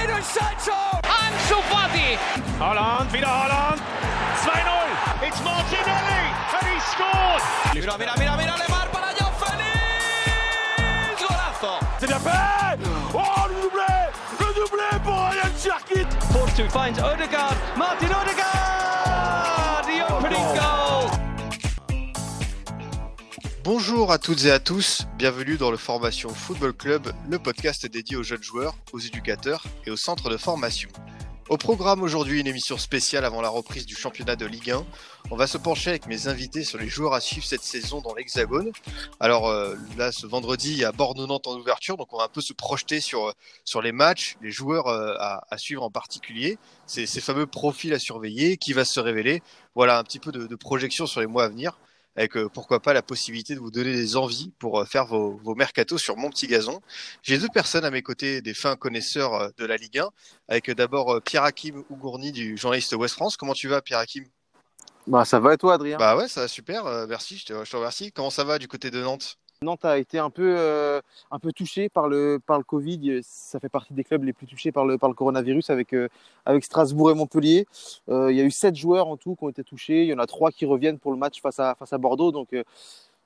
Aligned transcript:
Jadon 0.00 0.22
Sancho! 0.22 0.72
Ansu 1.04 1.60
Fati! 1.68 2.16
Holland, 2.58 3.12
wieder 3.12 3.28
Holland. 3.28 3.80
2-0. 4.44 5.26
It's 5.26 5.40
Martinelli 5.44 6.24
and 6.56 6.66
he 6.72 6.80
scored. 6.92 7.42
Mira, 7.74 7.98
mira, 7.98 8.14
mira, 8.18 8.36
mira, 8.36 8.54
Lemar 8.56 8.88
para 8.90 9.12
Joao 9.18 9.32
Félix! 9.40 11.20
Golazo! 11.20 11.72
C'est 11.98 12.06
bien 12.06 12.18
fait. 12.18 12.78
Oh, 13.12 13.46
le 13.48 13.54
doublé. 13.60 13.92
Le 14.40 14.46
doublé 14.54 14.88
pour 15.04 15.16
Ryan 15.16 15.52
Cherki. 15.62 16.06
Force 16.32 16.54
2 16.54 16.68
finds 16.70 16.98
Odegaard. 16.98 17.56
Martin 17.76 18.06
Odegaard! 18.06 19.84
The 19.84 20.00
opening 20.14 20.54
goal! 20.54 20.89
Bonjour 23.72 24.10
à 24.10 24.18
toutes 24.18 24.46
et 24.46 24.50
à 24.50 24.58
tous, 24.58 25.02
bienvenue 25.16 25.56
dans 25.56 25.70
le 25.70 25.76
Formation 25.76 26.30
Football 26.30 26.72
Club, 26.72 27.12
le 27.28 27.38
podcast 27.38 27.86
dédié 27.86 28.16
aux 28.16 28.24
jeunes 28.24 28.42
joueurs, 28.42 28.74
aux 28.92 28.98
éducateurs 28.98 29.62
et 29.86 29.92
aux 29.92 29.96
centres 29.96 30.28
de 30.28 30.36
formation. 30.36 30.90
Au 31.48 31.56
programme 31.56 32.02
aujourd'hui, 32.02 32.40
une 32.40 32.48
émission 32.48 32.76
spéciale 32.76 33.24
avant 33.24 33.40
la 33.40 33.48
reprise 33.48 33.86
du 33.86 33.94
championnat 33.94 34.34
de 34.34 34.44
Ligue 34.44 34.72
1. 34.72 34.84
On 35.30 35.36
va 35.36 35.46
se 35.46 35.56
pencher 35.56 35.90
avec 35.90 36.08
mes 36.08 36.26
invités 36.26 36.64
sur 36.64 36.80
les 36.80 36.88
joueurs 36.88 37.14
à 37.14 37.20
suivre 37.20 37.46
cette 37.46 37.62
saison 37.62 38.00
dans 38.00 38.12
l'Hexagone. 38.12 38.72
Alors 39.20 39.46
euh, 39.46 39.76
là, 39.96 40.10
ce 40.10 40.26
vendredi, 40.26 40.72
il 40.72 40.78
y 40.78 40.84
a 40.84 40.90
Bordeaux-Nantes 40.90 41.46
en 41.46 41.56
ouverture, 41.56 41.96
donc 41.96 42.12
on 42.12 42.18
va 42.18 42.24
un 42.24 42.28
peu 42.28 42.40
se 42.40 42.52
projeter 42.52 43.00
sur, 43.00 43.32
sur 43.64 43.82
les 43.82 43.92
matchs, 43.92 44.36
les 44.42 44.50
joueurs 44.50 44.88
euh, 44.88 45.14
à, 45.16 45.58
suivre 45.58 45.84
en 45.84 45.92
particulier, 45.92 46.58
ces, 46.86 47.06
fameux 47.20 47.46
profils 47.46 47.94
à 47.94 48.00
surveiller, 48.00 48.56
qui 48.56 48.72
va 48.72 48.84
se 48.84 48.98
révéler. 48.98 49.44
Voilà 49.76 49.96
un 49.96 50.02
petit 50.02 50.18
peu 50.18 50.32
de 50.32 50.56
projection 50.56 51.06
sur 51.06 51.20
les 51.20 51.28
mois 51.28 51.44
à 51.44 51.48
venir 51.48 51.78
avec 52.16 52.36
euh, 52.36 52.48
pourquoi 52.48 52.80
pas 52.80 52.92
la 52.92 53.02
possibilité 53.02 53.54
de 53.54 53.60
vous 53.60 53.70
donner 53.70 53.92
des 53.92 54.16
envies 54.16 54.52
pour 54.58 54.80
euh, 54.80 54.84
faire 54.84 55.06
vos, 55.06 55.36
vos 55.42 55.54
mercatos 55.54 56.00
sur 56.00 56.16
mon 56.16 56.30
petit 56.30 56.46
gazon. 56.46 56.80
J'ai 57.22 57.38
deux 57.38 57.48
personnes 57.48 57.84
à 57.84 57.90
mes 57.90 58.02
côtés, 58.02 58.42
des 58.42 58.54
fins 58.54 58.76
connaisseurs 58.76 59.34
euh, 59.34 59.48
de 59.58 59.64
la 59.64 59.76
Ligue 59.76 59.98
1, 59.98 60.08
avec 60.48 60.70
d'abord 60.70 61.20
Pierre-Hakim 61.22 61.84
Ougourni 61.90 62.32
du 62.32 62.56
journaliste 62.56 62.92
Ouest 62.94 63.14
France. 63.14 63.36
Comment 63.36 63.54
tu 63.54 63.68
vas 63.68 63.80
Pierre-Hakim 63.80 64.24
bah, 65.06 65.24
Ça 65.24 65.40
va 65.40 65.54
et 65.54 65.56
toi 65.56 65.74
Adrien? 65.74 65.98
Bah 65.98 66.16
ouais, 66.16 66.28
ça 66.28 66.42
va 66.42 66.48
super, 66.48 66.84
merci, 67.08 67.38
je 67.38 67.46
te, 67.46 67.64
je 67.64 67.70
te 67.70 67.76
remercie. 67.76 68.12
Comment 68.12 68.30
ça 68.30 68.44
va 68.44 68.58
du 68.58 68.68
côté 68.68 68.90
de 68.90 69.00
Nantes? 69.00 69.36
Nantes 69.62 69.84
a 69.84 69.98
été 69.98 70.18
un 70.18 70.30
peu, 70.30 70.54
euh, 70.56 71.02
un 71.30 71.38
peu 71.38 71.52
touché 71.52 71.90
par 71.90 72.08
le, 72.08 72.38
par 72.46 72.56
le 72.56 72.64
Covid. 72.64 73.20
Ça 73.22 73.60
fait 73.60 73.68
partie 73.68 73.92
des 73.92 74.04
clubs 74.04 74.24
les 74.24 74.32
plus 74.32 74.46
touchés 74.46 74.72
par 74.72 74.86
le, 74.86 74.96
par 74.96 75.10
le 75.10 75.14
coronavirus 75.14 75.68
avec, 75.68 75.92
euh, 75.92 76.08
avec 76.46 76.64
Strasbourg 76.64 77.10
et 77.10 77.14
Montpellier. 77.14 77.66
Euh, 78.08 78.32
il 78.32 78.38
y 78.38 78.40
a 78.40 78.44
eu 78.44 78.50
sept 78.50 78.74
joueurs 78.74 79.06
en 79.08 79.18
tout 79.18 79.36
qui 79.36 79.44
ont 79.44 79.50
été 79.50 79.62
touchés. 79.62 80.04
Il 80.04 80.08
y 80.08 80.14
en 80.14 80.18
a 80.18 80.26
trois 80.26 80.50
qui 80.50 80.64
reviennent 80.64 80.98
pour 80.98 81.12
le 81.12 81.18
match 81.18 81.42
face 81.42 81.60
à, 81.60 81.74
face 81.74 81.92
à 81.92 81.98
Bordeaux. 81.98 82.32
Donc 82.32 82.56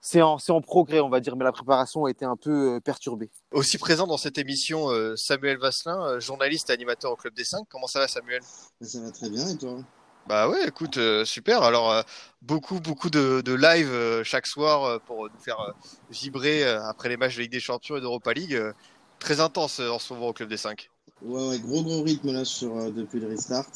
c'est 0.01 0.23
en, 0.23 0.39
en, 0.49 0.61
progrès, 0.61 0.99
on 0.99 1.09
va 1.09 1.21
dire, 1.21 1.37
mais 1.37 1.45
la 1.45 1.53
préparation 1.53 2.07
a 2.07 2.11
été 2.11 2.25
un 2.25 2.35
peu 2.35 2.81
perturbée. 2.81 3.31
Aussi 3.53 3.79
présent 3.79 4.09
dans 4.09 4.19
cette 4.19 4.37
émission, 4.37 4.89
Samuel 5.15 5.59
Vasselin, 5.59 6.19
journaliste 6.19 6.69
et 6.69 6.73
animateur 6.73 7.12
au 7.12 7.17
Club 7.17 7.35
des 7.35 7.45
Cinq. 7.45 7.65
Comment 7.69 7.87
ça 7.87 8.01
va 8.01 8.09
Samuel? 8.09 8.43
Ça 8.81 9.01
va 9.01 9.12
très 9.12 9.31
bien 9.31 9.47
et 9.47 9.57
toi? 9.57 9.77
Bah 10.27 10.48
ouais, 10.48 10.67
écoute, 10.67 10.97
euh, 10.97 11.25
super. 11.25 11.62
Alors, 11.62 11.91
euh, 11.92 12.03
beaucoup, 12.41 12.80
beaucoup 12.80 13.11
de, 13.11 13.42
de 13.42 13.53
live 13.53 13.91
euh, 13.91 14.25
chaque 14.25 14.47
soir 14.47 15.00
pour 15.03 15.25
nous 15.25 15.39
faire 15.39 15.75
vibrer 16.11 16.64
après 16.64 17.11
les 17.11 17.16
matchs 17.16 17.36
de 17.36 17.42
Ligue 17.42 17.53
des 17.53 17.61
Champions 17.61 17.97
et 17.97 18.00
d'Europa 18.00 18.33
League. 18.33 18.58
très 19.19 19.41
intense 19.41 19.81
en 19.81 19.98
ce 19.98 20.14
moment 20.14 20.28
au 20.28 20.33
Club 20.33 20.48
des 20.48 20.56
5. 20.56 20.91
Ouais, 21.22 21.48
ouais, 21.48 21.58
gros, 21.58 21.83
gros 21.83 22.03
rythme 22.03 22.33
là 22.33 22.44
sur, 22.44 22.91
depuis 22.92 23.20
le 23.20 23.28
restart. 23.28 23.66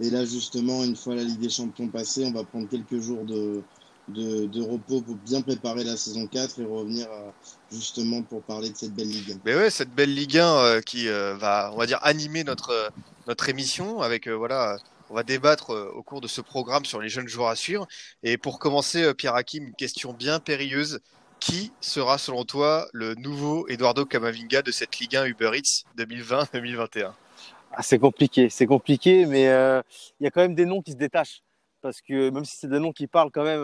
Et 0.00 0.10
là, 0.10 0.24
justement, 0.24 0.82
une 0.82 0.96
fois 0.96 1.14
la 1.14 1.22
Ligue 1.22 1.40
des 1.40 1.48
Champions 1.48 1.88
passée, 1.88 2.24
on 2.24 2.32
va 2.32 2.42
prendre 2.44 2.68
quelques 2.68 3.00
jours 3.00 3.24
de, 3.24 3.62
de, 4.08 4.46
de, 4.46 4.62
repos 4.62 5.00
pour 5.00 5.14
bien 5.16 5.42
préparer 5.42 5.84
la 5.84 5.96
saison 5.96 6.26
4 6.26 6.60
et 6.60 6.64
revenir 6.64 7.06
justement 7.70 8.22
pour 8.22 8.42
parler 8.42 8.70
de 8.70 8.76
cette 8.76 8.94
belle 8.94 9.08
Ligue 9.08 9.32
1. 9.32 9.34
Mais 9.44 9.54
ouais, 9.54 9.70
cette 9.70 9.94
belle 9.94 10.12
Ligue 10.12 10.38
1 10.38 10.80
qui 10.82 11.06
va, 11.06 11.70
on 11.72 11.78
va 11.78 11.86
dire, 11.86 12.00
animer 12.02 12.42
notre, 12.42 12.90
notre 13.28 13.48
émission 13.48 14.02
avec, 14.02 14.26
voilà 14.28 14.78
on 15.14 15.16
va 15.16 15.22
débattre 15.22 15.70
euh, 15.70 15.92
au 15.94 16.02
cours 16.02 16.20
de 16.20 16.26
ce 16.26 16.40
programme 16.40 16.84
sur 16.84 17.00
les 17.00 17.08
jeunes 17.08 17.28
joueurs 17.28 17.48
à 17.48 17.54
suivre. 17.54 17.86
Et 18.24 18.36
pour 18.36 18.58
commencer, 18.58 19.04
euh, 19.04 19.14
Pierre 19.14 19.36
Hakim, 19.36 19.68
une 19.68 19.74
question 19.74 20.12
bien 20.12 20.40
périlleuse. 20.40 21.00
Qui 21.40 21.72
sera, 21.80 22.16
selon 22.16 22.44
toi, 22.44 22.88
le 22.92 23.14
nouveau 23.16 23.68
Eduardo 23.68 24.06
Camavinga 24.06 24.62
de 24.62 24.70
cette 24.70 24.98
Ligue 24.98 25.16
1 25.16 25.26
Uber 25.26 25.50
Eats 25.54 25.84
2020-2021 25.98 27.12
ah, 27.72 27.82
C'est 27.82 27.98
compliqué, 27.98 28.48
c'est 28.48 28.66
compliqué, 28.66 29.26
mais 29.26 29.48
euh, 29.48 29.82
il 30.20 30.24
y 30.24 30.26
a 30.26 30.30
quand 30.30 30.40
même 30.40 30.54
des 30.54 30.64
noms 30.64 30.80
qui 30.80 30.92
se 30.92 30.96
détachent. 30.96 31.42
Parce 31.82 32.00
que 32.00 32.30
même 32.30 32.46
si 32.46 32.56
c'est 32.56 32.68
des 32.68 32.78
noms 32.78 32.92
qui 32.92 33.08
parlent 33.08 33.30
quand 33.30 33.44
même 33.44 33.62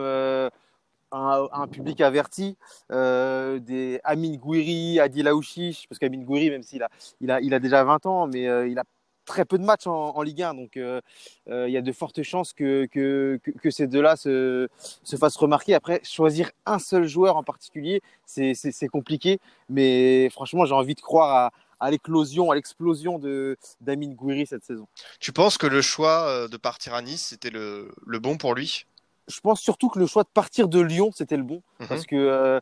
à, 1.10 1.40
un 1.52 1.68
public 1.68 2.02
averti, 2.02 2.58
des 2.90 4.00
Amin 4.04 4.36
Gouiri, 4.36 5.00
Adil 5.00 5.26
Aouchiche, 5.26 5.88
parce 5.88 5.98
qu'Amin 5.98 6.22
Gouiri, 6.22 6.50
même 6.50 6.62
s'il 6.62 6.82
a, 6.82 6.90
il 7.20 7.30
a, 7.30 7.40
il 7.40 7.54
a 7.54 7.60
déjà 7.60 7.82
20 7.82 8.04
ans, 8.04 8.26
mais 8.26 8.42
il 8.68 8.78
a 8.78 8.84
très 9.30 9.44
peu 9.44 9.58
de 9.58 9.64
matchs 9.64 9.86
en, 9.86 10.16
en 10.16 10.22
Ligue 10.22 10.42
1, 10.42 10.54
donc 10.54 10.76
euh, 10.76 11.00
euh, 11.48 11.68
il 11.68 11.72
y 11.72 11.76
a 11.76 11.82
de 11.82 11.92
fortes 11.92 12.22
chances 12.22 12.52
que, 12.52 12.86
que, 12.86 13.38
que, 13.44 13.52
que 13.52 13.70
ces 13.70 13.86
deux-là 13.86 14.16
se, 14.16 14.68
se 15.04 15.16
fassent 15.16 15.36
remarquer. 15.36 15.74
Après, 15.74 16.00
choisir 16.02 16.50
un 16.66 16.80
seul 16.80 17.06
joueur 17.06 17.36
en 17.36 17.44
particulier, 17.44 18.02
c'est 18.26 18.88
compliqué, 18.88 19.38
mais 19.68 20.28
franchement, 20.30 20.64
j'ai 20.64 20.74
envie 20.74 20.96
de 20.96 21.00
croire 21.00 21.30
à, 21.36 21.50
à 21.86 21.90
l'éclosion, 21.92 22.50
à 22.50 22.56
l'explosion 22.56 23.18
de 23.20 23.56
d'Amin 23.80 24.10
Gouiri 24.14 24.46
cette 24.46 24.64
saison. 24.64 24.88
Tu 25.20 25.32
penses 25.32 25.58
que 25.58 25.68
le 25.68 25.80
choix 25.80 26.26
euh, 26.28 26.48
de 26.48 26.56
partir 26.56 26.94
à 26.94 27.02
Nice, 27.02 27.26
c'était 27.30 27.50
le, 27.50 27.92
le 28.04 28.18
bon 28.18 28.36
pour 28.36 28.54
lui? 28.54 28.84
Je 29.28 29.38
pense 29.38 29.60
surtout 29.60 29.88
que 29.88 30.00
le 30.00 30.06
choix 30.06 30.24
de 30.24 30.28
partir 30.28 30.66
de 30.66 30.80
Lyon, 30.80 31.12
c'était 31.14 31.36
le 31.36 31.44
bon. 31.44 31.62
Mhm. 31.78 31.86
Parce 31.86 32.04
que 32.04 32.16
euh, 32.16 32.60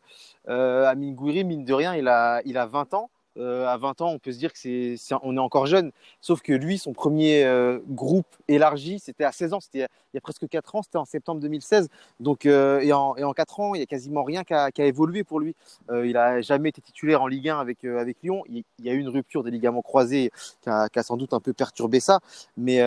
euh, 0.49 0.85
Amine 0.85 1.15
Gouiri, 1.15 1.43
mine 1.43 1.65
de 1.65 1.73
rien, 1.73 1.95
il 1.95 2.07
a, 2.07 2.41
il 2.45 2.57
a 2.59 2.67
20 2.67 2.93
ans. 2.93 3.09
Euh, 3.39 3.65
à 3.67 3.77
20 3.77 4.01
ans, 4.01 4.09
on 4.09 4.19
peut 4.19 4.31
se 4.31 4.37
dire 4.37 4.51
que 4.51 4.59
c'est, 4.59 4.97
on 5.23 5.35
est 5.35 5.39
encore 5.39 5.65
jeune. 5.65 5.91
Sauf 6.19 6.41
que 6.41 6.51
lui, 6.51 6.77
son 6.77 6.93
premier 6.93 7.45
euh, 7.45 7.79
groupe 7.87 8.27
élargi, 8.47 8.99
c'était 8.99 9.23
à 9.23 9.31
16 9.31 9.53
ans, 9.53 9.59
c'était 9.59 9.79
il 9.79 10.15
y 10.15 10.17
a 10.17 10.21
presque 10.21 10.47
4 10.47 10.75
ans, 10.75 10.83
c'était 10.83 10.97
en 10.97 11.05
septembre 11.05 11.39
2016. 11.39 11.87
Donc, 12.19 12.45
euh, 12.45 12.81
et, 12.81 12.91
en, 12.91 13.15
et 13.15 13.23
en 13.23 13.33
4 13.33 13.59
ans, 13.59 13.75
il 13.75 13.79
y 13.79 13.83
a 13.83 13.85
quasiment 13.85 14.23
rien 14.23 14.43
qui 14.43 14.53
a, 14.53 14.69
évolué 14.77 15.23
pour 15.23 15.39
lui. 15.39 15.55
Il 15.91 16.17
a 16.17 16.41
jamais 16.41 16.69
été 16.69 16.81
titulaire 16.81 17.21
en 17.21 17.27
Ligue 17.27 17.49
1 17.49 17.59
avec, 17.59 17.85
avec 17.85 18.17
Lyon. 18.23 18.43
Il, 18.49 18.63
y 18.79 18.89
a 18.89 18.93
eu 18.93 18.99
une 18.99 19.09
rupture 19.09 19.43
des 19.43 19.51
ligaments 19.51 19.81
croisés 19.81 20.31
qui 20.61 20.69
a, 20.69 20.89
sans 21.03 21.17
doute 21.17 21.33
un 21.33 21.39
peu 21.39 21.53
perturbé 21.53 21.99
ça. 21.99 22.19
Mais, 22.57 22.81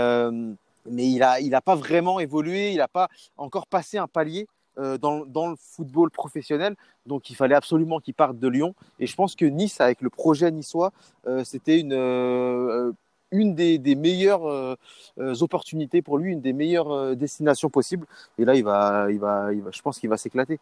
mais 0.86 1.06
il 1.08 1.18
n'a 1.18 1.40
il 1.40 1.54
a 1.54 1.60
pas 1.60 1.76
vraiment 1.76 2.18
évolué, 2.18 2.72
il 2.72 2.78
n'a 2.78 2.88
pas 2.88 3.08
encore 3.36 3.66
passé 3.66 3.98
un 3.98 4.08
palier 4.08 4.48
euh, 4.78 4.96
dans, 4.96 5.50
le 5.50 5.56
football 5.56 6.10
professionnel. 6.10 6.76
Donc 7.04 7.28
il 7.28 7.36
fallait 7.36 7.54
absolument 7.54 8.00
qu'il 8.00 8.14
parte 8.14 8.38
de 8.38 8.48
Lyon. 8.48 8.74
Et 9.00 9.06
je 9.06 9.14
pense 9.14 9.34
que 9.34 9.44
Nice, 9.44 9.82
avec 9.82 10.00
le 10.00 10.08
projet 10.08 10.50
niçois, 10.50 10.92
euh, 11.26 11.44
c'était 11.44 11.78
une, 11.78 11.92
euh, 11.92 12.90
une 13.32 13.54
des, 13.54 13.78
meilleures 13.94 14.76
opportunités 15.18 16.00
pour 16.00 16.16
lui, 16.16 16.32
une 16.32 16.40
des 16.40 16.54
meilleures 16.54 17.14
destinations 17.16 17.68
possibles. 17.68 18.06
Et 18.38 18.46
là, 18.46 18.54
il 18.54 18.64
va, 18.64 19.08
il 19.10 19.18
va, 19.18 19.52
il 19.52 19.60
va, 19.60 19.70
je 19.72 19.82
pense 19.82 19.98
qu'il 19.98 20.08
va 20.08 20.16
s'éclater. 20.16 20.58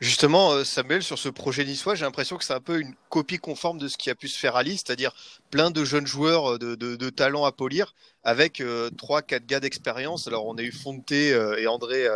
Justement, 0.00 0.64
Samuel, 0.64 1.04
sur 1.04 1.18
ce 1.18 1.28
projet 1.28 1.64
niçois, 1.64 1.94
j'ai 1.94 2.04
l'impression 2.04 2.36
que 2.36 2.44
c'est 2.44 2.54
un 2.54 2.60
peu 2.60 2.80
une 2.80 2.94
copie 3.08 3.38
conforme 3.38 3.78
de 3.78 3.86
ce 3.86 3.96
qui 3.96 4.10
a 4.10 4.16
pu 4.16 4.26
se 4.26 4.38
faire 4.38 4.56
à 4.56 4.64
Lille, 4.64 4.78
c'est-à-dire 4.78 5.12
plein 5.50 5.70
de 5.70 5.84
jeunes 5.84 6.06
joueurs 6.06 6.58
de, 6.58 6.74
de, 6.74 7.10
talent 7.10 7.44
à 7.44 7.52
polir 7.52 7.94
avec 8.24 8.62
trois, 8.96 9.22
quatre 9.22 9.46
gars 9.46 9.60
d'expérience. 9.60 10.26
Alors 10.26 10.46
on 10.46 10.56
a 10.56 10.62
eu 10.62 10.72
Fonte 10.72 11.10
et 11.12 11.66
André 11.66 12.08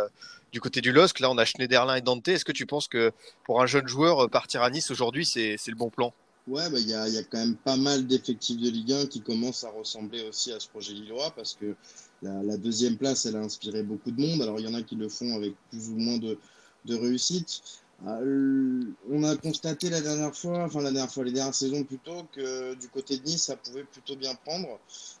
du 0.51 0.61
côté 0.61 0.81
du 0.81 0.91
LOSC. 0.91 1.19
Là, 1.19 1.29
on 1.29 1.37
a 1.37 1.45
Schneiderlin 1.45 1.95
et 1.95 2.01
Dante. 2.01 2.27
Est-ce 2.27 2.45
que 2.45 2.51
tu 2.51 2.65
penses 2.65 2.87
que 2.87 3.11
pour 3.45 3.61
un 3.61 3.65
jeune 3.65 3.87
joueur, 3.87 4.29
partir 4.29 4.61
à 4.61 4.69
Nice 4.69 4.91
aujourd'hui, 4.91 5.25
c'est 5.25 5.57
le 5.67 5.75
bon 5.75 5.89
plan? 5.89 6.13
Ouais, 6.47 6.63
il 6.65 6.71
bah, 6.71 6.79
y, 6.79 6.93
a, 6.93 7.07
y, 7.07 7.17
a, 7.17 7.23
quand 7.23 7.37
même 7.37 7.55
pas 7.55 7.77
mal 7.77 8.07
d'effectifs 8.07 8.57
de 8.57 8.69
Ligue 8.69 8.91
1 8.91 9.05
qui 9.05 9.21
commencent 9.21 9.63
à 9.63 9.69
ressembler 9.69 10.27
aussi 10.27 10.51
à 10.51 10.59
ce 10.59 10.67
projet 10.67 10.93
lillois 10.93 11.31
parce 11.35 11.53
que 11.53 11.75
la, 12.23 12.41
la, 12.41 12.57
deuxième 12.57 12.97
place, 12.97 13.27
elle 13.27 13.35
a 13.35 13.39
inspiré 13.39 13.83
beaucoup 13.83 14.09
de 14.09 14.19
monde. 14.19 14.41
Alors, 14.41 14.59
il 14.59 14.65
y 14.65 14.67
en 14.67 14.73
a 14.73 14.81
qui 14.81 14.95
le 14.95 15.09
font 15.09 15.35
avec 15.35 15.53
plus 15.69 15.89
ou 15.89 15.97
moins 15.97 16.17
de, 16.17 16.39
de 16.85 16.95
réussite. 16.95 17.61
Euh, 18.07 18.81
on 19.11 19.23
a 19.23 19.35
constaté 19.35 19.89
la 19.89 20.01
dernière 20.01 20.35
fois, 20.35 20.63
enfin 20.63 20.81
la 20.81 20.91
dernière 20.91 21.11
fois, 21.11 21.23
les 21.23 21.33
dernières 21.33 21.53
saisons 21.53 21.83
plutôt, 21.83 22.23
que 22.31 22.73
du 22.75 22.87
côté 22.87 23.17
de 23.17 23.23
Nice, 23.25 23.43
ça 23.43 23.57
pouvait 23.57 23.83
plutôt 23.83 24.15
bien 24.15 24.33
prendre, 24.35 24.79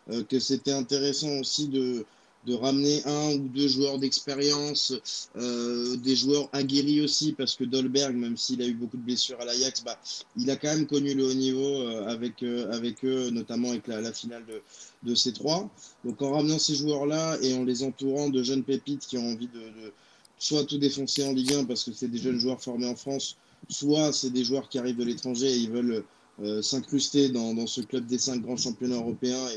euh, 0.09 0.23
que 0.23 0.39
c'était 0.39 0.71
intéressant 0.71 1.39
aussi 1.39 1.67
de, 1.67 2.05
de 2.45 2.53
ramener 2.53 3.01
un 3.05 3.33
ou 3.33 3.47
deux 3.49 3.67
joueurs 3.67 3.99
d'expérience, 3.99 4.93
euh, 5.35 5.97
des 5.97 6.15
joueurs 6.15 6.49
aguerris 6.53 7.01
aussi, 7.01 7.33
parce 7.33 7.55
que 7.55 7.63
Dolberg, 7.63 8.15
même 8.15 8.37
s'il 8.37 8.61
a 8.61 8.65
eu 8.65 8.73
beaucoup 8.73 8.97
de 8.97 9.01
blessures 9.03 9.39
à 9.41 9.45
l'Ajax, 9.45 9.83
bah, 9.83 9.99
il 10.37 10.49
a 10.49 10.55
quand 10.55 10.69
même 10.69 10.87
connu 10.87 11.13
le 11.13 11.25
haut 11.25 11.33
niveau 11.33 11.81
euh, 11.81 12.07
avec, 12.07 12.41
euh, 12.43 12.71
avec 12.71 13.03
eux, 13.03 13.29
notamment 13.29 13.71
avec 13.71 13.87
la, 13.87 14.13
finale 14.13 14.45
de, 14.45 14.61
de 15.09 15.15
C3. 15.15 15.67
Donc 16.05 16.21
en 16.21 16.31
ramenant 16.31 16.59
ces 16.59 16.75
joueurs-là 16.75 17.37
et 17.41 17.53
en 17.55 17.63
les 17.65 17.83
entourant 17.83 18.29
de 18.29 18.41
jeunes 18.41 18.63
pépites 18.63 19.05
qui 19.05 19.17
ont 19.17 19.27
envie 19.27 19.47
de, 19.47 19.59
de 19.59 19.93
soit 20.37 20.63
tout 20.63 20.77
défoncer 20.77 21.25
en 21.25 21.33
Ligue 21.33 21.53
1 21.53 21.65
parce 21.65 21.83
que 21.83 21.91
c'est 21.91 22.07
des 22.07 22.17
jeunes 22.17 22.39
joueurs 22.39 22.61
formés 22.61 22.87
en 22.87 22.95
France, 22.95 23.35
soit 23.67 24.13
c'est 24.13 24.29
des 24.29 24.45
joueurs 24.45 24.69
qui 24.69 24.79
arrivent 24.79 24.97
de 24.97 25.03
l'étranger 25.03 25.47
et 25.47 25.57
ils 25.57 25.69
veulent 25.69 26.05
euh, 26.43 26.61
s'incruster 26.61 27.29
dans, 27.29 27.53
dans, 27.53 27.67
ce 27.67 27.81
club 27.81 28.05
des 28.05 28.17
cinq 28.17 28.41
grands 28.41 28.57
championnats 28.57 28.95
européens 28.95 29.47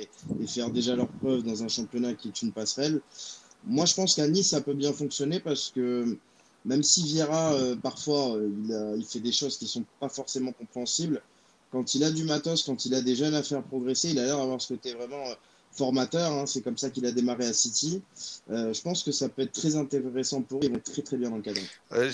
et, 0.40 0.46
faire 0.46 0.70
déjà 0.70 0.96
leur 0.96 1.08
preuve 1.08 1.42
dans 1.42 1.62
un 1.62 1.68
championnat 1.68 2.14
qui 2.14 2.28
est 2.28 2.42
une 2.42 2.52
passerelle. 2.52 3.00
Moi, 3.64 3.86
je 3.86 3.94
pense 3.94 4.14
qu'à 4.16 4.26
Nice, 4.26 4.48
ça 4.50 4.60
peut 4.60 4.74
bien 4.74 4.92
fonctionner 4.92 5.38
parce 5.40 5.70
que 5.70 6.18
même 6.64 6.82
si 6.82 7.02
Vieira, 7.04 7.52
euh, 7.54 7.76
parfois, 7.76 8.36
euh, 8.36 8.96
il, 8.96 9.04
fait 9.04 9.20
des 9.20 9.32
choses 9.32 9.58
qui 9.58 9.66
sont 9.66 9.84
pas 10.00 10.08
forcément 10.08 10.52
compréhensibles, 10.52 11.22
quand 11.70 11.94
il 11.94 12.04
a 12.04 12.10
du 12.10 12.24
matos, 12.24 12.62
quand 12.62 12.84
il 12.86 12.94
a 12.94 13.00
des 13.00 13.16
jeunes 13.16 13.34
à 13.34 13.42
faire 13.42 13.62
progresser, 13.62 14.10
il 14.10 14.18
a 14.18 14.24
l'air 14.24 14.36
d'avoir 14.36 14.60
ce 14.60 14.74
côté 14.74 14.94
vraiment 14.94 15.26
euh, 15.26 15.34
formateur. 15.72 16.30
Hein. 16.32 16.46
c'est 16.46 16.60
comme 16.60 16.76
ça 16.76 16.90
qu'il 16.90 17.06
a 17.06 17.12
démarré 17.12 17.46
à 17.46 17.52
City. 17.52 18.02
Je 18.50 18.80
pense 18.82 19.02
que 19.02 19.10
ça 19.10 19.28
peut 19.28 19.42
être 19.42 19.52
très 19.52 19.74
intéressant 19.74 20.42
pour 20.42 20.60
eux. 20.60 20.64
Ils 20.64 20.72
vont 20.72 20.80
très 20.84 21.02
très 21.02 21.16
bien 21.16 21.30
dans 21.30 21.36
le 21.36 21.42
cadre. 21.42 21.60
Euh, 21.92 22.12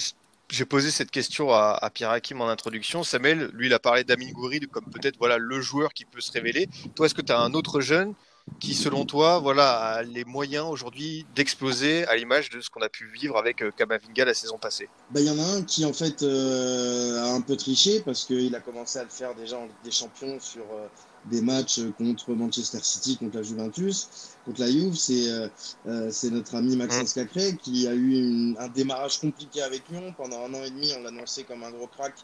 j'ai 0.51 0.65
posé 0.65 0.91
cette 0.91 1.11
question 1.11 1.53
à, 1.53 1.91
Pierre 1.93 2.11
Hakim 2.11 2.41
en 2.41 2.49
introduction. 2.49 3.03
Samuel, 3.05 3.51
lui, 3.53 3.67
il 3.67 3.75
a 3.75 3.79
parlé 3.79 4.05
d'Amin 4.05 4.31
Gouiri 4.31 4.61
comme 4.61 4.87
peut-être 4.87 5.17
voilà 5.19 5.39
le 5.39 5.61
joueur 5.61 5.93
qui 5.93 6.05
peut 6.05 6.21
se 6.21 6.33
révéler. 6.33 6.69
Toi, 6.95 7.07
est-ce 7.07 7.15
que 7.15 7.23
tu 7.23 7.33
as 7.33 7.39
un 7.39 7.53
autre 7.55 7.81
jeune 7.81 8.15
qui, 8.61 8.75
selon 8.75 9.05
toi, 9.05 9.39
voilà, 9.39 9.79
a 9.79 10.03
les 10.03 10.25
moyens 10.25 10.67
aujourd'hui 10.69 11.27
d'exploser 11.35 12.07
à 12.07 12.17
l'image 12.17 12.49
de 12.51 12.61
ce 12.61 12.71
qu'on 12.71 12.81
a 12.81 12.89
pu 12.89 13.07
vivre 13.07 13.37
avec 13.37 13.63
euh, 13.63 13.71
Kamavinga 13.71 14.25
la 14.25 14.35
saison 14.35 14.57
passée? 14.57 14.89
Bah, 15.11 15.21
Il 15.21 15.27
y 15.27 15.31
en 15.31 15.39
a 15.39 15.57
un 15.59 15.63
qui, 15.63 15.85
en 15.85 15.93
fait, 15.93 16.23
euh, 16.23 17.23
a 17.23 17.33
un 17.33 17.41
peu 17.43 17.57
triché 17.57 18.01
parce 18.01 18.25
qu'il 18.25 18.55
a 18.55 18.61
commencé 18.61 18.99
à 18.99 19.05
le 19.05 19.11
faire 19.11 19.35
déjà 19.35 19.59
en 19.59 19.69
des 19.85 19.91
Champions 19.91 20.41
sur 20.41 20.63
euh, 20.63 20.87
des 21.31 21.41
matchs 21.41 21.81
contre 21.99 22.33
Manchester 22.35 22.79
City, 22.83 23.17
contre 23.17 23.37
la 23.37 23.43
Juventus, 23.43 24.09
contre 24.45 24.61
la 24.61 24.71
Juve. 24.71 24.95
C'est 24.95 25.29
euh, 25.29 26.11
c'est 26.11 26.31
notre 26.31 26.55
ami 26.55 26.77
Maxence 26.77 27.17
mm. 27.17 27.21
Cacré 27.21 27.57
qui 27.63 27.87
a 27.87 27.95
eu 27.95 28.15
une, 28.15 28.57
un 28.59 28.69
démarrage 28.69 29.21
compliqué 29.21 29.63
avec 29.63 29.89
Lyon. 29.91 30.15
Pendant 30.17 30.45
un 30.45 30.55
an 30.55 30.65
et 30.65 30.71
demi, 30.71 30.93
on 30.99 31.03
l'annonçait 31.03 31.45
comme 31.45 31.63
un 31.63 31.71
gros 31.71 31.89
crack. 31.89 32.15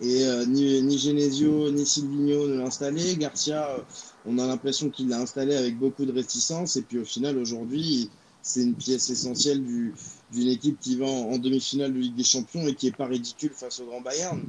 Et 0.00 0.26
ni, 0.48 0.82
ni 0.82 0.98
Genesio 0.98 1.70
ni 1.70 1.86
Silvino 1.86 2.48
ne 2.48 2.58
l'installaient. 2.58 3.16
Garcia 3.16 3.68
on 4.26 4.38
a 4.38 4.46
l'impression 4.46 4.90
qu'il 4.90 5.08
l'a 5.08 5.20
installé 5.20 5.56
avec 5.56 5.78
beaucoup 5.78 6.04
de 6.04 6.12
réticence. 6.12 6.76
Et 6.76 6.82
puis 6.82 6.98
au 6.98 7.04
final, 7.04 7.38
aujourd'hui, 7.38 8.10
c'est 8.42 8.62
une 8.62 8.74
pièce 8.74 9.10
essentielle 9.10 9.62
d'une 9.64 10.48
équipe 10.48 10.78
qui 10.80 10.96
va 10.96 11.06
en, 11.06 11.38
demi-finale 11.38 11.92
de 11.92 11.98
Ligue 11.98 12.16
des 12.16 12.24
Champions 12.24 12.66
et 12.66 12.74
qui 12.74 12.86
n'est 12.86 12.92
pas 12.92 13.06
ridicule 13.06 13.52
face 13.54 13.80
au 13.80 13.86
Grand 13.86 14.00
Bayern. 14.00 14.42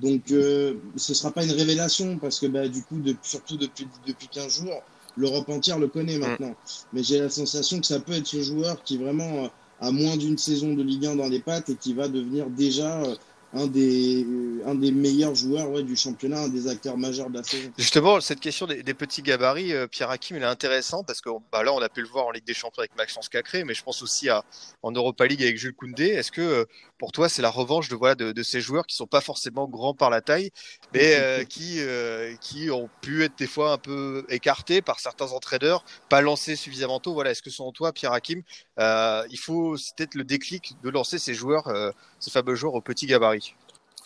Donc 0.00 0.30
euh, 0.30 0.74
ce 0.96 1.12
ne 1.12 1.16
sera 1.16 1.30
pas 1.32 1.44
une 1.44 1.52
révélation 1.52 2.18
parce 2.18 2.38
que 2.38 2.46
bah, 2.46 2.68
du 2.68 2.82
coup, 2.82 3.00
surtout 3.22 3.56
depuis, 3.56 3.86
depuis 4.06 4.28
15 4.28 4.60
jours, 4.62 4.82
l'Europe 5.16 5.48
entière 5.48 5.78
le 5.78 5.88
connaît 5.88 6.18
maintenant. 6.18 6.54
Mais 6.92 7.02
j'ai 7.02 7.18
la 7.18 7.30
sensation 7.30 7.80
que 7.80 7.86
ça 7.86 8.00
peut 8.00 8.12
être 8.12 8.26
ce 8.26 8.42
joueur 8.42 8.82
qui 8.82 8.96
vraiment 8.96 9.44
euh, 9.44 9.48
a 9.80 9.90
moins 9.90 10.16
d'une 10.16 10.38
saison 10.38 10.74
de 10.74 10.82
Ligue 10.82 11.06
1 11.06 11.16
dans 11.16 11.28
les 11.28 11.40
pattes 11.40 11.70
et 11.70 11.74
qui 11.74 11.94
va 11.94 12.08
devenir 12.08 12.48
déjà 12.48 13.02
euh, 13.02 13.14
un 13.54 13.66
des, 13.66 14.26
un 14.66 14.74
des 14.74 14.92
meilleurs 14.92 15.34
joueurs 15.34 15.70
ouais, 15.70 15.82
du 15.82 15.96
championnat, 15.96 16.42
un 16.42 16.48
des 16.48 16.68
acteurs 16.68 16.98
majeurs 16.98 17.30
de 17.30 17.38
la 17.38 17.42
saison. 17.42 17.70
Justement, 17.78 18.20
cette 18.20 18.40
question 18.40 18.66
des, 18.66 18.82
des 18.82 18.94
petits 18.94 19.22
gabarits, 19.22 19.72
euh, 19.72 19.86
Pierre 19.86 20.10
Hakim, 20.10 20.36
il 20.36 20.42
est 20.42 20.46
intéressant 20.46 21.02
parce 21.02 21.20
que 21.20 21.30
bah, 21.50 21.62
là, 21.62 21.72
on 21.72 21.80
a 21.80 21.88
pu 21.88 22.02
le 22.02 22.08
voir 22.08 22.26
en 22.26 22.30
Ligue 22.30 22.44
des 22.44 22.54
Champions 22.54 22.80
avec 22.80 22.96
Maxence 22.96 23.28
Cacré, 23.28 23.64
mais 23.64 23.74
je 23.74 23.82
pense 23.82 24.02
aussi 24.02 24.28
à, 24.28 24.44
en 24.82 24.92
Europa 24.92 25.26
League 25.26 25.42
avec 25.42 25.56
Jules 25.56 25.74
Koundé. 25.74 26.08
Est-ce 26.08 26.30
que 26.30 26.42
euh, 26.42 26.64
pour 26.98 27.12
toi, 27.12 27.28
c'est 27.28 27.42
la 27.42 27.50
revanche 27.50 27.88
de, 27.88 27.96
voilà, 27.96 28.14
de, 28.14 28.32
de, 28.32 28.42
ces 28.42 28.60
joueurs 28.60 28.86
qui 28.86 28.96
sont 28.96 29.06
pas 29.06 29.20
forcément 29.20 29.68
grands 29.68 29.94
par 29.94 30.10
la 30.10 30.20
taille, 30.20 30.50
mais 30.92 31.14
euh, 31.16 31.44
qui, 31.44 31.80
qui 32.40 32.70
ont 32.70 32.88
pu 33.00 33.24
être 33.24 33.38
des 33.38 33.46
fois 33.46 33.72
un 33.72 33.78
peu 33.78 34.26
écartés 34.28 34.82
par 34.82 35.00
certains 35.00 35.32
entraîneurs, 35.32 35.84
pas 36.08 36.20
lancés 36.20 36.56
suffisamment 36.56 37.00
tôt. 37.00 37.14
Voilà, 37.14 37.30
est-ce 37.30 37.42
que 37.42 37.50
selon 37.50 37.72
toi, 37.72 37.92
Pierre 37.92 38.12
Hakim, 38.12 38.42
il 38.78 39.38
faut 39.38 39.76
peut-être 39.96 40.14
le 40.14 40.24
déclic 40.24 40.74
de 40.82 40.90
lancer 40.90 41.18
ces 41.18 41.34
joueurs, 41.34 41.72
ces 42.18 42.30
fameux 42.30 42.54
joueurs 42.54 42.74
aux 42.74 42.82
petits 42.82 43.06
gabarits 43.06 43.54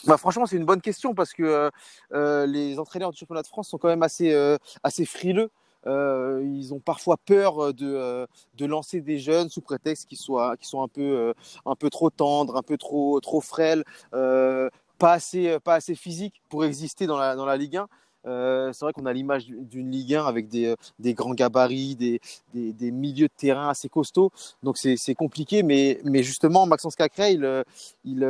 bah, 0.07 0.17
franchement, 0.17 0.47
c'est 0.47 0.57
une 0.57 0.65
bonne 0.65 0.81
question 0.81 1.15
parce 1.15 1.33
que 1.33 1.43
euh, 1.43 1.71
euh, 2.13 2.47
les 2.47 2.79
entraîneurs 2.79 3.13
du 3.13 3.19
championnat 3.19 3.43
de 3.43 3.47
France 3.47 3.69
sont 3.69 3.79
quand 3.79 3.89
même 3.89 4.03
assez, 4.03 4.33
euh, 4.33 4.57
assez 4.83 5.05
frileux. 5.05 5.51
Euh, 5.87 6.43
ils 6.45 6.73
ont 6.73 6.81
parfois 6.81 7.17
peur 7.17 7.75
de, 7.75 8.27
de 8.57 8.67
lancer 8.67 9.01
des 9.01 9.19
jeunes 9.19 9.49
sous 9.49 9.61
prétexte 9.61 10.09
qu'ils 10.09 10.19
soient, 10.19 10.57
qu'ils 10.57 10.69
sont 10.69 10.83
un 10.83 10.89
peu, 10.89 11.35
un 11.67 11.75
peu 11.75 11.91
trop 11.91 12.11
tendres, 12.11 12.57
un 12.57 12.63
peu 12.63 12.77
trop, 12.77 13.21
trop 13.21 13.41
frêles, 13.41 13.85
pas, 14.11 14.71
assez, 15.01 15.59
pas 15.65 15.75
assez 15.75 15.95
physiques 15.95 16.43
pour 16.49 16.65
exister 16.65 17.07
dans 17.07 17.19
la, 17.19 17.35
dans 17.35 17.47
la 17.47 17.57
Ligue 17.57 17.77
1. 17.77 17.89
Euh, 18.27 18.73
c'est 18.73 18.85
vrai 18.85 18.93
qu'on 18.93 19.07
a 19.07 19.13
l'image 19.13 19.47
d'une 19.47 19.91
Ligue 19.91 20.15
1 20.15 20.25
avec 20.25 20.49
des, 20.49 20.75
des 20.99 21.15
grands 21.15 21.35
gabarits, 21.35 21.97
des, 21.97 22.21
des, 22.55 22.73
des, 22.73 22.91
milieux 22.91 23.27
de 23.27 23.33
terrain 23.37 23.69
assez 23.69 23.89
costauds. 23.89 24.31
Donc 24.63 24.79
c'est 24.79 25.15
compliqué, 25.15 25.63
mais, 25.63 26.01
mais 26.05 26.23
justement, 26.23 26.67
Maxence 26.67 26.97
Cacré, 26.97 27.33
il, 27.33 27.65
il, 28.05 28.23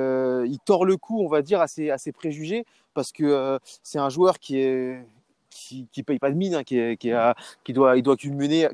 il, 0.46 0.58
tord 0.64 0.84
le 0.84 0.96
cou, 0.96 1.20
on 1.22 1.28
va 1.28 1.42
dire, 1.42 1.60
à 1.60 1.68
ses, 1.68 1.90
à 1.90 1.98
ses 1.98 2.12
préjugés, 2.12 2.64
parce 2.94 3.12
que 3.12 3.24
euh, 3.24 3.58
c'est 3.82 3.98
un 3.98 4.08
joueur 4.08 4.38
qui 4.38 4.58
est 4.58 5.04
qui, 5.52 5.86
qui 5.92 6.02
paye 6.02 6.18
pas 6.18 6.30
de 6.30 6.36
mine, 6.36 6.54
hein, 6.54 6.64
qui, 6.64 7.72
doit, 7.72 7.94
culminer, 8.16 8.68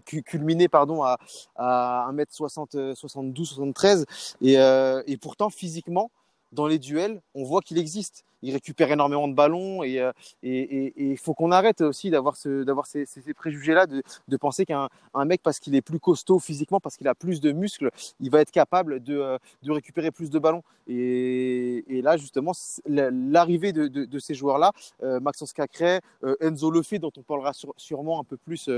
à, 1.02 1.18
à 1.56 2.10
1m60, 2.12 2.94
72, 2.94 3.48
73. 3.48 4.06
Et, 4.40 4.58
euh, 4.58 5.02
et 5.06 5.16
pourtant, 5.16 5.50
physiquement, 5.50 6.10
dans 6.52 6.66
les 6.66 6.78
duels, 6.78 7.20
on 7.34 7.44
voit 7.44 7.60
qu'il 7.60 7.78
existe 7.78 8.24
il 8.42 8.52
récupère 8.52 8.90
énormément 8.90 9.28
de 9.28 9.34
ballons 9.34 9.82
et 9.82 10.00
euh, 10.00 10.12
il 10.42 11.18
faut 11.18 11.34
qu'on 11.34 11.50
arrête 11.50 11.80
aussi 11.80 12.10
d'avoir 12.10 12.36
d'avoir 12.44 12.86
ces, 12.86 13.06
préjugés-là, 13.34 13.86
de, 13.86 14.02
de, 14.28 14.36
penser 14.36 14.64
qu'un 14.64 14.88
un 15.14 15.24
mec, 15.24 15.42
parce 15.42 15.58
qu'il 15.58 15.74
est 15.74 15.82
plus 15.82 15.98
costaud 15.98 16.38
physiquement, 16.38 16.80
parce 16.80 16.96
qu'il 16.96 17.08
a 17.08 17.14
plus 17.14 17.40
de 17.40 17.52
muscles, 17.52 17.90
il 18.20 18.30
va 18.30 18.40
être 18.40 18.50
capable 18.50 19.02
de, 19.02 19.16
euh, 19.16 19.38
de 19.62 19.72
récupérer 19.72 20.10
plus 20.10 20.30
de 20.30 20.38
ballons. 20.38 20.62
Et, 20.86 21.84
et 21.88 22.02
là, 22.02 22.16
justement, 22.16 22.52
l'arrivée 22.86 23.72
de, 23.72 23.88
de, 23.88 24.18
ces 24.18 24.34
joueurs-là, 24.34 24.72
euh, 25.02 25.20
Maxence 25.20 25.52
Cacré, 25.52 26.00
Enzo 26.40 26.70
Lefebvre, 26.70 27.02
dont 27.02 27.12
on 27.18 27.22
parlera 27.22 27.52
sûrement 27.76 28.20
un 28.20 28.24
peu 28.24 28.36
plus, 28.36 28.70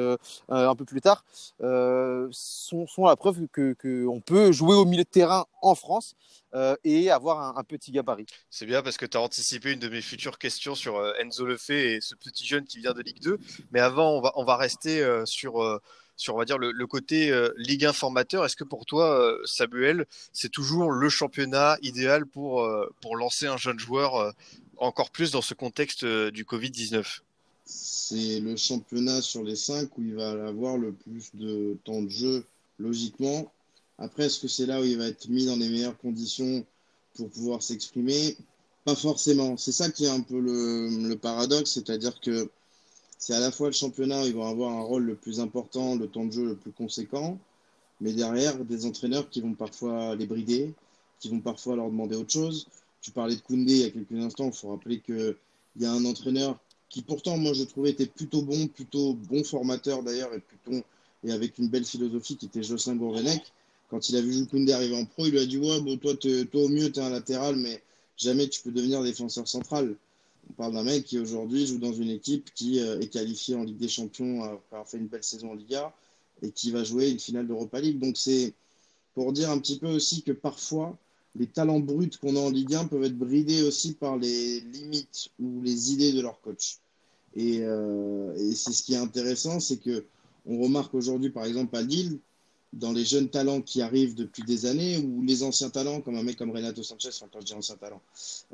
un 0.49 0.75
peu 0.75 0.85
plus 0.85 1.01
tard, 1.01 1.25
sont, 1.61 2.87
sont 2.87 3.05
la 3.05 3.17
preuve 3.17 3.47
qu'on 3.55 3.75
que 3.75 4.07
on 4.07 4.21
peut 4.21 4.51
jouer 4.51 4.75
au 4.75 4.85
milieu 4.85 5.05
de 5.05 5.09
terrain 5.09 5.47
en 5.63 5.75
France 5.75 6.17
et 6.83 7.11
avoir 7.11 7.41
un, 7.41 7.61
un 7.61 7.65
petit 7.65 7.93
gabarit. 7.93 8.27
C'est 8.51 8.67
bien 8.67 8.83
parce 8.83 8.97
que 8.97 9.07
tu 9.07 9.17
as 9.17 9.21
anticipé 9.21 9.50
une 9.57 9.79
de 9.79 9.89
mes 9.89 10.03
futures 10.03 10.39
questions 10.39 10.75
sur 10.75 10.97
euh, 10.97 11.13
Enzo 11.21 11.45
Lefebvre 11.45 11.79
et 11.79 11.99
ce 12.01 12.15
petit 12.15 12.47
jeune 12.47 12.65
qui 12.65 12.79
vient 12.79 12.93
de 12.93 13.03
Ligue 13.03 13.21
2. 13.21 13.39
Mais 13.73 13.81
avant, 13.81 14.17
on 14.17 14.21
va, 14.21 14.33
on 14.37 14.45
va 14.45 14.57
rester 14.57 15.01
euh, 15.03 15.27
sur, 15.27 15.63
euh, 15.63 15.79
sur 16.17 16.35
on 16.35 16.39
va 16.39 16.45
dire, 16.45 16.59
le, 16.59 16.87
côté 16.87 17.33
Ligue 17.57 17.87
1 17.87 17.93
formateur. 17.93 18.45
Est-ce 18.45 18.57
que 18.57 18.65
pour 18.65 18.87
toi, 18.87 19.37
Samuel, 19.45 20.07
c'est 20.33 20.51
toujours 20.51 20.91
le 20.91 21.09
championnat 21.09 21.79
idéal 21.83 22.27
pour, 22.27 22.69
pour 23.01 23.17
lancer 23.17 23.47
un 23.47 23.57
jeune 23.57 23.79
joueur 23.79 24.35
encore 24.77 25.11
plus 25.11 25.31
dans 25.31 25.41
ce 25.41 25.55
contexte 25.55 26.05
du 26.05 26.45
Covid-19 26.45 27.21
C'est 27.65 28.41
le 28.41 28.57
championnat 28.57 29.23
sur 29.23 29.43
les 29.43 29.57
cinq 29.57 29.97
où 29.97 30.03
il 30.03 30.15
va 30.15 30.33
avoir 30.47 30.77
le 30.77 30.93
plus 30.93 31.31
de 31.35 31.79
temps 31.85 32.03
de 32.03 32.11
jeu, 32.11 32.45
logiquement. 32.79 33.51
Après, 33.99 34.25
est-ce 34.25 34.41
que 34.41 34.49
c'est 34.49 34.67
là 34.67 34.81
où 34.81 34.85
il 34.85 34.99
va 34.99 35.07
être 35.07 35.29
mis 35.29 35.47
dans 35.47 35.57
les 35.57 35.69
meilleures 35.69 35.99
conditions 35.99 36.65
pour 37.15 37.31
pouvoir 37.31 37.63
s'exprimer? 37.63 38.37
Pas 38.85 38.95
forcément. 38.95 39.57
C'est 39.57 39.73
ça 39.73 39.91
qui 39.91 40.07
est 40.07 40.11
un 40.11 40.21
peu 40.21 40.41
le, 40.41 41.15
paradoxe, 41.17 41.73
c'est-à-dire 41.73 42.19
que 42.21 42.51
c'est 43.19 43.35
à 43.35 43.41
la 43.41 43.51
fois 43.51 43.69
le 43.69 43.73
championnat 43.73 44.23
où 44.23 44.27
ils 44.27 44.35
vont 44.35 44.47
avoir 44.47 44.73
un 44.73 44.83
rôle 44.83 45.05
le 45.05 45.15
plus 45.15 45.41
important, 45.41 45.97
le 45.97 46.09
temps 46.09 46.25
de 46.25 46.33
jeu 46.33 46.45
le 46.47 46.57
plus 46.57 46.73
conséquent, 46.73 47.39
mais 48.01 48.13
derrière 48.13 48.65
des 48.65 48.87
entraîneurs 48.87 49.29
qui 49.29 49.41
vont 49.41 49.55
parfois 49.55 50.17
les 50.17 50.27
brider, 50.27 50.75
qui 51.19 51.29
vont 51.29 51.41
parfois 51.41 51.77
leur 51.77 51.91
demander 51.91 52.17
autre 52.17 52.33
chose. 52.33 52.67
Tu 53.03 53.11
parlais 53.11 53.37
de 53.37 53.41
Koundé 53.41 53.73
il 53.73 53.79
y 53.81 53.85
a 53.85 53.91
quelques 53.91 54.13
instants, 54.13 54.47
il 54.47 54.53
faut 54.53 54.71
rappeler 54.71 55.01
qu'il 55.01 55.37
y 55.77 55.85
a 55.85 55.93
un 55.93 56.05
entraîneur 56.05 56.59
qui 56.91 57.03
pourtant, 57.03 57.39
moi, 57.39 57.53
je 57.55 57.63
trouvais 57.63 57.91
était 57.91 58.07
plutôt 58.07 58.43
bon, 58.43 58.67
plutôt 58.67 59.15
bon 59.15 59.45
formateur 59.45 60.03
d'ailleurs, 60.03 60.35
et, 60.35 60.41
plutôt, 60.41 60.85
et 61.25 61.33
avec 61.33 61.57
une 61.59 61.69
belle 61.69 61.85
philosophie 61.85 62.37
qui 62.37 62.47
était 62.47 62.63
Jocelyn 62.63 62.97
Gourvenec. 62.97 63.41
Quand 63.89 64.09
il 64.09 64.17
a 64.17 64.21
vu 64.21 64.47
Koundé 64.47 64.73
arriver 64.73 64.97
en 64.97 65.05
pro, 65.05 65.27
il 65.27 65.33
lui 65.33 65.39
a 65.39 65.47
dit 65.47 65.57
Ouais, 65.57 65.81
bon, 65.81 65.97
toi, 65.97 66.15
toi 66.17 66.63
au 66.63 66.69
mieux, 66.69 66.91
tu 66.91 67.01
es 67.01 67.03
un 67.03 67.11
latéral, 67.11 67.57
mais 67.57 67.81
jamais 68.21 68.49
tu 68.49 68.63
peux 68.63 68.71
devenir 68.71 69.03
défenseur 69.03 69.49
central. 69.49 69.97
On 70.49 70.53
parle 70.55 70.75
d'un 70.75 70.83
mec 70.83 71.05
qui 71.05 71.19
aujourd'hui 71.19 71.67
joue 71.67 71.79
dans 71.79 71.93
une 71.93 72.11
équipe 72.11 72.53
qui 72.55 72.81
euh, 72.81 73.01
est 73.01 73.09
qualifiée 73.09 73.55
en 73.55 73.65
Ligue 73.65 73.79
des 73.79 73.89
Champions 73.89 74.43
après 74.45 74.59
avoir 74.73 74.89
fait 74.89 74.99
une 74.99 75.07
belle 75.07 75.25
saison 75.25 75.53
en 75.53 75.55
Liga 75.55 75.93
et 76.43 76.51
qui 76.51 76.71
va 76.71 76.85
jouer 76.85 77.11
une 77.11 77.19
finale 77.19 77.47
d'Europa 77.47 77.81
League. 77.81 77.99
Donc 77.99 78.17
c'est 78.17 78.55
pour 79.15 79.33
dire 79.33 79.51
un 79.51 79.59
petit 79.59 79.79
peu 79.79 79.89
aussi 79.89 80.23
que 80.23 80.33
parfois 80.33 80.97
les 81.37 81.47
talents 81.47 81.81
bruts 81.81 82.11
qu'on 82.21 82.37
a 82.37 82.41
en 82.41 82.51
Ligue 82.51 82.75
1 82.75 82.87
peuvent 82.87 83.05
être 83.05 83.17
bridés 83.17 83.63
aussi 83.63 83.95
par 83.95 84.17
les 84.17 84.61
limites 84.61 85.31
ou 85.39 85.63
les 85.63 85.93
idées 85.93 86.13
de 86.13 86.21
leur 86.21 86.41
coach. 86.41 86.79
Et, 87.37 87.61
euh, 87.63 88.35
et 88.37 88.55
c'est 88.55 88.73
ce 88.73 88.83
qui 88.83 88.95
est 88.95 88.99
intéressant, 88.99 89.61
c'est 89.61 89.77
que 89.77 90.05
on 90.47 90.61
remarque 90.61 90.95
aujourd'hui 90.95 91.31
par 91.31 91.45
exemple 91.45 91.77
à 91.77 91.83
Lille 91.83 92.19
dans 92.73 92.93
les 92.93 93.05
jeunes 93.05 93.29
talents 93.29 93.63
qui 93.63 93.83
arrivent 93.83 94.15
depuis 94.15 94.43
des 94.45 94.67
années 94.67 94.99
ou 94.99 95.23
les 95.23 95.43
anciens 95.43 95.71
talents, 95.71 96.01
comme 96.01 96.17
un 96.17 96.23
mec 96.23 96.37
comme 96.37 96.51
Renato 96.51 96.83
Sanchez, 96.83 97.09
enfin, 97.09 97.27
quand 97.33 97.41
je 97.41 97.47
dis 97.47 97.55
ancien 97.55 97.77
talent, 97.77 98.01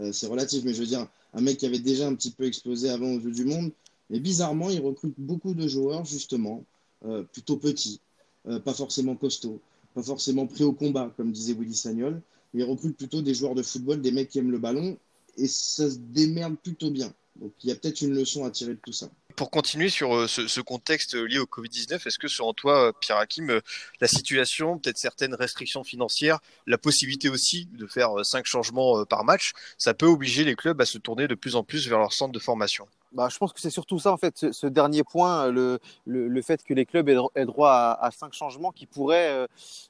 euh, 0.00 0.12
c'est 0.12 0.26
relatif, 0.26 0.64
mais 0.64 0.72
je 0.72 0.80
veux 0.80 0.86
dire, 0.86 1.06
un 1.34 1.40
mec 1.40 1.58
qui 1.58 1.66
avait 1.66 1.78
déjà 1.78 2.06
un 2.06 2.14
petit 2.14 2.30
peu 2.30 2.44
explosé 2.44 2.88
avant 2.88 3.12
aux 3.12 3.20
yeux 3.20 3.32
du 3.32 3.44
monde. 3.44 3.72
Mais 4.08 4.20
bizarrement, 4.20 4.70
il 4.70 4.80
recrute 4.80 5.14
beaucoup 5.18 5.54
de 5.54 5.66
joueurs, 5.66 6.04
justement, 6.04 6.64
euh, 7.04 7.24
plutôt 7.24 7.56
petits, 7.56 8.00
euh, 8.46 8.60
pas 8.60 8.72
forcément 8.72 9.16
costauds, 9.16 9.60
pas 9.94 10.02
forcément 10.02 10.46
prêts 10.46 10.64
au 10.64 10.72
combat, 10.72 11.12
comme 11.16 11.32
disait 11.32 11.54
Willy 11.54 11.74
Sagnol. 11.74 12.22
Il 12.54 12.64
recrute 12.64 12.96
plutôt 12.96 13.20
des 13.20 13.34
joueurs 13.34 13.54
de 13.54 13.62
football, 13.62 14.00
des 14.00 14.12
mecs 14.12 14.30
qui 14.30 14.38
aiment 14.38 14.52
le 14.52 14.58
ballon, 14.58 14.96
et 15.36 15.46
ça 15.46 15.90
se 15.90 15.96
démerde 15.96 16.56
plutôt 16.56 16.90
bien. 16.90 17.12
Donc 17.40 17.52
il 17.62 17.68
y 17.68 17.72
a 17.72 17.74
peut-être 17.74 18.00
une 18.00 18.14
leçon 18.14 18.44
à 18.44 18.50
tirer 18.50 18.74
de 18.74 18.80
tout 18.82 18.92
ça 18.92 19.10
pour 19.36 19.50
continuer 19.50 19.90
sur 19.90 20.16
euh, 20.16 20.26
ce, 20.26 20.60
contexte 20.60 21.14
lié 21.14 21.38
au 21.38 21.44
Covid-19, 21.44 22.06
est-ce 22.06 22.18
que 22.18 22.26
selon 22.26 22.54
toi, 22.54 22.92
Pierre 23.00 23.18
Hakim, 23.18 23.50
euh, 23.50 23.60
la 24.00 24.08
situation, 24.08 24.78
peut-être 24.78 24.96
certaines 24.96 25.34
restrictions 25.34 25.84
financières, 25.84 26.38
la 26.66 26.78
possibilité 26.78 27.28
aussi 27.28 27.66
de 27.66 27.86
faire 27.86 28.18
euh, 28.18 28.24
cinq 28.24 28.46
changements 28.46 29.04
par 29.04 29.24
match, 29.24 29.52
ça 29.76 29.94
peut 29.94 30.06
obliger 30.06 30.42
les 30.44 30.56
clubs 30.56 30.80
à 30.80 30.86
se 30.86 30.98
tourner 30.98 31.28
de 31.28 31.34
plus 31.34 31.54
en 31.54 31.62
plus 31.62 31.86
vers 31.86 31.98
leur 31.98 32.14
centre 32.14 32.32
de 32.32 32.38
formation? 32.38 32.88
Bah, 33.12 33.28
je 33.30 33.38
pense 33.38 33.52
que 33.52 33.60
c'est 33.60 33.70
surtout 33.70 33.98
ça, 33.98 34.12
en 34.12 34.18
fait, 34.18 34.52
ce, 34.52 34.66
dernier 34.66 35.02
point, 35.04 35.50
le, 35.50 35.78
le, 36.06 36.42
fait 36.42 36.62
que 36.62 36.74
les 36.74 36.84
clubs 36.84 37.08
aient, 37.08 37.46
droit 37.46 37.70
à, 37.70 38.10
cinq 38.10 38.34
changements 38.34 38.72
qui 38.72 38.84
pourraient 38.84 39.30
euh, 39.30 39.46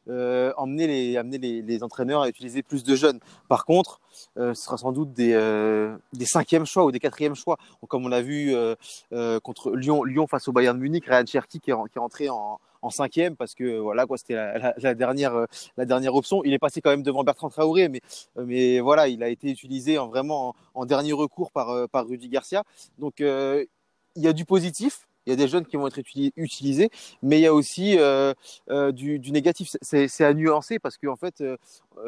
euh, 0.09 0.53
emmener, 0.57 0.87
les, 0.87 1.17
amener 1.17 1.39
les, 1.39 1.83
entraîneurs 1.83 2.23
à 2.23 2.29
utiliser 2.29 2.63
plus 2.63 2.85
de 2.85 2.95
jeunes. 2.95 3.19
Par 3.49 3.65
contre, 3.65 4.01
euh, 4.39 4.55
ce 4.55 4.63
sera 4.65 4.77
sans 4.77 4.93
doute 4.93 5.13
des, 5.13 5.33
euh, 5.33 5.97
des 6.13 6.27
cinquièmes 6.27 6.67
choix 6.67 6.85
ou 6.85 6.93
des 6.93 7.01
quatrièmes 7.01 7.35
choix. 7.35 7.59
comme 7.89 8.05
on 8.05 8.09
l'a 8.09 8.23
vu 8.23 8.55
euh, 8.55 9.36
contre 9.41 9.73
Lyon, 9.73 10.05
Lyon 10.05 10.27
face 10.27 10.49
au 10.49 10.53
Bayern 10.53 10.79
Munich, 10.79 11.07
Ryan 11.07 11.27
Cherki 11.27 11.61
qui 11.61 11.71
est, 11.71 11.75
rentré 11.75 12.29
en, 12.29 12.59
cinquième 12.89 13.35
parce 13.35 13.57
que 13.57 13.79
voilà 13.79 14.07
quoi 14.07 14.17
c'était 14.17 14.35
la, 14.35 14.73
la, 14.79 14.95
dernière 14.95 16.15
option. 16.15 16.45
Il 16.45 16.53
est 16.53 16.59
passé 16.61 16.81
quand 16.81 16.91
même 16.91 17.03
devant 17.03 17.25
Bertrand 17.25 17.49
Traoré 17.49 17.91
mais 18.37 18.79
voilà 18.79 19.09
il 19.09 19.25
a 19.25 19.29
été 19.29 19.51
utilisé 19.51 19.99
en 19.99 20.07
vraiment 20.07 20.55
en, 20.75 20.87
dernier 20.87 21.13
recours 21.13 21.51
par 21.51 22.07
Rudy 22.07 22.29
Garcia. 22.29 22.63
Donc 22.99 23.21
euh, 23.21 23.65
il 24.15 24.23
y 24.23 24.29
a 24.29 24.33
du 24.33 24.45
positif 24.45 25.09
il 25.27 25.31
y 25.31 25.33
a 25.33 25.37
des 25.37 25.49
jeunes 25.49 25.67
qui 25.67 25.77
vont 25.77 25.89
être 25.89 25.99
utilisés, 26.37 26.91
mais 27.23 27.39
il 27.39 27.43
y 27.43 27.47
a 27.47 27.55
aussi 27.55 27.99
euh, 27.99 28.33
euh, 28.71 28.93
du, 28.93 29.19
négatif. 29.33 29.77
C'est 29.83 30.25
à 30.25 30.33
nuancer 30.35 30.79
parce 30.79 30.97
qu'en 30.97 31.17
fait, 31.17 31.41
euh, 31.41 31.57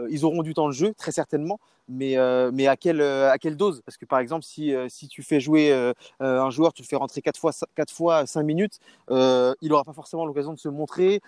ils 0.08 0.24
auront 0.24 0.42
du 0.42 0.54
temps 0.54 0.68
de 0.68 0.72
jeu, 0.72 0.94
très 0.96 1.12
certainement, 1.12 1.58
mais, 1.88 2.16
mais 2.52 2.66
à, 2.66 2.76
quelle, 2.76 3.00
à 3.00 3.36
quelle 3.38 3.56
dose? 3.56 3.82
Parce 3.84 3.96
que 3.96 4.04
par 4.04 4.20
exemple, 4.20 4.44
si, 4.44 4.74
si 4.88 5.08
tu 5.08 5.22
fais 5.22 5.40
jouer 5.40 5.72
un 6.20 6.50
joueur, 6.50 6.72
tu 6.72 6.82
le 6.82 6.86
fais 6.86 6.96
rentrer 6.96 7.22
quatre 7.22 7.40
fois, 7.40 7.52
quatre 7.74 7.92
fois 7.92 8.26
5 8.26 8.42
minutes, 8.42 8.78
il 9.10 9.68
n'aura 9.68 9.84
pas 9.84 9.94
forcément 9.94 10.26
l'occasion 10.26 10.52
de 10.52 10.58
se 10.58 10.68
montrer. 10.68 11.20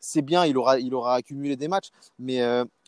C'est 0.00 0.22
bien, 0.22 0.44
il 0.44 0.58
aura, 0.58 0.78
il 0.80 0.94
aura 0.94 1.14
accumulé 1.14 1.56
des 1.56 1.68
matchs, 1.68 1.90
mais 2.18 2.40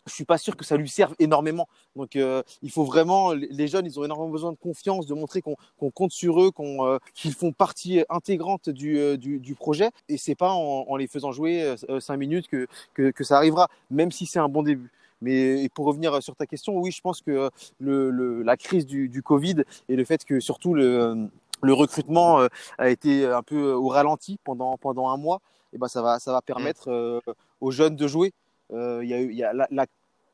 je 0.07 0.13
suis 0.13 0.25
pas 0.25 0.37
sûr 0.37 0.55
que 0.55 0.65
ça 0.65 0.77
lui 0.77 0.89
serve 0.89 1.13
énormément. 1.19 1.67
Donc, 1.95 2.15
euh, 2.15 2.41
il 2.61 2.71
faut 2.71 2.83
vraiment, 2.83 3.33
les 3.33 3.67
jeunes, 3.67 3.85
ils 3.85 3.99
ont 3.99 4.03
énormément 4.03 4.29
besoin 4.29 4.51
de 4.51 4.57
confiance, 4.57 5.05
de 5.05 5.13
montrer 5.13 5.41
qu'on 5.41 5.55
qu 5.55 5.91
compte 5.91 6.11
sur 6.11 6.41
eux, 6.41 6.51
qu'ils 6.51 6.65
euh, 6.81 6.99
qu 7.13 7.31
font 7.31 7.51
partie 7.51 8.03
intégrante 8.09 8.69
du, 8.69 8.97
euh, 8.97 9.17
du, 9.17 9.39
du 9.39 9.55
projet. 9.55 9.91
Et 10.09 10.17
c'est 10.17 10.35
pas 10.35 10.51
en, 10.51 10.85
en, 10.87 10.95
les 10.95 11.07
faisant 11.07 11.31
jouer 11.31 11.75
cinq 11.99 12.17
minutes 12.17 12.47
que, 12.47 12.67
que, 12.93 13.11
que, 13.11 13.23
ça 13.23 13.37
arrivera, 13.37 13.67
même 13.91 14.11
si 14.11 14.25
c'est 14.25 14.39
un 14.39 14.49
bon 14.49 14.63
début. 14.63 14.91
Mais 15.21 15.67
pour 15.69 15.85
revenir 15.85 16.21
sur 16.21 16.35
ta 16.35 16.45
question, 16.45 16.77
oui, 16.77 16.91
je 16.91 17.01
pense 17.01 17.21
que 17.21 17.49
le, 17.79 18.11
le, 18.11 18.43
la 18.43 18.55
crise 18.55 18.85
du, 18.85 19.09
du 19.09 19.23
Covid 19.23 19.63
et 19.89 19.95
le 19.95 20.05
fait 20.05 20.23
que 20.23 20.39
surtout 20.39 20.73
le, 20.73 21.27
le 21.63 21.73
recrutement 21.73 22.47
a 22.77 22.89
été 22.89 23.25
un 23.25 23.41
peu 23.41 23.73
au 23.73 23.87
ralenti 23.87 24.37
pendant, 24.43 24.77
pendant 24.77 25.09
un 25.09 25.17
mois, 25.17 25.41
et 25.73 25.77
ben 25.77 25.87
ça 25.87 26.01
va, 26.01 26.19
ça 26.19 26.31
va 26.31 26.41
permettre 26.41 26.89
euh, 26.89 27.19
aux 27.61 27.71
jeunes 27.71 27.95
de 27.95 28.07
jouer. 28.07 28.33
Euh, 28.73 28.99
il 29.03 29.09
y 29.09 29.13
a, 29.13 29.21
y 29.21 29.43
a 29.43 29.53
la, 29.53 29.67
la 29.71 29.85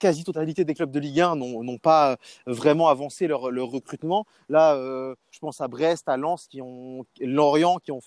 quasi-totalité 0.03 0.65
des 0.65 0.73
clubs 0.73 0.91
de 0.91 0.99
Ligue 0.99 1.21
1 1.21 1.37
n'ont 1.37 1.77
pas 1.77 2.17
vraiment 2.45 2.89
avancé 2.89 3.25
leur, 3.25 3.41
recrutement. 3.41 4.25
Là, 4.49 4.75
euh, 4.75 5.15
je 5.31 5.39
pense 5.39 5.61
à 5.61 5.69
Brest, 5.69 6.09
à 6.09 6.17
Lens, 6.17 6.45
qui 6.47 6.61
ont 6.61 7.05
Lorient, 7.21 7.77
qui 7.79 7.93
ont 7.93 8.01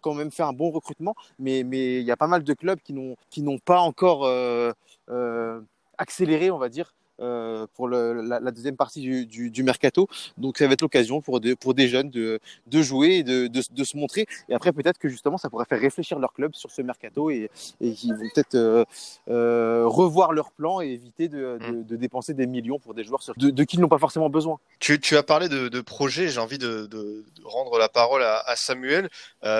quand 0.00 0.14
même 0.14 0.30
fait 0.30 0.42
un 0.42 0.54
bon 0.54 0.70
recrutement, 0.70 1.14
mais 1.38 1.60
il 1.60 2.06
y 2.06 2.10
a 2.10 2.16
pas 2.16 2.26
mal 2.26 2.42
de 2.42 2.54
clubs 2.54 2.80
qui 2.80 2.94
n'ont 2.94 3.58
pas 3.58 3.80
encore 3.80 4.24
euh, 4.24 4.72
euh, 5.10 5.60
accéléré, 5.98 6.50
on 6.50 6.56
va 6.56 6.70
dire, 6.70 6.94
euh, 7.20 7.66
pour 7.74 7.86
le, 7.86 8.22
la, 8.22 8.40
la, 8.40 8.50
deuxième 8.50 8.76
partie 8.76 9.00
du, 9.00 9.24
du, 9.24 9.48
du, 9.48 9.62
mercato. 9.62 10.08
Donc 10.36 10.58
ça 10.58 10.66
va 10.66 10.72
être 10.72 10.82
l'occasion 10.82 11.20
pour, 11.20 11.38
de, 11.40 11.54
pour 11.54 11.72
des 11.72 11.86
jeunes 11.86 12.10
de, 12.10 12.40
de 12.66 12.82
jouer 12.82 13.18
et 13.18 13.22
de, 13.22 13.46
de, 13.46 13.62
de 13.70 13.84
se 13.84 13.96
montrer. 13.96 14.26
Et 14.48 14.54
après 14.54 14.72
peut-être 14.72 14.98
que 14.98 15.08
justement 15.08 15.38
ça 15.38 15.48
pourrait 15.48 15.64
faire 15.64 15.78
réfléchir 15.78 16.18
leur 16.18 16.32
club 16.32 16.56
sur 16.56 16.72
ce 16.72 16.82
mercato 16.82 17.30
et, 17.30 17.50
et 17.80 17.92
qu'ils 17.92 18.14
vont 18.14 18.28
peut-être 18.34 18.56
euh, 18.56 18.84
euh, 19.28 19.84
revoir 19.86 20.32
leur 20.32 20.50
plan 20.50 20.80
et 20.80 20.88
éviter 20.88 21.28
de, 21.28 21.58
de, 21.88 21.94
dépenser 21.94 22.34
des 22.34 22.48
millions 22.48 22.80
pour 22.80 22.94
des 22.94 23.04
joueurs 23.04 23.22
sur, 23.22 23.32
de, 23.36 23.62
qui 23.62 23.76
ils 23.76 23.80
n'ont 23.80 23.88
pas 23.88 23.98
forcément 23.98 24.28
besoin. 24.28 24.58
Tu, 24.80 24.98
tu 24.98 25.16
as 25.16 25.22
parlé 25.22 25.48
de, 25.48 25.80
projet, 25.80 26.28
j'ai 26.28 26.40
envie 26.40 26.58
de, 26.58 27.24
rendre 27.44 27.78
la 27.78 27.88
parole 27.88 28.24
à, 28.24 28.40
à 28.40 28.56
Samuel. 28.56 29.08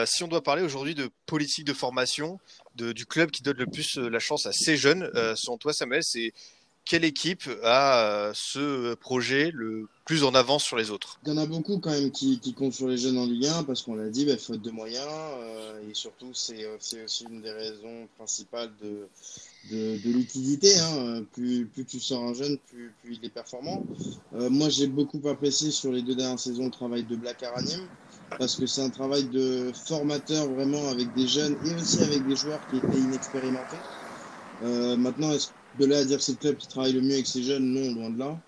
Si 0.07 0.25
on 0.25 0.29
doit 0.29 0.43
parler 0.43 0.63
aujourd'hui 0.63 0.97
de 0.97 1.09
politique 1.27 1.67
de 1.67 1.73
formation, 1.73 2.41
du 2.75 3.07
club 3.07 3.31
qui 3.31 3.45
donne 3.45 3.59
le 3.59 3.67
plus 3.67 3.97
la 3.97 4.19
chance 4.19 4.47
à 4.47 4.53
ces 4.53 4.77
jeunes, 4.77 5.09
selon 5.37 5.57
toi 5.57 5.73
Samuel, 5.73 6.03
c'est 6.03 6.33
quelle 6.85 7.05
équipe 7.05 7.49
a 7.63 8.31
ce 8.35 8.95
projet 8.95 9.51
le 9.53 9.89
plus 10.05 10.25
en 10.25 10.35
avance 10.35 10.65
sur 10.65 10.77
les 10.77 10.91
autres? 10.91 11.19
Il 11.25 11.33
y 11.33 11.33
en 11.33 11.39
a 11.39 11.47
beaucoup 11.47 11.79
quand 11.79 11.91
même 11.91 12.11
qui, 12.11 12.39
comptent 12.57 12.75
sur 12.75 12.89
les 12.89 12.99
jeunes 12.99 13.19
en 13.19 13.27
Ligue 13.27 13.47
1 13.47 13.65
parce 13.65 13.83
qu'on 13.83 13.95
l'a 13.95 14.09
dit, 14.11 14.27
bah, 14.27 14.37
faute 14.37 14.61
de 14.61 14.71
moyens 14.71 15.07
euh, 15.09 15.81
et 15.89 15.95
surtout 15.95 16.31
c'est 16.35 16.67
aussi 16.67 17.25
une 17.31 17.41
des 17.41 17.53
raisons 17.53 18.09
principales 18.17 18.71
de, 18.83 19.09
l'utilité. 20.05 20.79
Hein. 20.79 21.25
Plus, 21.33 21.69
tu 21.89 21.99
sors 22.01 22.23
un 22.23 22.35
jeune, 22.35 22.59
plus, 22.69 22.93
il 23.11 23.25
est 23.25 23.31
performant. 23.31 23.85
Euh, 24.35 24.51
moi 24.51 24.69
j'ai 24.69 24.87
beaucoup 24.87 25.27
apprécié 25.29 25.71
sur 25.71 25.91
les 25.91 26.03
deux 26.03 26.15
dernières 26.15 26.39
saisons 26.39 26.67
le 26.67 26.71
travail 26.71 27.05
de 27.05 27.17
Black 27.17 27.43
Aranim 27.43 27.87
parce 28.39 28.57
que 28.57 28.67
c'est 28.67 28.83
un 28.83 28.91
travail 28.91 29.25
de 29.25 29.73
formateur 29.87 30.49
vraiment 30.49 30.89
avec 30.89 31.13
des 31.15 31.27
jeunes 31.27 31.57
et 31.65 31.75
aussi 31.75 32.03
avec 32.03 32.27
des 32.27 32.37
joueurs 32.37 32.61
qui 32.69 32.77
étaient 32.77 32.99
inexpérimentés. 32.99 33.77
Euh, 34.63 34.97
maintenant, 34.97 35.33
est-ce 35.33 35.49
de 35.79 35.87
là 35.87 35.99
à 35.99 36.05
dire 36.05 36.19
que 36.19 36.23
c'est 36.23 36.33
le 36.33 36.39
club 36.39 36.57
qui 36.57 36.69
travaille 36.69 36.93
le 36.93 37.01
mieux 37.01 37.15
avec 37.15 37.27
ces 37.27 37.43
jeunes, 37.43 37.65
non, 37.65 37.95
loin 37.95 38.11
de 38.11 38.19
là. 38.19 38.39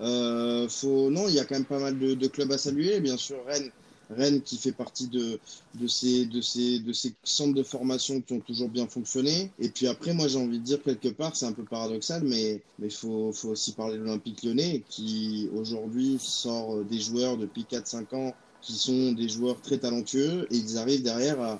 Euh, 0.00 0.68
faut, 0.68 1.10
non, 1.10 1.28
il 1.28 1.34
y 1.34 1.40
a 1.40 1.44
quand 1.44 1.54
même 1.54 1.64
pas 1.64 1.78
mal 1.78 1.98
de, 1.98 2.26
clubs 2.26 2.50
à 2.52 2.58
saluer. 2.58 3.00
Bien 3.00 3.16
sûr, 3.16 3.36
Rennes, 3.46 3.70
Rennes 4.10 4.42
qui 4.42 4.56
fait 4.56 4.72
partie 4.72 5.06
de, 5.08 5.38
de, 5.74 5.86
ces, 5.86 6.26
de, 6.26 6.40
ces, 6.40 6.80
de 6.80 6.92
ces 6.92 7.14
centres 7.22 7.54
de 7.54 7.62
formation 7.62 8.20
qui 8.20 8.32
ont 8.32 8.40
toujours 8.40 8.68
bien 8.68 8.86
fonctionné. 8.86 9.50
Et 9.58 9.68
puis 9.68 9.86
après, 9.86 10.12
moi, 10.12 10.28
j'ai 10.28 10.38
envie 10.38 10.58
de 10.58 10.64
dire 10.64 10.82
quelque 10.82 11.08
part, 11.08 11.36
c'est 11.36 11.46
un 11.46 11.52
peu 11.52 11.64
paradoxal, 11.64 12.22
mais 12.24 12.60
il 12.82 12.90
faut, 12.90 13.32
faut 13.32 13.50
aussi 13.50 13.72
parler 13.72 13.98
de 13.98 14.02
l'Olympique 14.02 14.42
lyonnais 14.42 14.82
qui 14.88 15.48
aujourd'hui 15.54 16.16
sort 16.20 16.84
des 16.84 17.00
joueurs 17.00 17.36
depuis 17.36 17.66
4-5 17.70 18.14
ans 18.14 18.34
qui 18.60 18.74
sont 18.74 19.10
des 19.12 19.28
joueurs 19.28 19.60
très 19.60 19.78
talentueux 19.78 20.46
et 20.52 20.56
ils 20.56 20.78
arrivent 20.78 21.02
derrière 21.02 21.40
à, 21.40 21.58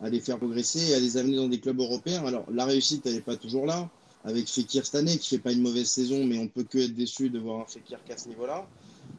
à 0.00 0.08
les 0.08 0.20
faire 0.20 0.38
progresser 0.38 0.90
et 0.90 0.94
à 0.94 1.00
les 1.00 1.16
amener 1.16 1.34
dans 1.34 1.48
des 1.48 1.58
clubs 1.58 1.80
européens. 1.80 2.24
Alors, 2.24 2.46
la 2.48 2.64
réussite, 2.64 3.04
elle 3.06 3.14
n'est 3.14 3.20
pas 3.20 3.36
toujours 3.36 3.66
là 3.66 3.90
avec 4.24 4.48
Fekir 4.48 4.84
cette 4.84 4.94
année, 4.94 5.18
qui 5.18 5.28
fait 5.28 5.38
pas 5.38 5.52
une 5.52 5.62
mauvaise 5.62 5.88
saison, 5.88 6.24
mais 6.24 6.38
on 6.38 6.48
peut 6.48 6.64
que 6.64 6.78
être 6.78 6.94
déçu 6.94 7.30
de 7.30 7.38
voir 7.38 7.60
un 7.60 7.66
Fekir 7.66 8.02
qu'à 8.04 8.16
ce 8.16 8.28
niveau-là. 8.28 8.66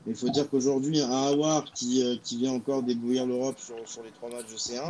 Mais 0.05 0.13
il 0.13 0.17
faut 0.17 0.29
dire 0.29 0.50
qu'aujourd'hui, 0.50 1.00
un 1.00 1.09
Awar 1.09 1.71
qui, 1.74 2.03
euh, 2.03 2.15
qui 2.24 2.38
vient 2.38 2.53
encore 2.53 2.83
débrouiller 2.83 3.25
l'Europe 3.25 3.59
sur, 3.59 3.75
sur 3.88 4.03
les 4.03 4.12
trois 4.12 4.29
matchs 4.29 4.51
de 4.51 4.57
C1, 4.57 4.89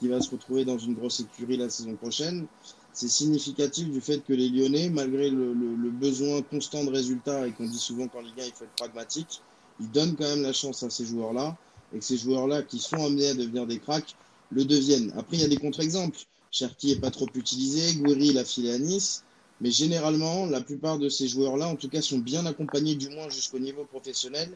qui 0.00 0.08
va 0.08 0.20
se 0.20 0.30
retrouver 0.30 0.64
dans 0.64 0.78
une 0.78 0.94
grosse 0.94 1.20
écurie 1.20 1.56
la 1.56 1.70
saison 1.70 1.94
prochaine, 1.94 2.46
c'est 2.92 3.08
significatif 3.08 3.88
du 3.90 4.00
fait 4.00 4.18
que 4.18 4.32
les 4.32 4.48
Lyonnais, 4.48 4.90
malgré 4.90 5.30
le, 5.30 5.54
besoin 5.90 6.42
constant 6.42 6.84
de 6.84 6.90
résultats 6.90 7.46
et 7.46 7.52
qu'on 7.52 7.66
dit 7.66 7.78
souvent 7.78 8.08
qu'en 8.08 8.20
Ligue 8.20 8.40
1 8.40 8.44
il 8.44 8.52
faut 8.52 8.64
être 8.64 8.74
pragmatique, 8.76 9.40
ils 9.80 9.90
donnent 9.90 10.16
quand 10.16 10.28
même 10.28 10.42
la 10.42 10.52
chance 10.52 10.82
à 10.82 10.90
ces 10.90 11.06
joueurs-là 11.06 11.56
et 11.94 11.98
que 11.98 12.04
ces 12.04 12.16
joueurs-là 12.16 12.62
qui 12.62 12.78
sont 12.78 12.96
amenés 13.04 13.28
à 13.28 13.34
devenir 13.34 13.66
des 13.66 13.78
cracks 13.78 14.16
le 14.50 14.64
deviennent. 14.64 15.12
Après, 15.16 15.36
il 15.36 15.40
y 15.40 15.44
a 15.44 15.48
des 15.48 15.56
contre-exemples. 15.56 16.18
Cherki 16.50 16.92
est 16.92 17.00
pas 17.00 17.10
trop 17.10 17.28
utilisé, 17.34 17.94
Gouiri 17.94 18.28
il 18.28 18.38
a 18.38 18.44
filé 18.44 18.72
à 18.72 18.78
Nice. 18.78 19.24
Mais 19.62 19.70
généralement, 19.70 20.46
la 20.46 20.60
plupart 20.60 20.98
de 20.98 21.08
ces 21.08 21.28
joueurs-là, 21.28 21.68
en 21.68 21.76
tout 21.76 21.88
cas, 21.88 22.02
sont 22.02 22.18
bien 22.18 22.44
accompagnés, 22.46 22.96
du 22.96 23.08
moins 23.10 23.28
jusqu'au 23.28 23.60
niveau 23.60 23.84
professionnel. 23.84 24.50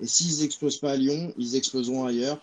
Et 0.00 0.06
s'ils 0.06 0.42
n'explosent 0.42 0.76
pas 0.76 0.92
à 0.92 0.96
Lyon, 0.96 1.32
ils 1.38 1.56
exploseront 1.56 2.04
ailleurs. 2.04 2.38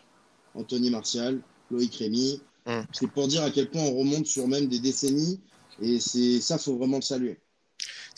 Anthony 0.55 0.89
Martial, 0.89 1.39
Loïc 1.69 1.93
Rémy. 1.95 2.41
Mmh. 2.65 2.79
C'est 2.91 3.11
pour 3.11 3.27
dire 3.27 3.43
à 3.43 3.51
quel 3.51 3.69
point 3.69 3.83
on 3.83 3.99
remonte 3.99 4.25
sur 4.25 4.47
même 4.47 4.67
des 4.67 4.79
décennies. 4.79 5.39
Et 5.79 5.99
c'est 5.99 6.41
ça, 6.41 6.57
faut 6.57 6.75
vraiment 6.75 6.97
le 6.97 7.03
saluer. 7.03 7.37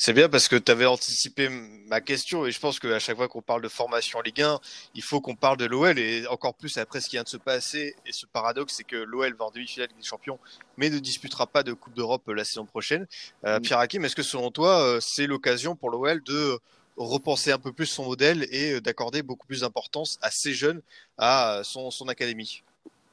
C'est 0.02 0.14
bien 0.14 0.30
parce 0.30 0.48
que 0.48 0.56
tu 0.56 0.72
avais 0.72 0.86
anticipé 0.86 1.50
ma 1.50 2.00
question 2.00 2.46
et 2.46 2.52
je 2.52 2.60
pense 2.62 2.80
qu'à 2.80 3.00
chaque 3.00 3.18
fois 3.18 3.28
qu'on 3.28 3.42
parle 3.42 3.62
de 3.62 3.68
formation 3.68 4.20
en 4.20 4.22
Ligue 4.22 4.44
1, 4.44 4.62
il 4.96 5.04
faut 5.04 5.20
qu'on 5.20 5.36
parle 5.36 5.58
de 5.58 5.66
l'OL 5.66 6.00
et 6.00 6.26
encore 6.28 6.54
plus 6.54 6.78
après 6.78 7.02
ce 7.02 7.10
qui 7.10 7.18
vient 7.18 7.24
de 7.24 7.28
se 7.28 7.36
passer 7.36 7.98
et 8.06 8.14
ce 8.14 8.26
paradoxe, 8.26 8.76
c'est 8.78 8.86
que 8.86 8.96
l'OL 8.96 9.36
va 9.36 9.44
en 9.44 9.52
demi-finale 9.52 9.90
des 9.90 10.02
Champions 10.02 10.40
mais 10.78 10.90
ne 10.90 11.00
disputera 11.00 11.48
pas 11.48 11.64
de 11.64 11.74
Coupe 11.74 11.96
d'Europe 11.96 12.24
la 12.30 12.46
saison 12.46 12.66
prochaine. 12.66 13.08
Euh, 13.44 13.60
Pierre 13.60 13.80
Hakim, 13.80 14.06
est-ce 14.06 14.16
que 14.16 14.24
selon 14.24 14.52
toi, 14.52 14.82
euh, 14.82 15.00
c'est 15.02 15.28
l'occasion 15.28 15.76
pour 15.76 15.90
l'OL 15.90 16.24
de 16.24 16.58
repenser 16.96 17.52
un 17.52 17.60
peu 17.60 17.74
plus 17.74 17.88
son 17.88 18.06
modèle 18.06 18.48
et 18.52 18.80
d'accorder 18.80 19.22
beaucoup 19.22 19.48
plus 19.48 19.62
d'importance 19.62 20.18
à 20.22 20.32
ces 20.32 20.54
jeunes, 20.54 20.82
à 21.18 21.60
son, 21.66 21.92
son 21.92 22.08
académie? 22.08 22.64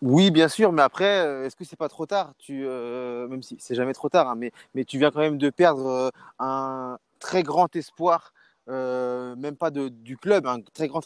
Oui, 0.02 0.30
bien 0.30 0.48
sûr, 0.48 0.72
mais 0.72 0.82
après, 0.82 1.20
euh, 1.24 1.46
est-ce 1.46 1.56
que 1.56 1.64
c'est 1.64 1.76
pas 1.76 1.88
trop 1.88 2.04
tard? 2.06 2.34
Tu, 2.38 2.64
euh, 2.66 3.28
Même 3.28 3.42
si 3.42 3.56
c'est 3.58 3.74
jamais 3.74 3.94
trop 3.94 4.08
tard, 4.10 4.28
hein, 4.28 4.34
mais, 4.36 4.52
mais 4.74 4.84
tu 4.84 4.98
viens 4.98 5.10
quand 5.10 5.20
même 5.20 5.38
de 5.38 5.48
perdre 5.48 5.86
euh, 5.86 6.10
un 6.38 6.98
très 7.18 7.42
grand 7.42 7.74
espoir, 7.76 8.32
même 8.68 9.56
pas 9.56 9.70
de, 9.70 9.88
du 9.88 10.16
club, 10.18 10.46
un 10.46 10.60
très 10.60 10.88
grand, 10.88 11.00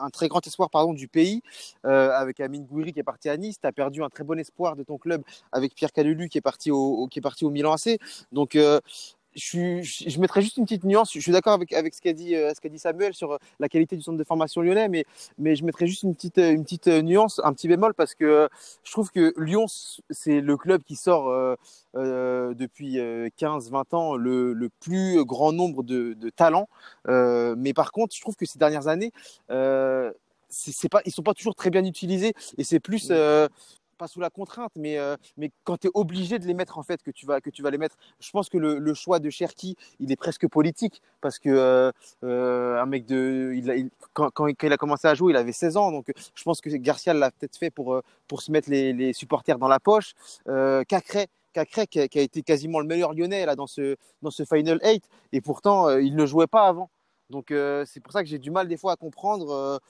un, 0.00 0.10
très 0.10 0.28
grand 0.28 0.44
espoir 0.46 0.70
pardon, 0.70 0.94
du 0.94 1.06
pays, 1.06 1.42
avec 1.84 2.40
Amine 2.40 2.64
Gouiri 2.64 2.92
qui 2.92 3.00
est 3.00 3.04
parti 3.04 3.28
à 3.28 3.36
Nice. 3.36 3.58
Tu 3.60 3.66
as 3.66 3.72
perdu 3.72 4.02
un 4.02 4.08
très 4.08 4.24
bon 4.24 4.38
espoir 4.38 4.74
de 4.74 4.82
ton 4.84 4.96
club 4.98 5.22
avec 5.52 5.74
Pierre 5.74 5.92
Calulu 5.92 6.28
qui 6.28 6.38
est 6.38 6.40
parti 6.40 6.70
au, 6.70 6.78
au 6.78 7.06
qui 7.08 7.18
est 7.18 7.22
parti 7.22 7.44
au 7.44 7.50
Milan 7.50 7.74
AC. 7.74 7.98
Donc, 8.32 8.56
je, 9.34 9.82
je, 9.82 10.08
je, 10.08 10.20
mettrais 10.20 10.42
juste 10.42 10.56
une 10.56 10.64
petite 10.64 10.84
nuance. 10.84 11.12
Je 11.12 11.20
suis 11.20 11.32
d'accord 11.32 11.52
avec, 11.52 11.72
avec 11.72 11.94
ce 11.94 12.00
qu'a 12.00 12.12
dit, 12.12 12.34
euh, 12.34 12.52
qu'a 12.60 12.68
dit 12.68 12.78
Samuel 12.78 13.14
sur 13.14 13.38
la 13.60 13.68
qualité 13.68 13.96
du 13.96 14.02
centre 14.02 14.18
de 14.18 14.24
formation 14.24 14.62
lyonnais, 14.62 14.88
mais, 14.88 15.04
mais 15.38 15.56
je 15.56 15.64
mettrais 15.64 15.86
juste 15.86 16.02
une 16.02 16.14
petite, 16.14 16.38
une 16.38 16.64
petite 16.64 16.86
nuance, 16.86 17.40
un 17.44 17.52
petit 17.52 17.68
bémol, 17.68 17.94
parce 17.94 18.14
que 18.14 18.48
je 18.82 18.92
trouve 18.92 19.10
que 19.10 19.34
Lyon, 19.36 19.66
c'est 20.10 20.40
le 20.40 20.56
club 20.56 20.82
qui 20.82 20.96
sort 20.96 21.28
euh, 21.28 21.56
euh, 21.96 22.54
depuis 22.54 22.98
15-20 22.98 23.94
ans 23.94 24.16
le, 24.16 24.52
le, 24.52 24.68
plus 24.68 25.24
grand 25.24 25.52
nombre 25.52 25.82
de, 25.82 26.14
de 26.14 26.30
talents. 26.30 26.68
Euh, 27.08 27.54
mais 27.58 27.72
par 27.72 27.92
contre, 27.92 28.14
je 28.14 28.20
trouve 28.20 28.36
que 28.36 28.46
ces 28.46 28.58
dernières 28.58 28.88
années, 28.88 29.12
c'est 30.54 30.88
pas, 30.88 31.00
ils 31.04 31.12
sont 31.12 31.22
pas 31.22 31.34
toujours 31.34 31.54
très 31.54 31.70
bien 31.70 31.84
utilisés 31.84 32.34
et 32.58 32.64
c'est 32.64 32.80
plus 32.80 33.08
euh, 33.10 33.48
pas 33.94 34.08
sous 34.08 34.20
la 34.20 34.30
contrainte, 34.30 34.72
mais, 34.76 34.98
euh, 34.98 35.16
mais 35.36 35.50
quand 35.64 35.78
tu 35.78 35.86
es 35.86 35.90
obligé 35.94 36.38
de 36.38 36.46
les 36.46 36.54
mettre, 36.54 36.78
en 36.78 36.82
fait, 36.82 37.02
que 37.02 37.10
tu 37.10 37.26
vas, 37.26 37.40
que 37.40 37.50
tu 37.50 37.62
vas 37.62 37.70
les 37.70 37.78
mettre. 37.78 37.96
Je 38.20 38.30
pense 38.30 38.48
que 38.48 38.58
le, 38.58 38.94
choix 38.94 39.18
de 39.18 39.30
Cherki, 39.30 39.76
il 40.00 40.12
est 40.12 40.16
presque 40.16 40.46
politique 40.48 41.02
parce 41.20 41.38
que 41.38 41.48
euh, 41.48 41.90
euh, 42.22 42.80
un 42.80 42.86
mec 42.86 43.06
de. 43.06 43.54
Quand, 44.12 44.46
il 44.46 44.72
a 44.72 44.76
commencé 44.76 45.08
à 45.08 45.14
jouer, 45.14 45.32
il 45.32 45.36
avait 45.36 45.52
16 45.52 45.76
ans. 45.76 45.90
Donc, 45.90 46.12
je 46.34 46.42
pense 46.42 46.60
que 46.60 46.70
Garcia 46.70 47.14
l'a 47.14 47.30
peut-être 47.30 47.56
fait 47.56 47.70
pour, 47.70 48.00
pour 48.28 48.42
se 48.42 48.50
mettre 48.52 48.70
les, 48.70 49.12
supporters 49.12 49.58
dans 49.58 49.68
la 49.68 49.80
poche. 49.80 50.14
Cacré. 50.88 51.28
Cacré 51.52 51.86
qui 51.86 52.00
a, 52.00 52.08
qui 52.08 52.18
a, 52.18 52.22
été 52.22 52.42
quasiment 52.42 52.80
le 52.80 52.86
meilleur 52.86 53.14
lyonnais 53.14 53.46
là, 53.46 53.54
dans, 53.54 53.68
ce, 53.68 53.94
dans 54.22 54.32
ce 54.32 54.44
Final 54.44 54.80
8 54.82 55.04
et 55.32 55.40
pourtant 55.40 55.88
il 55.98 56.16
ne 56.16 56.26
jouait 56.26 56.48
pas 56.48 56.66
avant. 56.66 56.90
Donc 57.30 57.46
c'est 57.86 58.00
pour 58.00 58.12
ça 58.12 58.24
que 58.24 58.28
j'ai 58.28 58.40
du 58.40 58.50
mal 58.50 58.66
des 58.66 58.76
fois 58.76 58.92
à 58.92 58.96
comprendre 58.96 59.80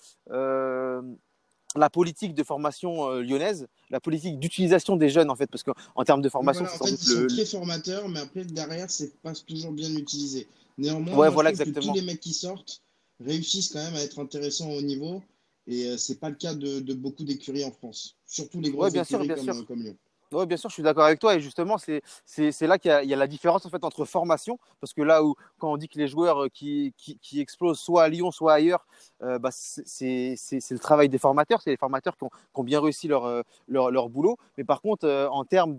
la 1.77 1.91
politique 1.91 2.35
de 2.35 2.43
formation 2.43 3.09
euh, 3.11 3.23
lyonnaise, 3.23 3.67
la 3.91 4.01
politique 4.01 4.39
d'utilisation 4.39 4.97
des 4.97 5.09
jeunes 5.09 5.31
en 5.31 5.37
fait, 5.37 5.47
parce 5.47 5.63
qu'en 5.63 6.05
termes 6.05 6.23
de 6.23 6.29
formation, 6.29 6.65
voilà, 6.65 6.83
en 6.83 6.87
fait, 6.87 6.93
ils 6.93 6.99
sont 6.99 7.27
très 7.27 7.45
formateurs, 7.45 8.09
mais 8.09 8.21
après 8.21 8.45
derrière, 8.45 8.91
c'est 8.91 9.17
pas 9.21 9.33
toujours 9.35 9.73
bien 9.73 9.93
utilisé. 9.95 10.47
Néanmoins, 10.79 11.17
ouais, 11.17 11.31
voilà, 11.31 11.51
exactement. 11.51 11.81
que 11.81 11.87
tous 11.87 11.95
les 11.95 12.03
mecs 12.03 12.21
qui 12.21 12.33
sortent 12.33 12.83
réussissent 13.21 13.69
quand 13.73 13.83
même 13.83 13.95
à 13.95 14.03
être 14.03 14.19
intéressants 14.19 14.71
au 14.71 14.83
niveau, 14.83 15.23
et 15.67 15.87
euh, 15.87 15.97
c'est 15.97 16.19
pas 16.21 16.29
le 16.29 16.37
cas 16.37 16.55
de, 16.55 16.81
de 16.81 16.95
beaucoup 16.95 17.25
d'écuries 17.25 17.65
en 17.65 17.71
France, 17.73 18.17
surtout 18.27 18.61
les 18.61 18.71
grosses 18.71 18.87
ouais, 18.87 18.91
bien 18.91 19.03
écuries 19.03 19.27
sûr, 19.27 19.35
bien 19.35 19.37
comme, 19.37 19.45
sûr. 19.45 19.63
euh, 19.63 19.65
comme 19.65 19.83
Lyon. 19.83 19.97
Oui, 20.35 20.47
bien 20.47 20.57
sûr, 20.57 20.69
je 20.69 20.75
suis 20.75 20.83
d'accord 20.83 21.05
avec 21.05 21.19
toi. 21.19 21.35
Et 21.35 21.41
justement, 21.41 21.77
c'est 21.79 22.67
là 22.67 22.79
qu'il 22.79 22.91
y, 22.91 23.15
a 23.15 23.17
la 23.17 23.27
différence 23.27 23.65
en 23.67 23.71
fait, 23.71 23.85
entre 23.85 24.05
formation. 24.05 24.59
Parce 24.81 24.93
que 24.93 25.03
là 25.03 25.25
où, 25.25 25.35
quand 25.59 25.73
on 25.73 25.77
dit 25.77 25.89
que 25.89 25.99
les 25.99 26.09
joueurs 26.09 26.47
qui, 26.53 26.93
qui, 26.97 27.19
qui 27.19 27.41
explosent 27.41 27.79
soit 27.79 28.05
à 28.05 28.09
Lyon, 28.09 28.31
soit 28.31 28.55
ailleurs, 28.55 28.87
euh, 29.23 29.39
bah, 29.39 29.51
c'est 29.53 30.35
le 30.71 30.79
travail 30.79 31.09
des 31.09 31.19
formateurs. 31.19 31.63
C'est 31.63 31.71
les 31.71 31.77
formateurs 31.77 32.17
qui 32.17 32.25
ont, 32.25 32.65
bien 32.65 32.81
réussi 32.81 33.09
leur, 33.09 33.45
leur, 33.69 33.91
leur 33.91 34.09
boulot. 34.09 34.37
Mais 34.59 34.65
par 34.65 34.81
contre, 34.81 35.07
euh, 35.07 35.29
en 35.29 35.45
termes 35.45 35.77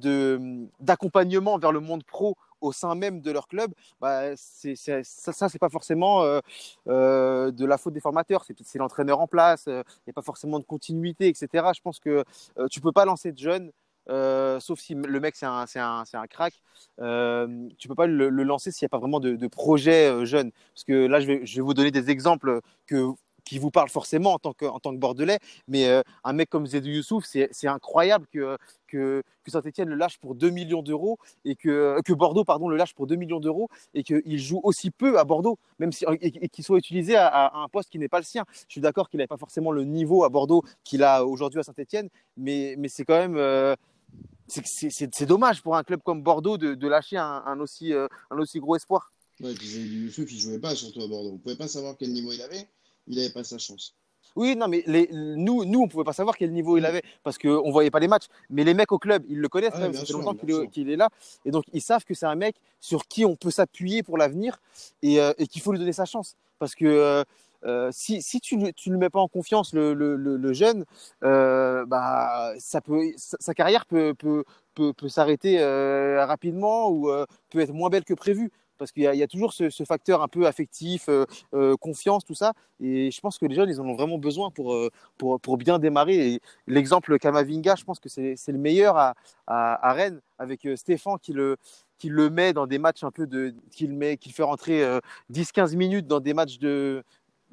d'accompagnement 0.79 1.57
vers 1.57 1.71
le 1.71 1.79
monde 1.79 2.03
pro 2.03 2.35
au 2.62 2.71
sein 2.71 2.95
même 2.95 3.21
de 3.21 3.31
leur 3.31 3.47
club, 3.47 3.74
bah, 4.01 4.35
c'est 4.35 4.75
ça, 4.75 5.03
ça 5.03 5.50
c'est 5.50 5.59
pas 5.59 5.69
forcément 5.69 6.24
euh, 6.24 6.39
euh, 6.88 7.51
de 7.51 7.65
la 7.65 7.77
faute 7.77 7.93
des 7.93 8.00
formateurs, 8.00 8.45
c'est 8.63 8.79
l'entraîneur 8.79 9.19
en 9.19 9.27
place, 9.27 9.63
il 9.67 9.74
euh, 9.74 9.83
n'y 10.07 10.12
a 10.12 10.13
pas 10.13 10.21
forcément 10.21 10.59
de 10.59 10.65
continuité, 10.65 11.27
etc. 11.27 11.71
Je 11.75 11.81
pense 11.81 12.00
que 12.00 12.24
euh, 12.57 12.67
tu 12.69 12.81
peux 12.81 12.91
pas 12.91 13.05
lancer 13.05 13.31
de 13.31 13.38
jeunes 13.38 13.71
euh, 14.09 14.59
sauf 14.59 14.79
si 14.79 14.93
le 14.93 15.19
mec 15.19 15.35
c'est 15.35 15.45
un, 15.45 15.65
un, 15.75 16.03
un 16.13 16.27
crack, 16.27 16.53
euh, 17.01 17.67
tu 17.77 17.88
peux 17.88 17.95
pas 17.95 18.07
le, 18.07 18.29
lancer 18.29 18.71
s'il 18.71 18.85
n'y 18.85 18.88
a 18.88 18.89
pas 18.89 19.00
vraiment 19.00 19.19
de, 19.19 19.47
projet 19.47 20.09
euh, 20.09 20.25
jeune. 20.25 20.51
Parce 20.74 20.83
que 20.83 21.07
là, 21.07 21.19
je 21.19 21.27
vais, 21.27 21.45
je 21.45 21.55
vais 21.57 21.62
vous 21.62 21.74
donner 21.74 21.91
des 21.91 22.09
exemples 22.09 22.62
que, 22.88 23.13
qui 23.45 23.59
vous 23.59 23.71
parlent 23.71 23.89
forcément 23.89 24.33
en 24.33 24.39
tant 24.39 24.53
que, 24.53 24.65
en 24.65 24.79
tant 24.79 24.91
que 24.91 24.97
Bordelais, 24.97 25.39
mais 25.67 25.88
euh, 25.88 26.01
un 26.24 26.33
mec 26.33 26.50
comme 26.50 26.65
Zedou 26.65 26.89
Youssouf, 26.89 27.24
c'est 27.25 27.67
incroyable 27.67 28.25
que, 28.33 28.57
que, 28.88 29.24
que 29.43 29.51
Saint-Etienne 29.51 29.88
le 29.88 29.95
lâche 29.95 30.17
pour 30.17 30.33
2 30.35 30.50
millions 30.50 30.81
d'euros 30.81 31.19
et 31.45 31.55
que, 31.55 32.01
que 32.03 32.12
Bordeaux 32.12 32.43
pardon, 32.43 32.67
le 32.67 32.75
lâche 32.75 32.95
pour 32.95 33.05
2 33.05 33.15
millions 33.15 33.39
d'euros 33.39 33.69
et 33.93 34.03
qu'il 34.03 34.39
joue 34.39 34.59
aussi 34.63 34.89
peu 34.89 35.19
à 35.19 35.24
Bordeaux, 35.24 35.59
même 35.79 35.91
si, 35.91 36.05
et, 36.21 36.50
qu'il 36.50 36.63
soit 36.63 36.79
utilisé 36.79 37.15
à, 37.15 37.51
un 37.55 37.67
poste 37.67 37.89
qui 37.89 38.00
n'est 38.00 38.09
pas 38.09 38.19
le 38.19 38.25
sien. 38.25 38.43
Je 38.67 38.74
suis 38.74 38.81
d'accord 38.81 39.09
qu'il 39.09 39.19
n'avait 39.19 39.27
pas 39.27 39.38
forcément 39.38 39.71
le 39.71 39.83
niveau 39.83 40.24
à 40.24 40.29
Bordeaux 40.29 40.63
qu'il 40.83 41.03
a 41.03 41.24
aujourd'hui 41.24 41.59
à 41.59 41.63
Saint-Etienne, 41.63 42.09
mais, 42.38 42.75
mais 42.79 42.88
c'est 42.88 43.05
quand 43.05 43.17
même 43.17 43.38
c'est 44.47 45.25
dommage 45.25 45.61
pour 45.61 45.75
un 45.75 45.83
club 45.83 46.01
comme 46.03 46.21
Bordeaux 46.21 46.57
de, 46.57 46.73
de 46.75 46.87
lâcher 46.87 47.17
un, 47.17 47.43
un, 47.45 47.59
aussi, 47.59 47.93
euh, 47.93 48.07
un 48.29 48.37
aussi 48.37 48.59
gros 48.59 48.75
espoir. 48.75 49.11
Ouais, 49.41 49.53
Youssouf, 49.53 50.31
il 50.31 50.39
jouait 50.39 50.59
pas 50.59 50.75
surtout 50.75 51.01
à 51.01 51.07
Bordeaux. 51.07 51.31
On 51.33 51.37
pouvait 51.37 51.55
pas 51.55 51.67
savoir 51.67 51.95
quel 51.97 52.11
niveau 52.13 52.31
il 52.31 52.41
avait. 52.41 52.67
Il 53.07 53.17
n'avait 53.17 53.31
pas 53.31 53.43
sa 53.43 53.57
chance. 53.57 53.93
Oui, 54.35 54.55
non, 54.55 54.67
mais 54.67 54.83
les, 54.85 55.07
nous, 55.11 55.63
nous, 55.63 55.81
on 55.81 55.87
pouvait 55.87 56.03
pas 56.03 56.13
savoir 56.13 56.35
quel 56.37 56.51
niveau 56.51 56.77
il 56.77 56.85
avait 56.85 57.03
parce 57.23 57.37
qu'on 57.37 57.71
voyait 57.71 57.91
pas 57.91 57.99
les 57.99 58.07
matchs. 58.07 58.25
Mais 58.49 58.63
les 58.63 58.73
mecs 58.73 58.91
au 58.91 58.99
club, 58.99 59.23
ils 59.29 59.39
le 59.39 59.47
connaissent. 59.47 59.73
Ah, 59.75 59.79
même, 59.79 59.93
ça 59.93 60.05
fait 60.05 60.13
longtemps 60.13 60.35
qu'il 60.35 60.89
est, 60.89 60.95
là. 60.95 61.09
Et 61.46 61.51
donc, 61.51 61.63
ils 61.72 61.81
savent 61.81 62.03
que 62.03 62.13
c'est 62.13 62.25
un 62.25 62.35
mec 62.35 62.55
sur 62.81 63.07
qui 63.07 63.24
on 63.24 63.35
peut 63.35 63.51
s'appuyer 63.51 64.03
pour 64.03 64.17
l'avenir 64.17 64.57
et, 65.01 65.22
euh, 65.22 65.31
et 65.37 65.48
qu'il 65.48 65.61
faut 65.61 65.72
lui 65.72 65.79
donner 65.79 65.93
sa 65.93 66.05
chance. 66.05 66.35
Parce 66.59 66.75
que 66.75 66.85
euh, 66.85 67.24
euh, 67.65 67.89
si, 67.91 68.21
tu 68.41 68.57
ne 68.57 68.71
le 68.87 68.97
mets 68.97 69.09
pas 69.09 69.19
en 69.19 69.27
confiance, 69.27 69.73
le, 69.73 70.53
jeune, 70.53 70.85
euh, 71.23 71.85
bah, 71.85 72.53
ça 72.59 72.81
peut, 72.81 73.01
sa, 73.17 73.53
carrière 73.53 73.85
peut, 73.85 74.13
peut, 74.13 74.43
peut, 74.73 75.09
s'arrêter 75.09 75.59
euh, 75.59 76.25
rapidement 76.25 76.89
ou 76.89 77.09
euh, 77.09 77.25
peut 77.49 77.59
être 77.59 77.73
moins 77.73 77.89
belle 77.89 78.05
que 78.05 78.13
prévu. 78.13 78.51
Parce 78.77 78.91
qu'il 78.91 79.03
y, 79.03 79.23
a 79.23 79.27
toujours 79.27 79.53
ce, 79.53 79.69
facteur 79.85 80.21
un 80.21 80.27
peu 80.27 80.47
affectif, 80.47 81.07
euh, 81.07 81.25
euh, 81.53 81.75
confiance, 81.77 82.25
tout 82.25 82.33
ça. 82.33 82.53
Et 82.81 83.09
je 83.11 83.21
pense 83.21 83.37
que 83.37 83.45
les 83.45 83.55
jeunes, 83.55 83.69
ils 83.69 83.79
en 83.79 83.85
ont 83.85 83.95
vraiment 83.95 84.17
besoin 84.17 84.51
pour, 84.51 84.73
euh, 84.73 84.89
pour, 85.17 85.39
pour 85.39 85.57
bien 85.57 85.79
démarrer. 85.79 86.41
L'exemple 86.67 87.17
Kamavinga, 87.17 87.75
je 87.75 87.85
pense 87.85 87.99
que 87.99 88.09
c'est 88.09 88.35
le 88.47 88.57
meilleur 88.57 88.97
à, 88.97 89.15
à, 89.47 89.93
Rennes, 89.93 90.19
avec 90.39 90.65
euh, 90.65 90.75
Stéphane 90.75 91.19
qui 91.21 91.31
le, 91.33 91.57
qui 91.97 92.09
le 92.09 92.29
met 92.29 92.51
dans 92.51 92.67
des 92.67 92.77
matchs 92.77 93.03
un 93.03 93.11
peu 93.11 93.27
de. 93.27 93.55
qu'il 93.71 93.93
met, 93.93 94.17
qu'il 94.17 94.33
fait 94.33 94.43
rentrer 94.43 94.83
10-15 95.31 95.75
minutes 95.77 96.07
dans 96.07 96.19
des 96.19 96.33
matchs 96.33 96.59
de, 96.59 97.03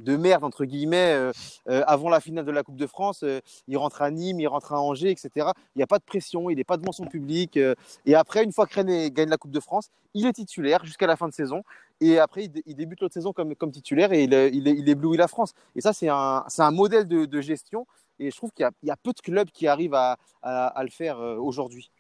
de 0.03 0.17
merde 0.17 0.45
entre 0.45 0.65
guillemets 0.65 1.15
euh, 1.15 1.33
euh, 1.69 1.83
avant 1.87 2.09
la 2.09 2.21
finale 2.21 2.45
de 2.45 2.51
la 2.51 2.63
Coupe 2.63 2.77
de 2.77 2.87
France. 2.87 3.23
Euh, 3.23 3.41
il 3.69 3.77
rentre 3.77 4.03
à 4.03 4.11
Nîmes, 4.11 4.41
il 4.41 4.47
rentre 4.47 4.73
à 4.73 4.81
Angers, 4.81 5.11
etc. 5.11 5.31
Il 5.75 5.79
n'y 5.79 5.83
a 5.83 5.87
pas 5.87 5.99
de 5.99 6.05
pression, 6.05 6.51
il 6.51 6.57
n'est 6.57 6.65
pas 6.65 6.77
devant 6.77 6.93
son 6.93 7.07
public. 7.07 7.59
et 8.07 8.15
après, 8.15 8.45
une 8.45 8.53
fois 8.53 8.67
que 8.67 9.09
gagne 9.09 9.29
la 9.29 9.37
Coupe 9.37 9.53
de 9.53 9.61
France, 9.61 9.91
il 10.15 10.27
est 10.27 10.33
titulaire 10.33 10.85
jusqu'à 10.85 11.07
la 11.07 11.17
fin 11.17 11.29
de 11.29 11.35
saison. 11.35 11.63
Et 12.01 12.19
après, 12.19 12.51
il, 12.67 12.75
débute 12.75 13.01
l'autre 13.01 13.15
saison 13.15 13.33
comme, 13.33 13.55
titulaire 13.71 14.13
et 14.13 14.25
il, 14.25 14.89
éblouit 14.89 15.17
la 15.17 15.29
France. 15.29 15.53
Et 15.77 15.81
ça, 15.81 15.93
c'est 15.93 16.09
un, 16.09 16.71
modèle 16.71 17.07
de 17.07 17.41
gestion. 17.41 17.87
Et 18.23 18.31
je 18.31 18.37
trouve 18.37 18.51
qu'il 18.53 18.69
y, 18.83 18.87
y, 18.87 18.91
a 18.91 18.97
peu 18.97 19.13
de 19.13 19.21
clubs 19.21 19.51
qui 19.51 19.67
arrivent 19.67 19.95
à, 19.95 20.17
à, 20.43 20.67
à 20.69 20.85
le 20.85 20.91
faire 20.91 21.19
euh, 21.19 21.37
aujourd'hui. 21.37 21.91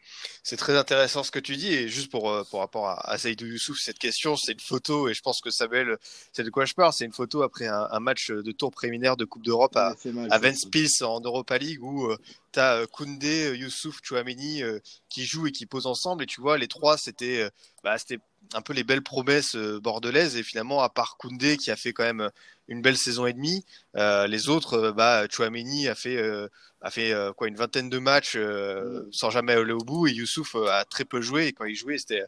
C'est 0.42 0.56
très 0.56 0.76
intéressant 0.76 1.24
ce 1.24 1.30
que 1.30 1.38
tu 1.38 1.56
dis. 1.56 1.72
Et 1.72 1.88
juste 1.88 2.10
pour, 2.10 2.30
euh, 2.30 2.44
pour 2.50 2.60
rapport 2.60 2.86
à, 2.86 3.10
à 3.10 3.18
Saïdou 3.18 3.46
Youssouf, 3.46 3.78
cette 3.80 3.98
question, 3.98 4.36
c'est 4.36 4.52
une 4.52 4.60
photo. 4.60 5.08
Et 5.08 5.14
je 5.14 5.20
pense 5.20 5.40
que 5.40 5.50
Samuel, 5.50 5.98
c'est 6.32 6.44
de 6.44 6.50
quoi 6.50 6.64
je 6.64 6.74
parle. 6.74 6.92
C'est 6.92 7.04
une 7.04 7.12
photo 7.12 7.42
après 7.42 7.66
un, 7.66 7.88
un, 7.90 8.00
match 8.00 8.30
de 8.30 8.52
tour 8.52 8.70
préliminaire 8.70 9.16
de 9.16 9.24
Coupe 9.24 9.44
d'Europe 9.44 9.76
à, 9.76 9.94
à 10.30 10.38
Ventspils 10.38 11.02
en 11.02 11.20
Europa 11.20 11.58
League 11.58 11.82
où 11.82 12.06
euh, 12.06 12.16
tu 12.52 12.60
as 12.60 12.86
Koundé, 12.86 13.56
Youssouf, 13.56 13.98
Chouameni 14.02 14.62
euh, 14.62 14.78
qui 15.08 15.24
jouent 15.24 15.48
et 15.48 15.52
qui 15.52 15.66
posent 15.66 15.86
ensemble. 15.86 16.22
Et 16.22 16.26
tu 16.26 16.40
vois, 16.40 16.58
les 16.58 16.68
trois, 16.68 16.96
c'était 16.96 17.48
bah, 17.82 17.96
un 18.54 18.62
peu 18.62 18.72
les 18.72 18.84
belles 18.84 19.02
promesses 19.02 19.56
euh, 19.56 19.80
bordelaises. 19.80 20.36
Et 20.36 20.42
finalement, 20.42 20.82
à 20.82 20.88
part 20.88 21.16
Koundé 21.16 21.56
qui 21.56 21.70
a 21.70 21.76
fait 21.76 21.92
quand 21.92 22.04
même 22.04 22.30
une 22.68 22.82
belle 22.82 22.96
saison 22.96 23.26
et 23.26 23.32
demie, 23.32 23.64
euh, 23.96 24.26
les 24.26 24.48
autres, 24.48 24.74
euh, 24.74 24.92
bah, 24.92 25.26
Chouameni 25.30 25.88
a 25.88 25.94
fait, 25.94 26.16
euh, 26.16 26.48
a 26.80 26.90
fait 26.90 27.14
quoi, 27.36 27.48
une 27.48 27.56
vingtaine 27.56 27.90
de 27.90 27.98
matchs 27.98 28.36
sans 29.12 29.30
jamais 29.30 29.52
aller 29.52 29.72
au 29.72 29.78
bout. 29.78 30.06
Et 30.06 30.12
Youssouf 30.12 30.56
a 30.56 30.84
très 30.84 31.04
peu 31.04 31.20
joué. 31.20 31.46
Et 31.46 31.52
quand 31.52 31.64
il 31.64 31.76
jouait, 31.76 31.98
c'était 31.98 32.24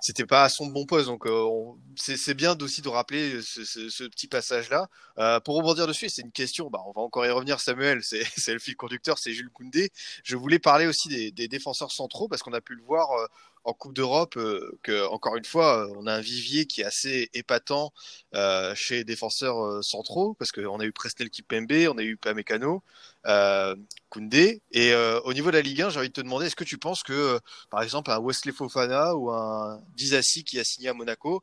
c'était 0.00 0.26
pas 0.26 0.44
à 0.44 0.48
son 0.48 0.66
bon 0.66 0.86
poste. 0.86 1.06
Donc 1.06 1.26
euh, 1.26 1.48
c'est 1.96 2.34
bien 2.34 2.56
aussi 2.60 2.82
de 2.82 2.88
rappeler 2.88 3.40
ce, 3.42 4.08
petit 4.08 4.28
passage-là. 4.28 4.88
Euh, 5.18 5.40
pour 5.40 5.56
rebondir 5.56 5.86
dessus, 5.86 6.08
c'est 6.08 6.22
une 6.22 6.32
question, 6.32 6.70
bah, 6.70 6.80
on 6.86 6.92
va 6.92 7.00
encore 7.00 7.26
y 7.26 7.30
revenir 7.30 7.60
Samuel, 7.60 8.02
c'est 8.02 8.22
le 8.52 8.58
fil 8.58 8.76
conducteur, 8.76 9.18
c'est 9.18 9.32
Jules 9.32 9.50
Koundé. 9.50 9.90
Je 10.24 10.36
voulais 10.36 10.58
parler 10.58 10.86
aussi 10.86 11.08
des, 11.32 11.48
défenseurs 11.48 11.92
centraux 11.92 12.28
parce 12.28 12.42
qu'on 12.42 12.52
a 12.52 12.60
pu 12.60 12.74
le 12.74 12.82
voir 12.82 13.10
euh, 13.12 13.26
en 13.66 13.72
Coupe 13.74 13.94
d'Europe 13.94 14.36
euh, 14.36 14.78
que 14.82 15.06
encore 15.08 15.36
une 15.36 15.44
fois 15.44 15.88
on 15.98 16.06
a 16.06 16.14
un 16.14 16.20
vivier 16.20 16.66
qui 16.66 16.82
est 16.82 16.84
assez 16.84 17.28
épatant 17.34 17.92
euh, 18.34 18.74
chez 18.76 18.96
les 18.98 19.04
défenseurs 19.04 19.58
euh, 19.60 19.82
centraux 19.82 20.34
parce 20.34 20.52
qu'on 20.52 20.78
a 20.78 20.84
eu 20.84 20.92
Presnel 20.92 21.30
Kipembe, 21.30 21.72
on 21.92 21.98
a 21.98 22.02
eu 22.02 22.16
Pamecano, 22.16 22.82
euh, 23.26 23.74
Koundé. 24.08 24.62
Et 24.70 24.92
euh, 24.92 25.20
au 25.22 25.34
niveau 25.34 25.50
de 25.50 25.56
la 25.56 25.62
Ligue 25.62 25.82
1 25.82 25.90
j'ai 25.90 25.98
envie 25.98 26.08
de 26.08 26.12
te 26.12 26.20
demander 26.20 26.46
est-ce 26.46 26.54
que 26.56 26.64
tu 26.64 26.78
penses 26.78 27.02
que 27.02 27.12
euh, 27.12 27.38
par 27.70 27.82
exemple 27.82 28.10
un 28.12 28.20
Wesley 28.20 28.52
Fofana 28.52 29.16
ou 29.16 29.30
un 29.30 29.82
Dizassi 29.96 30.44
qui 30.44 30.60
a 30.60 30.64
signé 30.64 30.88
à 30.88 30.94
Monaco 30.94 31.42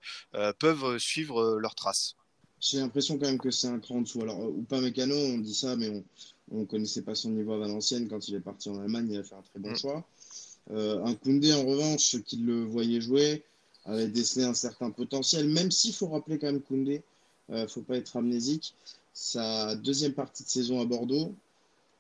peuvent 0.60 0.98
suivre 0.98 1.60
leurs 1.60 1.76
traces? 1.76 2.16
J'ai 2.62 2.80
l'impression 2.80 3.18
quand 3.20 3.26
même 3.26 3.38
que 3.38 3.52
c'est 3.52 3.68
un 3.68 3.80
cran 3.80 3.98
en 3.98 4.02
dessous. 4.02 4.22
Alors 4.22 4.40
ou 4.40 4.64
Pamecano 4.64 5.16
on 5.16 5.40
dit 5.40 5.56
ça 5.56 5.76
mais 5.76 5.90
on 5.90 6.04
on 6.52 6.66
connaissait 6.66 7.02
pas 7.02 7.16
son 7.16 7.32
niveau 7.32 7.54
à 7.54 7.58
Valenciennes. 7.58 8.08
Quand 8.08 8.28
il 8.28 8.36
est 8.36 8.40
parti 8.40 8.70
en 8.70 8.80
Allemagne 8.80 9.08
il 9.12 9.20
a 9.20 9.24
fait 9.24 9.36
un 9.36 9.42
très 9.42 9.60
bon 9.60 9.72
mmh. 9.72 9.78
choix. 9.78 9.98
euh, 9.98 10.23
un 10.72 11.14
Koundé, 11.16 11.54
en 11.54 11.66
revanche, 11.66 12.18
qui 12.26 12.38
le 12.38 12.64
voyait 12.64 13.02
jouer, 13.02 13.44
avait 13.86 14.08
décelé 14.08 14.46
un 14.46 14.54
certain 14.54 14.92
potentiel, 14.92 15.48
même 15.50 15.72
s'il 15.72 15.94
faut 15.94 16.08
rappeler 16.08 16.38
quand 16.38 16.48
même 16.48 16.62
Koundé, 16.62 17.02
il 17.50 17.56
euh, 17.56 17.64
ne 17.64 17.68
faut 17.68 17.82
pas 17.82 17.98
être 17.98 18.16
amnésique. 18.16 18.74
Sa 19.14 19.76
deuxième 19.76 20.14
partie 20.14 20.44
de 20.44 20.50
saison 20.50 20.82
à 20.82 20.86
Bordeaux, 20.86 21.34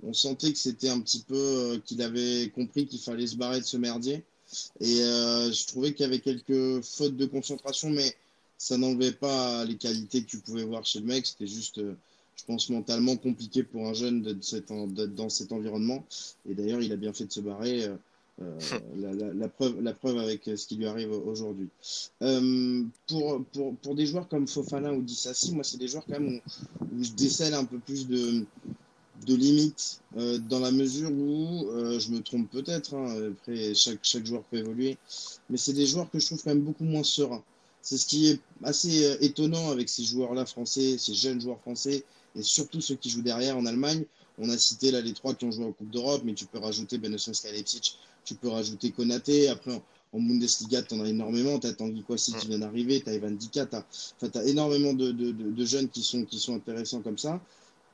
on 0.03 0.13
sentait 0.13 0.51
que 0.51 0.57
c'était 0.57 0.89
un 0.89 0.99
petit 0.99 1.19
peu 1.19 1.35
euh, 1.35 1.79
qu'il 1.79 2.01
avait 2.01 2.49
compris 2.49 2.87
qu'il 2.87 2.99
fallait 2.99 3.27
se 3.27 3.35
barrer 3.35 3.59
de 3.59 3.65
ce 3.65 3.77
merdier. 3.77 4.23
Et 4.79 5.01
euh, 5.01 5.51
je 5.51 5.65
trouvais 5.67 5.93
qu'il 5.93 6.01
y 6.01 6.05
avait 6.05 6.19
quelques 6.19 6.81
fautes 6.83 7.17
de 7.17 7.25
concentration, 7.25 7.89
mais 7.89 8.15
ça 8.57 8.77
n'enlevait 8.77 9.11
pas 9.11 9.65
les 9.65 9.75
qualités 9.75 10.23
que 10.23 10.29
tu 10.29 10.37
pouvais 10.39 10.63
voir 10.63 10.85
chez 10.85 10.99
le 10.99 11.05
mec. 11.05 11.25
C'était 11.25 11.47
juste, 11.47 11.79
euh, 11.79 11.95
je 12.37 12.45
pense, 12.45 12.69
mentalement 12.69 13.17
compliqué 13.17 13.63
pour 13.63 13.87
un 13.87 13.93
jeune 13.93 14.21
d'être 14.21 15.07
dans 15.15 15.29
cet 15.29 15.51
environnement. 15.51 16.05
Et 16.49 16.55
d'ailleurs, 16.55 16.81
il 16.81 16.91
a 16.93 16.97
bien 16.97 17.13
fait 17.13 17.25
de 17.25 17.31
se 17.31 17.41
barrer 17.41 17.89
Euh, 18.41 18.57
la, 18.97 19.13
la- 19.13 19.33
la 19.33 19.47
preuve, 19.47 19.81
la 19.81 19.93
preuve 19.93 20.17
avec 20.17 20.43
ce 20.45 20.67
qui 20.67 20.75
lui 20.75 20.85
arrive 20.87 21.11
aujourd'hui. 21.11 21.69
Euh, 22.21 22.83
pour, 23.07 23.43
pour, 23.53 23.75
pour 23.77 23.95
des 23.95 24.05
joueurs 24.07 24.27
comme 24.27 24.47
Fofana 24.47 24.91
ou 24.93 25.01
Dissassi, 25.01 25.53
moi, 25.53 25.63
c'est 25.63 25.77
des 25.77 25.87
joueurs 25.87 26.05
quand 26.05 26.19
même 26.19 26.41
où, 26.81 26.85
où 26.95 27.03
je 27.03 27.11
décèle 27.11 27.53
un 27.53 27.65
peu 27.65 27.79
plus 27.79 28.07
de, 28.07 28.45
de 29.27 29.35
limites 29.35 29.99
euh, 30.17 30.37
dans 30.49 30.59
la 30.59 30.71
mesure 30.71 31.11
où 31.11 31.67
euh, 31.69 31.99
je 31.99 32.09
me 32.11 32.21
trompe 32.21 32.49
peut-être. 32.49 32.95
hein, 32.95 33.31
après, 33.31 33.73
chaque, 33.75 33.99
chaque 34.03 34.25
joueur 34.25 34.43
peut 34.45 34.57
évoluer, 34.57 34.97
mais 35.49 35.57
c'est 35.57 35.73
des 35.73 35.85
joueurs 35.85 36.09
que 36.09 36.19
je 36.19 36.25
trouve 36.25 36.41
quand 36.43 36.49
même 36.49 36.61
beaucoup 36.63 36.83
moins 36.83 37.03
sereins. 37.03 37.43
C'est 37.81 37.97
ce 37.97 38.05
qui 38.05 38.27
est 38.27 38.39
assez 38.63 39.05
euh, 39.05 39.17
étonnant 39.21 39.69
avec 39.69 39.89
ces 39.89 40.03
joueurs-là 40.03 40.45
français, 40.45 40.97
ces 40.97 41.13
jeunes 41.13 41.39
joueurs 41.41 41.59
français, 41.59 42.03
et 42.35 42.41
surtout 42.41 42.81
ceux 42.81 42.95
qui 42.95 43.09
jouent 43.09 43.21
derrière 43.21 43.57
en 43.57 43.65
Allemagne. 43.65 44.03
On 44.39 44.49
a 44.49 44.57
cité 44.57 44.89
là 44.89 44.99
les 45.01 45.13
trois 45.13 45.35
qui 45.35 45.45
ont 45.45 45.51
joué 45.51 45.65
en 45.65 45.71
Coupe 45.71 45.91
d'Europe, 45.91 46.23
mais 46.25 46.33
tu 46.33 46.45
peux 46.47 46.57
rajouter 46.57 46.97
Ben 46.97 47.13
à 47.13 47.51
Leipzig, 47.51 47.97
tu 48.23 48.35
peux 48.35 48.49
rajouter 48.49 48.91
Konaté. 48.91 49.49
Après, 49.49 49.71
en, 50.13 50.19
Bundesliga, 50.19 50.81
tu 50.83 50.95
en 50.95 51.01
as 51.01 51.09
énormément. 51.09 51.59
Tu 51.59 51.67
as 51.67 51.73
Tanguy 51.73 52.03
Kouassi 52.03 52.33
qui 52.33 52.47
vient 52.47 52.59
d'arriver, 52.59 53.01
tu 53.01 53.09
as 53.09 53.13
Evan 53.13 53.35
Dika, 53.35 53.65
tu 53.65 53.75
as, 53.75 54.29
t'as 54.29 54.43
énormément 54.45 54.93
de, 54.93 55.11
de, 55.11 55.31
de, 55.31 55.65
jeunes 55.65 55.89
qui 55.89 56.03
sont, 56.03 56.23
qui 56.25 56.39
sont 56.39 56.55
intéressants 56.55 57.01
comme 57.01 57.17
ça. 57.17 57.41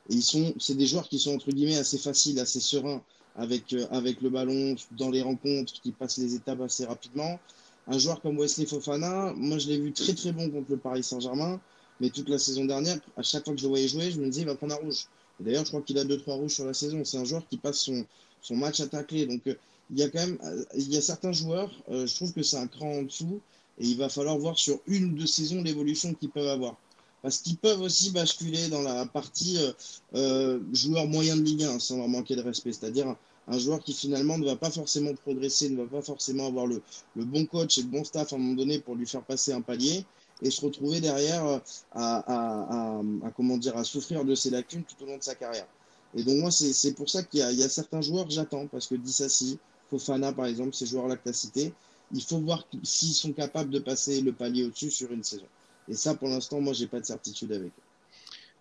Et 0.10 0.20
c'est 0.22 0.76
des 0.76 0.88
joueurs 0.88 1.08
qui 1.08 1.20
sont 1.20 1.36
entre 1.36 1.52
guillemets 1.52 1.78
assez 1.78 1.98
faciles, 1.98 2.40
assez 2.40 2.60
sereins 2.60 3.02
avec, 3.36 3.74
euh, 3.74 3.86
avec 3.92 4.22
le 4.22 4.30
ballon 4.30 4.76
dans 4.92 5.12
les 5.12 5.22
rencontres, 5.22 5.74
qui 5.82 5.92
passent 5.92 6.18
les 6.18 6.36
étapes 6.36 6.62
assez 6.62 6.86
rapidement. 6.86 7.40
Un 7.88 7.98
joueur 7.98 8.22
comme 8.22 8.38
Wesley 8.38 8.66
Fofana, 8.66 9.34
moi 9.36 9.58
je 9.60 9.68
l'ai 9.68 9.80
vu 9.80 9.92
très 9.94 10.14
très 10.14 10.32
bon 10.32 10.50
contre 10.50 10.72
le 10.72 10.78
Paris 10.78 11.04
Saint-Germain, 11.04 11.60
mais 12.00 12.10
toute 12.10 12.30
la 12.30 12.40
saison 12.40 12.66
dernière, 12.66 12.98
à 13.18 13.24
chaque 13.24 13.46
fois 13.46 13.54
que 13.54 13.60
je 13.60 13.66
le 13.66 13.70
voyais 13.70 13.88
jouer, 13.88 14.12
je 14.12 14.20
me 14.20 14.26
disais 14.26 14.42
il 14.42 14.48
va 14.48 14.56
prendre 14.56 14.74
un 14.76 14.78
rouge. 14.78 15.08
D'ailleurs, 15.40 15.64
je 15.64 15.70
crois 15.70 15.82
qu'il 15.82 15.98
a 15.98 16.04
2-3 16.04 16.32
rouges 16.34 16.56
sur 16.56 16.66
la 16.66 16.74
saison. 16.74 17.04
C'est 17.06 17.18
un 17.18 17.24
joueur 17.24 17.48
qui 17.48 17.58
passe 17.58 17.80
son, 17.80 18.06
son 18.42 18.56
match 18.58 18.80
à 18.82 18.88
tacler. 18.88 19.26
Donc 19.26 19.42
euh, 19.48 19.56
il 19.92 20.00
y 20.00 20.04
a 20.04 20.10
quand 20.10 20.20
même, 20.20 20.38
euh, 20.44 20.64
il 20.76 20.94
y 20.94 20.98
a 20.98 21.02
certains 21.02 21.32
joueurs, 21.32 21.72
euh, 21.90 22.06
je 22.06 22.16
trouve 22.16 22.34
que 22.34 22.44
c'est 22.44 22.58
un 22.58 22.68
cran 22.68 23.00
en 23.00 23.02
dessous, 23.04 23.42
et 23.80 23.88
il 23.88 23.98
va 23.98 24.10
falloir 24.10 24.38
voir 24.38 24.58
sur 24.58 24.80
une 24.88 25.06
ou 25.06 25.16
deux 25.16 25.28
saisons 25.28 25.62
l'évolution 25.64 26.14
qu'ils 26.14 26.30
peuvent 26.30 26.48
avoir. 26.48 26.78
Parce 27.22 27.40
qu'ils 27.40 27.58
peuvent 27.58 27.82
aussi 27.82 28.12
basculer 28.12 28.70
dans 28.70 28.82
la 28.82 29.06
partie 29.06 29.58
euh, 29.58 29.72
euh, 30.16 30.60
joueur 30.74 31.06
moyen 31.08 31.36
de 31.36 31.42
Ligue 31.42 31.64
1 31.64 31.80
sans 31.80 31.98
leur 31.98 32.08
manquer 32.08 32.36
de 32.36 32.42
respect. 32.42 32.72
C'est-à-dire 32.72 33.16
un, 33.48 33.58
joueur 33.58 33.84
qui 33.84 33.94
finalement 33.94 34.38
ne 34.38 34.46
va 34.46 34.56
pas 34.56 34.70
forcément 34.70 35.14
progresser, 35.14 35.70
ne 35.70 35.84
va 35.84 35.88
pas 35.88 36.02
forcément 36.02 36.48
avoir 36.48 36.66
le, 36.66 36.82
le 37.16 37.26
bon 37.26 37.46
coach 37.46 37.78
et 37.78 37.82
le 37.82 37.88
bon 37.88 38.04
staff 38.04 38.32
à 38.32 38.36
un 38.36 38.40
moment 38.40 38.54
donné 38.54 38.80
pour 38.80 38.96
lui 38.96 39.06
faire 39.06 39.24
passer 39.24 39.52
un 39.52 39.62
palier 39.62 40.06
et 40.42 40.50
se 40.50 40.62
retrouver 40.62 41.02
derrière 41.02 41.46
euh, 41.46 41.60
à, 41.92 43.02
à, 43.26 43.32
comment 43.36 43.58
dire, 43.58 43.76
à 43.76 43.84
souffrir 43.84 44.24
de 44.24 44.36
ses 44.36 44.50
lacunes 44.50 44.84
tout 44.84 45.04
au 45.04 45.08
long 45.08 45.18
de 45.18 45.24
sa 45.24 45.36
carrière. 45.36 45.68
Et 46.16 46.24
donc 46.24 46.38
moi, 46.38 46.52
c'est 46.52 46.94
pour 46.94 47.10
ça 47.10 47.22
qu'il 47.24 47.42
y, 47.42 47.56
y 47.56 47.64
a 47.64 47.70
certains 47.70 48.02
joueurs 48.02 48.30
j'attends, 48.30 48.66
parce 48.68 48.88
que 48.88 48.96
Dissassi, 48.96 49.60
Fofana 49.90 50.34
par 50.34 50.46
exemple, 50.48 50.74
ces 50.76 50.86
joueurs-là 50.86 51.18
que 51.18 51.24
tu 51.24 51.30
as 51.30 51.34
cités, 51.34 51.74
il 52.12 52.24
faut 52.24 52.40
voir 52.40 52.66
s'ils 52.84 53.14
sont 53.14 53.34
capables 53.34 53.70
de 53.72 53.80
passer 53.80 54.22
le 54.22 54.34
palier 54.34 54.66
au-dessus 54.66 54.92
sur 54.92 55.12
une 55.12 55.24
saison. 55.24 55.48
Et 55.88 55.96
ça, 55.96 56.16
pour 56.16 56.30
l'instant, 56.30 56.62
moi, 56.62 56.74
j'ai 56.74 56.88
pas 56.88 57.00
de 57.00 57.06
certitude 57.06 57.52
avec. 57.52 57.72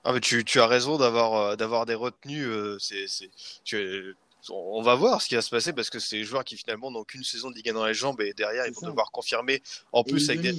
Ah, 0.05 0.13
mais 0.13 0.21
tu, 0.21 0.45
tu 0.45 0.61
as 0.61 0.67
raison 0.67 0.97
d'avoir 0.99 1.35
euh, 1.35 1.57
d'avoir 1.57 1.87
des 1.87 1.95
retenues. 1.95 2.45
euh, 2.47 2.79
c'est, 2.79 3.07
c'est, 3.09 3.31
tu- 3.65 4.15
on 4.51 4.81
va 4.83 4.95
voir 4.95 5.21
ce 5.21 5.29
qui 5.29 5.35
va 5.35 5.43
se 5.43 5.51
passer 5.51 5.73
parce 5.73 5.91
que 5.91 5.99
c'est 5.99 6.17
des 6.17 6.25
joueurs 6.25 6.45
qui 6.45 6.57
finalement 6.57 6.91
n'ont 6.91 7.05
qu'une 7.05 7.25
saison 7.25 7.51
de 7.51 7.57
Ligue 7.57 7.71
1 7.71 7.75
dans 7.75 7.85
les 7.87 7.93
jambes 7.95 8.21
et 8.21 8.33
derrière 8.35 8.67
ils 8.67 8.73
C'est 8.73 8.75
vont 8.75 8.81
ça. 8.81 8.87
devoir 8.87 9.11
confirmer 9.11 9.63
en 9.93 10.05
Et 10.07 10.13
plus 10.13 10.31
des, 10.41 10.53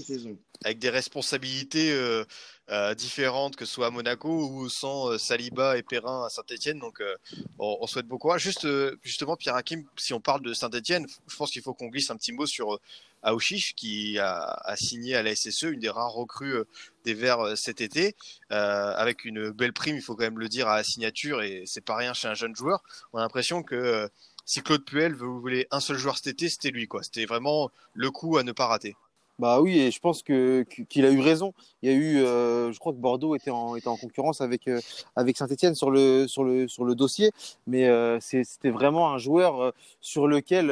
avec 0.65 0.79
des 0.79 0.89
responsabilités 0.89 1.91
euh, 1.91 2.25
euh, 2.71 2.93
différentes, 2.93 3.55
que 3.55 3.65
ce 3.65 3.73
soit 3.73 3.87
à 3.87 3.89
Monaco 3.89 4.49
ou 4.51 4.69
sans 4.69 5.11
euh, 5.11 5.17
Saliba 5.17 5.77
et 5.77 5.83
Perrin 5.83 6.25
à 6.25 6.29
Saint-Etienne. 6.29 6.79
Donc, 6.79 7.01
euh, 7.01 7.15
on, 7.57 7.87
souhaite 7.87 8.07
beaucoup. 8.07 8.35
Juste, 8.37 8.65
euh, 8.65 8.97
justement, 9.01 9.35
Pierre 9.35 9.55
Hakim, 9.55 9.85
si 9.97 10.13
on 10.13 10.19
parle 10.19 10.41
de 10.41 10.53
Saint-Etienne, 10.53 11.05
je 11.27 11.35
pense 11.35 11.51
qu'il 11.51 11.61
faut 11.61 11.73
qu'on 11.73 11.87
glisse 11.87 12.09
un 12.11 12.15
petit 12.15 12.31
mot 12.31 12.45
sur 12.45 12.79
Aouchiche, 13.23 13.75
qui 13.75 14.17
a, 14.19 14.75
signé 14.77 15.15
à 15.15 15.23
la 15.23 15.35
SSE, 15.35 15.63
une 15.63 15.79
des 15.79 15.89
rares 15.89 16.13
recrues 16.13 16.63
des 17.03 17.13
Verts 17.13 17.57
cet 17.57 17.81
été, 17.81 18.15
avec 18.49 19.25
une 19.25 19.49
belle 19.49 19.73
prime, 19.73 19.97
il 19.97 20.01
faut 20.01 20.15
quand 20.15 20.23
même 20.23 20.39
le 20.39 20.47
dire, 20.47 20.69
à 20.69 20.77
la 20.77 20.83
signature, 20.83 21.41
et 21.41 21.63
c'est 21.65 21.83
pas 21.83 21.97
rien 21.97 22.13
chez 22.13 22.29
un 22.29 22.33
jeune 22.33 22.55
joueur. 22.55 22.81
On 23.11 23.17
a 23.17 23.21
l'impression 23.21 23.61
que 23.61 24.09
si 24.45 24.61
Claude 24.61 24.85
Puel 24.85 25.15
voulait 25.15 25.67
un 25.71 25.79
seul 25.79 25.97
joueur 25.97 26.17
cet 26.17 26.27
été, 26.27 26.49
c'était 26.49 26.71
lui. 26.71 26.87
C'était 27.01 27.25
vraiment 27.25 27.71
le 27.93 28.09
coup 28.09 28.37
à 28.37 28.43
ne 28.43 28.51
pas 28.51 28.67
rater. 28.67 28.95
Bah 29.39 29.61
oui, 29.61 29.79
et 29.79 29.89
je 29.89 29.99
pense 30.01 30.21
que 30.21 30.63
qu'il 30.63 31.05
a 31.05 31.11
eu 31.11 31.21
raison. 31.21 31.53
Il 31.81 31.89
y 31.89 31.93
a 31.93 31.95
eu, 31.95 32.17
euh, 32.17 32.73
je 32.73 32.79
crois 32.79 32.91
que 32.91 32.97
Bordeaux 32.97 33.35
était 33.35 33.51
en 33.51 33.77
était 33.77 33.87
en 33.87 33.95
concurrence 33.95 34.41
avec 34.41 34.67
euh, 34.67 34.81
avec 35.15 35.37
Saint-Étienne 35.37 35.75
sur 35.75 35.91
le 35.91 36.27
sur 36.27 36.43
le 36.43 36.67
sur 36.67 36.83
le 36.83 36.93
dossier, 36.93 37.31
mais 37.65 37.87
euh, 37.87 38.19
c'était 38.19 38.69
vraiment 38.69 39.13
un 39.13 39.17
joueur 39.17 39.73
sur 40.01 40.27
lequel 40.27 40.67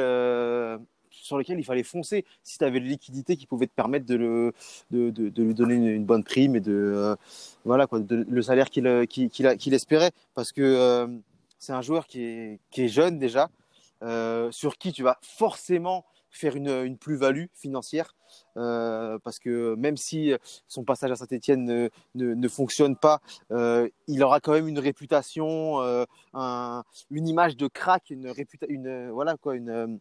sur 1.10 1.38
lequel 1.38 1.58
il 1.58 1.64
fallait 1.64 1.82
foncer. 1.82 2.26
Si 2.42 2.58
tu 2.58 2.64
avais 2.64 2.80
de 2.80 2.84
liquidité 2.84 3.36
qui 3.36 3.46
pouvait 3.46 3.66
te 3.66 3.74
permettre 3.74 4.04
de 4.04 4.16
le 4.16 4.52
de, 4.90 5.08
de, 5.10 5.42
lui 5.42 5.54
donner 5.54 5.74
une, 5.74 6.04
bonne 6.04 6.22
prime 6.22 6.54
et 6.54 6.60
de 6.60 7.16
voilà 7.64 7.86
quoi, 7.86 8.00
le 8.10 8.42
salaire 8.42 8.68
qu'il 8.68 9.06
qu'il 9.08 9.46
a- 9.46 9.56
qu'il 9.56 9.72
espérait, 9.72 10.10
parce 10.34 10.52
que 10.52 11.08
c'est 11.58 11.72
un 11.72 11.82
joueur 11.82 12.06
qui 12.06 12.22
est 12.22 12.60
qui 12.70 12.82
est 12.82 12.88
jeune 12.88 13.18
déjà, 13.18 13.48
sur 14.50 14.76
qui 14.76 14.92
tu 14.92 15.02
vas 15.02 15.18
forcément 15.22 16.04
faire 16.30 16.56
une, 16.56 16.96
plus-value 16.98 17.46
financière. 17.54 18.14
Euh, 18.56 19.18
parce 19.24 19.38
que 19.38 19.74
même 19.76 19.96
si 19.96 20.32
son 20.66 20.84
passage 20.84 21.10
à 21.10 21.16
Saint-Etienne 21.16 21.64
ne, 21.64 21.88
ne, 22.14 22.34
ne 22.34 22.48
fonctionne 22.48 22.96
pas, 22.96 23.20
euh, 23.52 23.88
il 24.06 24.22
aura 24.22 24.40
quand 24.40 24.52
même 24.52 24.68
une 24.68 24.78
réputation, 24.78 25.80
euh, 25.80 26.04
un, 26.34 26.84
une 27.10 27.26
image 27.26 27.56
de 27.56 27.68
crack, 27.68 28.10
une 28.10 28.28
réputa 28.28 28.66
une 28.68 29.10
voilà 29.10 29.36
quoi, 29.36 29.56
une 29.56 29.98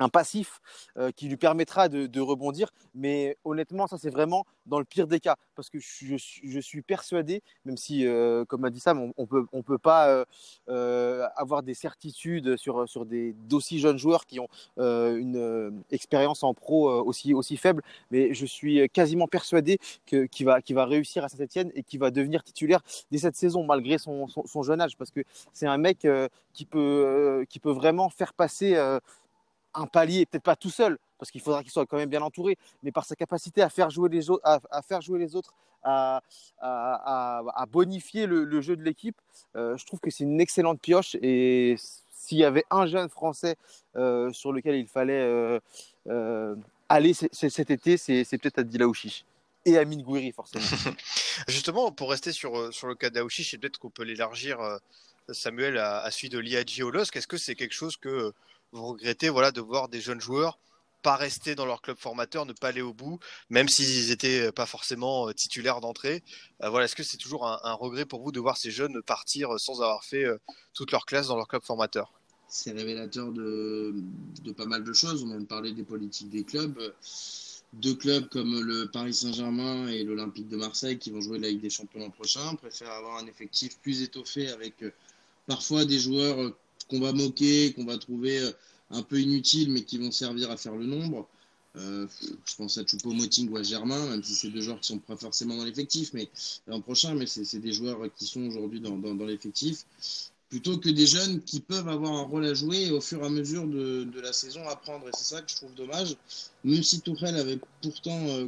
un 0.00 0.08
passif 0.08 0.60
euh, 0.96 1.10
qui 1.12 1.28
lui 1.28 1.36
permettra 1.36 1.88
de, 1.88 2.20
rebondir. 2.20 2.70
Mais 2.94 3.36
honnêtement, 3.44 3.86
ça 3.86 3.96
c'est 3.98 4.10
vraiment 4.10 4.44
dans 4.66 4.78
le 4.78 4.84
pire 4.84 5.06
des 5.06 5.20
cas, 5.20 5.36
parce 5.56 5.68
que 5.70 5.78
je, 5.80 6.16
suis 6.60 6.82
persuadé, 6.82 7.42
même 7.64 7.76
si, 7.76 8.06
euh, 8.06 8.44
comme 8.44 8.64
a 8.64 8.70
dit 8.70 8.78
Sam, 8.78 9.00
on, 9.00 9.12
on 9.16 9.26
peut 9.26 9.46
on 9.52 9.62
peut 9.62 9.78
pas 9.78 10.24
euh, 10.68 11.26
avoir 11.36 11.62
des 11.62 11.74
certitudes 11.74 12.56
sur 12.56 12.88
sur 12.88 13.06
des 13.06 13.32
d'aussi 13.48 13.78
jeunes 13.78 13.98
joueurs 13.98 14.26
qui 14.26 14.38
ont 14.38 14.48
une 14.76 15.82
expérience 15.90 16.42
en 16.42 16.54
pro 16.54 16.90
aussi 17.02 17.34
aussi 17.34 17.56
faible, 17.56 17.82
mais 18.10 18.34
je 18.34 18.46
suis 18.46 18.88
quasiment 18.90 19.26
persuadé 19.28 19.78
que 20.06 20.26
qu'il 20.26 20.46
va 20.46 20.60
qu'il 20.62 20.76
va 20.76 20.84
réussir 20.84 21.24
à 21.24 21.28
Saint-Etienne 21.28 21.70
et 21.74 21.82
qu'il 21.82 22.00
va 22.00 22.10
devenir 22.10 22.44
titulaire 22.44 22.80
dès 23.10 23.18
cette 23.18 23.36
saison, 23.36 23.64
malgré 23.64 23.98
son, 23.98 24.28
son, 24.28 24.46
son 24.46 24.62
jeune 24.62 24.80
âge, 24.80 24.96
parce 24.96 25.10
que 25.10 25.20
c'est 25.52 25.66
un 25.66 25.78
mec 25.78 26.06
qui 26.52 26.64
peut 26.64 27.44
qui 27.48 27.60
peut 27.60 27.72
vraiment 27.72 28.10
faire 28.10 28.34
passer 28.34 28.76
un 29.74 29.86
palier, 29.86 30.26
peut-être 30.26 30.42
pas 30.42 30.56
tout 30.56 30.70
seul, 30.70 30.98
parce 31.18 31.30
qu'il 31.30 31.40
faudra 31.40 31.62
qu'il 31.62 31.70
soit 31.70 31.86
quand 31.86 31.98
même 31.98 32.08
bien 32.08 32.22
entouré, 32.22 32.58
mais 32.82 32.92
par 32.92 33.04
sa 33.04 33.14
capacité 33.14 33.62
à 33.62 33.68
faire 33.68 33.90
jouer 33.90 34.08
les 34.08 34.30
autres, 34.30 34.42
à, 34.44 34.82
faire 34.82 35.00
jouer 35.00 35.18
les 35.18 35.36
autres, 35.36 35.52
à, 35.82 36.20
bonifier 37.70 38.26
le, 38.26 38.60
jeu 38.60 38.76
de 38.76 38.82
l'équipe, 38.82 39.16
euh, 39.56 39.76
je 39.76 39.84
trouve 39.84 40.00
que 40.00 40.10
c'est 40.10 40.24
une 40.24 40.40
excellente 40.40 40.80
pioche. 40.80 41.16
Et 41.22 41.76
s'il 42.10 42.38
y 42.38 42.44
avait 42.44 42.64
un 42.70 42.86
jeune 42.86 43.08
français 43.08 43.56
euh, 43.96 44.32
sur 44.32 44.52
lequel 44.52 44.76
il 44.76 44.86
fallait 44.86 45.60
euh, 46.08 46.56
aller 46.88 47.12
cet 47.14 47.70
été, 47.70 47.96
c'est 47.96 48.24
peut-être 48.38 48.58
Adila 48.58 48.88
Ouchiche 48.88 49.24
et 49.66 49.76
Amine 49.76 50.02
Gouiri, 50.02 50.32
forcément. 50.32 50.64
Justement, 51.48 51.92
pour 51.92 52.10
rester 52.10 52.32
sur, 52.32 52.54
le 52.54 52.94
cas 52.94 53.10
d'Aouchiche, 53.10 53.52
et 53.52 53.58
peut-être 53.58 53.78
qu'on 53.78 53.90
peut 53.90 54.04
l'élargir, 54.04 54.58
Samuel, 55.28 55.76
à, 55.76 56.10
celui 56.10 56.30
de 56.30 56.38
Liadji 56.38 56.82
Olosk, 56.82 57.14
est-ce 57.16 57.26
que 57.26 57.36
c'est 57.36 57.54
quelque 57.54 57.74
chose 57.74 57.98
que 57.98 58.32
vous 58.72 58.86
regrettez 58.86 59.28
voilà, 59.28 59.52
de 59.52 59.60
voir 59.60 59.88
des 59.88 60.00
jeunes 60.00 60.20
joueurs 60.20 60.58
pas 61.02 61.16
rester 61.16 61.54
dans 61.54 61.66
leur 61.66 61.82
club 61.82 61.96
formateur, 61.98 62.46
ne 62.46 62.52
pas 62.52 62.68
aller 62.68 62.82
au 62.82 62.92
bout, 62.92 63.18
même 63.48 63.68
s'ils 63.68 64.10
étaient 64.10 64.52
pas 64.52 64.66
forcément 64.66 65.32
titulaires 65.32 65.80
d'entrée. 65.80 66.22
Euh, 66.62 66.68
voilà, 66.68 66.84
est-ce 66.84 66.94
que 66.94 67.02
c'est 67.02 67.16
toujours 67.16 67.46
un, 67.46 67.72
regret 67.72 68.04
pour 68.04 68.22
vous 68.22 68.32
de 68.32 68.40
voir 68.40 68.56
ces 68.56 68.70
jeunes 68.70 69.00
partir 69.02 69.58
sans 69.58 69.80
avoir 69.80 70.04
fait 70.04 70.24
euh, 70.24 70.38
toute 70.74 70.92
leur 70.92 71.06
classe 71.06 71.28
dans 71.28 71.36
leur 71.36 71.48
club 71.48 71.62
formateur? 71.62 72.12
C'est 72.48 72.72
révélateur 72.72 73.30
de, 73.32 73.94
pas 74.56 74.66
mal 74.66 74.84
de 74.84 74.92
choses. 74.92 75.24
On 75.24 75.30
a 75.30 75.34
même 75.34 75.46
parlé 75.46 75.72
des 75.72 75.84
politiques 75.84 76.30
des 76.30 76.44
clubs. 76.44 76.78
Deux 77.72 77.94
clubs 77.94 78.28
comme 78.28 78.60
le 78.60 78.90
Paris 78.90 79.14
Saint-Germain 79.14 79.86
et 79.86 80.02
l'Olympique 80.02 80.48
de 80.48 80.56
Marseille 80.56 80.98
qui 80.98 81.12
vont 81.12 81.20
jouer 81.20 81.38
la 81.38 81.48
Ligue 81.48 81.60
des 81.60 81.70
Champions 81.70 82.00
l'an 82.00 82.10
prochain 82.10 82.56
préfèrent 82.56 82.90
avoir 82.90 83.18
un 83.18 83.26
effectif 83.26 83.78
plus 83.78 84.02
étoffé 84.02 84.48
avec 84.48 84.82
euh, 84.82 84.92
parfois 85.46 85.84
des 85.84 86.00
joueurs 86.00 86.40
euh, 86.40 86.56
qu'on 86.90 87.00
va 87.00 87.12
moquer, 87.12 87.72
qu'on 87.72 87.84
va 87.84 87.96
trouver 87.96 88.40
euh, 88.40 88.50
un 88.90 89.02
peu 89.02 89.20
inutiles, 89.20 89.70
mais 89.70 89.82
qui 89.82 89.98
vont 89.98 90.10
servir 90.10 90.50
à 90.50 90.56
faire 90.56 90.74
le 90.74 90.86
nombre. 90.86 91.26
Euh, 91.76 92.06
je 92.44 92.56
pense 92.56 92.78
à 92.78 92.82
Choupo-Moting 92.82 93.48
ou 93.48 93.56
à 93.56 93.62
Germain, 93.62 94.08
même 94.08 94.24
si 94.24 94.34
c'est 94.34 94.48
deux 94.48 94.60
joueurs 94.60 94.80
qui 94.80 94.88
sont 94.88 94.98
pas 94.98 95.16
forcément 95.16 95.56
dans 95.56 95.64
l'effectif, 95.64 96.10
mais 96.14 96.28
l'an 96.66 96.80
prochain, 96.80 97.14
mais 97.14 97.26
c'est 97.26 97.60
des 97.60 97.72
joueurs 97.72 98.00
qui 98.16 98.26
sont 98.26 98.42
aujourd'hui 98.42 98.80
dans, 98.80 98.96
l'effectif, 99.24 99.84
plutôt 100.48 100.78
que 100.78 100.88
des 100.88 101.06
jeunes 101.06 101.40
qui 101.42 101.60
peuvent 101.60 101.88
avoir 101.88 102.12
un 102.12 102.22
rôle 102.22 102.44
à 102.44 102.54
jouer 102.54 102.90
au 102.90 103.00
fur 103.00 103.22
et 103.22 103.26
à 103.26 103.28
mesure 103.28 103.68
de, 103.68 104.20
la 104.20 104.32
saison 104.32 104.66
apprendre. 104.68 105.06
Et 105.06 105.12
c'est 105.16 105.34
ça 105.34 105.42
que 105.42 105.50
je 105.50 105.56
trouve 105.56 105.72
dommage. 105.74 106.16
Même 106.64 106.82
si 106.82 107.00
Tourelle 107.00 107.36
avait 107.36 107.60
pourtant 107.82 108.18
euh, 108.30 108.46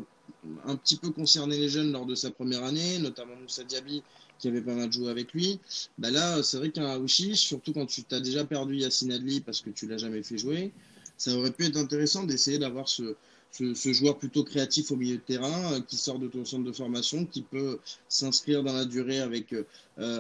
un 0.65 0.75
petit 0.75 0.97
peu 0.97 1.11
concerné 1.11 1.57
les 1.57 1.69
jeunes 1.69 1.93
lors 1.93 2.07
de 2.07 2.17
sa 2.17 2.33
première 2.33 2.65
année, 2.65 2.99
notamment 2.99 3.37
Moussa 3.37 3.63
Diaby, 3.63 4.03
qui 4.43 4.49
avait 4.49 4.61
pas 4.61 4.75
mal 4.75 4.93
joué 4.93 5.09
avec 5.09 5.33
lui. 5.33 5.61
Bah 5.99 6.11
là, 6.11 6.43
c'est 6.43 6.57
vrai 6.57 6.71
qu'un 6.71 6.85
Aouchiche, 6.97 7.41
surtout 7.41 7.73
quand 7.73 7.87
tu 7.87 8.03
t'as 8.03 8.19
déjà 8.19 8.45
perdu 8.45 8.77
Yacine 8.77 9.13
Adli 9.13 9.41
parce 9.41 9.61
que 9.61 9.71
tu 9.71 9.87
l'as 9.87 9.99
jamais 9.99 10.23
fait 10.25 10.37
jouer, 10.37 10.73
ça 11.17 11.33
aurait 11.37 11.53
pu 11.53 11.67
être 11.67 11.77
intéressant 11.77 12.25
d'essayer 12.25 12.59
d'avoir 12.59 12.89
ce, 12.89 13.15
ce, 13.53 13.93
joueur 13.93 14.17
plutôt 14.17 14.45
créatif 14.45 14.91
au 14.91 14.97
milieu 14.97 15.17
de 15.17 15.23
terrain, 15.23 15.73
euh, 15.73 15.81
qui 15.81 15.97
sort 15.97 16.19
de 16.19 16.27
ton 16.27 16.45
centre 16.45 16.65
de 16.65 16.73
formation, 16.73 17.27
qui 17.27 17.43
peut 17.43 17.79
s'inscrire 18.09 18.63
dans 18.63 18.73
la 18.73 18.85
durée 18.85 19.21
avec, 19.21 19.53
euh, 19.53 19.65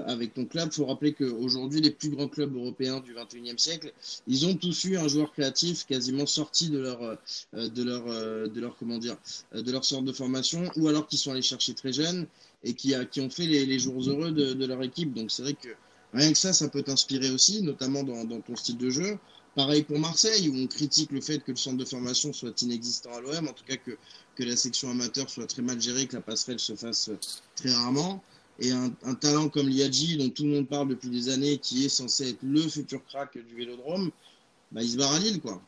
avec 0.07 0.35
ton 0.35 0.45
club. 0.45 0.69
Il 0.71 0.75
faut 0.75 0.87
rappeler 0.87 1.15
qu'aujourd'hui, 1.15 1.81
les 1.81 1.91
plus 1.91 2.11
grands 2.11 2.29
clubs 2.29 2.55
européens 2.55 3.01
du 3.01 3.15
21e 3.15 3.59
siècle, 3.59 3.93
ils 4.27 4.47
ont 4.47 4.55
tous 4.55 4.85
eu 4.85 4.97
un 4.99 5.09
joueur 5.09 5.33
créatif 5.33 5.87
quasiment 5.87 6.27
sorti 6.27 6.69
de 6.69 6.79
leur, 6.79 7.03
euh, 7.03 7.69
de 7.69 7.83
leur, 7.83 8.05
de 8.51 8.61
leur, 8.61 8.77
comment 8.77 8.99
dire, 8.99 9.17
de 9.55 9.73
leur 9.73 9.85
centre 9.85 10.05
de 10.05 10.13
formation, 10.13 10.71
ou 10.77 10.89
alors 10.89 11.07
qui 11.07 11.17
sont 11.17 11.33
allés 11.33 11.43
chercher 11.43 11.75
très 11.75 11.93
jeunes 11.93 12.27
et 12.65 12.75
qui, 12.75 12.95
a, 12.95 13.05
qui 13.05 13.21
ont 13.21 13.31
fait 13.31 13.47
les, 13.47 13.67
les 13.67 13.79
jours 13.79 14.09
heureux 14.09 14.31
de, 14.31 14.53
de, 14.53 14.67
leur 14.67 14.83
équipe. 14.83 15.15
Donc 15.15 15.31
c'est 15.31 15.43
vrai 15.43 15.55
que 15.55 15.69
rien 16.13 16.33
que 16.33 16.39
ça, 16.39 16.53
ça 16.53 16.69
peut 16.69 16.83
t'inspirer 16.83 17.31
aussi, 17.31 17.63
notamment 17.63 18.03
dans, 18.03 18.25
dans 18.25 18.41
ton 18.41 18.57
style 18.57 18.77
de 18.77 18.91
jeu. 18.91 19.19
Pareil 19.55 19.83
pour 19.83 19.99
Marseille, 19.99 20.49
où 20.49 20.57
on 20.57 20.67
critique 20.67 21.13
le 21.13 21.21
fait 21.21 21.39
que 21.41 21.51
le 21.51 21.57
centre 21.57 21.77
de 21.77 21.85
formation 21.85 22.33
soit 22.33 22.61
inexistant 22.63 23.11
à 23.15 23.21
l'OM, 23.21 23.49
en 23.49 23.53
tout 23.53 23.65
cas 23.65 23.77
que, 23.77 23.99
que 24.35 24.45
la 24.45 24.57
section 24.57 24.91
amateur 24.91 25.29
soit 25.29 25.47
très 25.47 25.61
mal 25.61 25.81
gérée, 25.81 26.07
que 26.07 26.17
la 26.17 26.23
passerelle 26.23 26.59
se 26.59 26.75
fasse 26.75 27.11
très 27.55 27.73
rarement. 27.73 28.23
Et 28.61 28.71
un, 28.71 28.91
talent 29.15 29.49
comme 29.49 29.69
Liadji, 29.69 30.17
dont 30.19 30.31
tout 30.31 30.45
le 30.45 30.51
monde 30.51 30.69
parle 30.69 30.89
depuis 30.89 31.11
des 31.11 31.29
années, 31.29 31.59
qui 31.59 31.85
est 31.85 31.89
censé 31.89 32.31
être 32.31 32.43
le 32.43 32.63
futur 32.63 33.05
crack 33.07 33.37
du 33.37 33.55
vélodrome, 33.55 34.11
bah, 34.71 34.83
il 34.83 34.91
se 34.91 34.97
barre 34.97 35.13
à 35.13 35.19
Lille. 35.19 35.41
Quoi. 35.41 35.61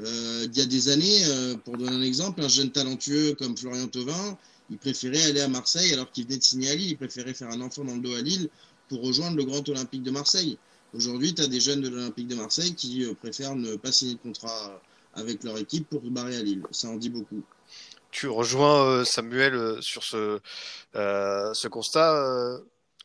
Euh, 0.00 0.46
il 0.50 0.56
y 0.56 0.60
a 0.60 0.66
des 0.66 0.88
années, 0.88 1.24
euh, 1.26 1.56
pour 1.56 1.76
donner 1.76 1.96
un 1.96 2.02
exemple, 2.02 2.42
un 2.42 2.48
jeune 2.48 2.70
talentueux 2.70 3.34
comme 3.34 3.56
Florian 3.56 3.86
Thauvin, 3.88 4.38
il 4.70 4.78
préférait 4.78 5.22
aller 5.22 5.40
à 5.40 5.48
Marseille 5.48 5.92
alors 5.92 6.10
qu'il 6.10 6.24
venait 6.24 6.38
de 6.38 6.42
signer 6.42 6.70
à 6.70 6.74
Lille. 6.74 6.90
Il 6.90 6.96
préférait 6.96 7.34
faire 7.34 7.50
un 7.50 7.60
enfant 7.60 7.84
dans 7.84 7.94
le 7.94 8.00
dos 8.00 8.14
à 8.14 8.22
Lille 8.22 8.48
pour 8.88 9.02
rejoindre 9.02 9.36
le 9.36 9.44
Grand 9.44 9.66
Olympique 9.68 10.02
de 10.02 10.10
Marseille. 10.10 10.58
Aujourd'hui, 10.94 11.34
tu 11.34 11.42
as 11.42 11.46
des 11.46 11.60
jeunes 11.60 11.80
de 11.80 11.88
l'Olympique 11.88 12.28
de 12.28 12.34
Marseille 12.34 12.74
qui 12.74 13.04
euh, 13.04 13.14
préfèrent 13.14 13.54
ne 13.54 13.76
pas 13.76 13.90
signer 13.92 14.14
de 14.14 14.20
contrat 14.20 14.78
avec 15.14 15.42
leur 15.42 15.56
équipe 15.56 15.88
pour 15.88 16.02
se 16.02 16.08
barrer 16.08 16.36
à 16.36 16.42
Lille. 16.42 16.62
Ça 16.70 16.88
en 16.88 16.96
dit 16.96 17.08
beaucoup. 17.08 17.42
Tu 18.10 18.28
rejoins 18.28 18.84
euh, 18.84 19.04
Samuel 19.04 19.54
euh, 19.54 19.80
sur 19.80 20.02
ce, 20.04 20.38
ce 20.92 21.68
constat, 21.68 22.60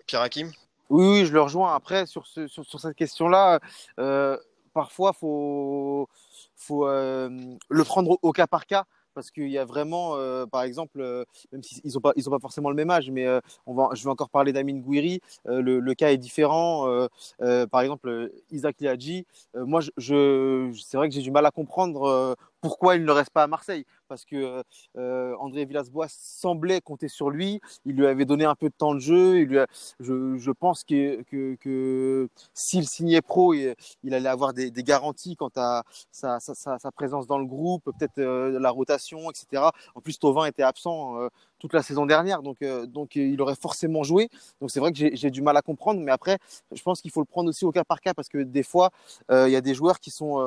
Pierre 0.05 0.21
Hakim? 0.21 0.51
Oui, 0.89 1.07
oui, 1.07 1.25
je 1.25 1.31
le 1.31 1.41
rejoins. 1.41 1.73
Après, 1.73 2.05
sur, 2.05 2.27
ce, 2.27 2.47
sur, 2.47 2.65
sur 2.65 2.79
cette 2.79 2.95
question-là, 2.95 3.59
parfois, 4.73 5.11
il 5.15 5.19
faut, 5.19 6.09
faut 6.55 6.87
le 6.87 7.83
prendre 7.83 8.19
au 8.21 8.31
cas 8.33 8.47
par 8.47 8.65
cas 8.65 8.85
parce 9.17 9.31
qu'il 9.31 9.49
y 9.49 9.57
a 9.57 9.65
vraiment, 9.65 10.15
euh, 10.15 10.45
par 10.45 10.61
exemple, 10.61 11.01
euh, 11.01 11.23
même 11.51 11.63
s'ils 11.63 11.91
n'ont 11.91 12.01
pas, 12.01 12.13
ils 12.15 12.23
pas 12.23 12.37
forcément 12.37 12.69
le 12.69 12.75
même 12.75 12.91
âge, 12.91 13.09
mais 13.09 13.25
euh, 13.25 13.39
on 13.65 13.73
va, 13.73 13.89
je 13.95 14.03
vais 14.03 14.11
encore 14.11 14.29
parler 14.29 14.53
d'Amin 14.53 14.77
Gouiri, 14.77 15.21
le, 15.45 15.79
le, 15.79 15.93
cas 15.95 16.11
est 16.11 16.17
différent. 16.17 16.85
par 17.71 17.81
exemple, 17.81 18.29
Isaac 18.51 18.75
Liadji, 18.79 19.25
moi, 19.55 19.81
je, 19.81 19.89
je 19.97 20.71
c'est 20.85 20.97
vrai 20.97 21.09
que 21.09 21.15
j'ai 21.15 21.23
du 21.23 21.31
mal 21.31 21.47
à 21.47 21.51
comprendre 21.51 22.35
pourquoi 22.67 22.97
il 22.97 23.05
ne 23.05 23.11
reste 23.13 23.29
pas 23.29 23.43
à 23.43 23.47
Marseille 23.47 23.85
parce 24.09 24.25
que 24.25 24.61
euh, 24.97 25.35
André 25.39 25.63
Villas-Boas 25.63 26.07
semblait 26.09 26.81
compter 26.81 27.07
sur 27.07 27.29
lui. 27.29 27.61
Il 27.85 27.95
lui 27.95 28.05
avait 28.05 28.25
donné 28.25 28.43
un 28.43 28.55
peu 28.55 28.67
de 28.67 28.73
temps 28.77 28.93
de 28.93 28.99
jeu. 28.99 29.47
Je, 30.01 30.51
pense 30.51 30.83
que, 30.83 32.27
s'il 32.53 32.87
signait 32.89 33.21
pro, 33.21 33.53
il, 33.53 34.13
allait 34.13 34.27
avoir 34.27 34.53
des, 34.53 34.71
garanties 34.83 35.37
quant 35.37 35.51
à 35.55 35.83
sa, 36.11 36.39
présence 36.93 37.25
dans 37.25 37.37
le 37.37 37.45
groupe, 37.45 37.83
peut-être 37.85 38.17
euh, 38.17 38.59
la 38.59 38.69
rotation, 38.69 39.29
etc. 39.29 39.63
En 39.95 40.01
plus, 40.01 40.19
Tovin 40.19 40.45
était 40.45 40.63
absent 40.63 41.21
euh, 41.21 41.29
toute 41.59 41.73
la 41.73 41.81
saison 41.81 42.05
dernière, 42.05 42.41
donc, 42.41 42.57
euh, 42.61 42.85
donc 42.85 43.15
il 43.15 43.41
aurait 43.41 43.55
forcément 43.55 44.03
joué. 44.03 44.29
Donc 44.59 44.71
c'est 44.71 44.81
vrai 44.81 44.91
que 44.91 44.97
j'ai 44.97 45.31
du 45.31 45.41
mal 45.41 45.55
à 45.55 45.61
comprendre, 45.61 46.01
mais 46.01 46.11
après, 46.11 46.37
je 46.73 46.81
pense 46.81 47.01
qu'il 47.01 47.11
faut 47.11 47.21
le 47.21 47.25
prendre 47.25 47.49
aussi 47.49 47.63
au 47.63 47.71
cas 47.71 47.85
par 47.85 48.01
cas 48.01 48.13
parce 48.13 48.27
que 48.27 48.39
des 48.39 48.63
fois, 48.63 48.91
il 49.29 49.49
y 49.49 49.55
a 49.55 49.61
des 49.61 49.73
joueurs 49.73 49.99
qui 49.99 50.11
sont 50.11 50.37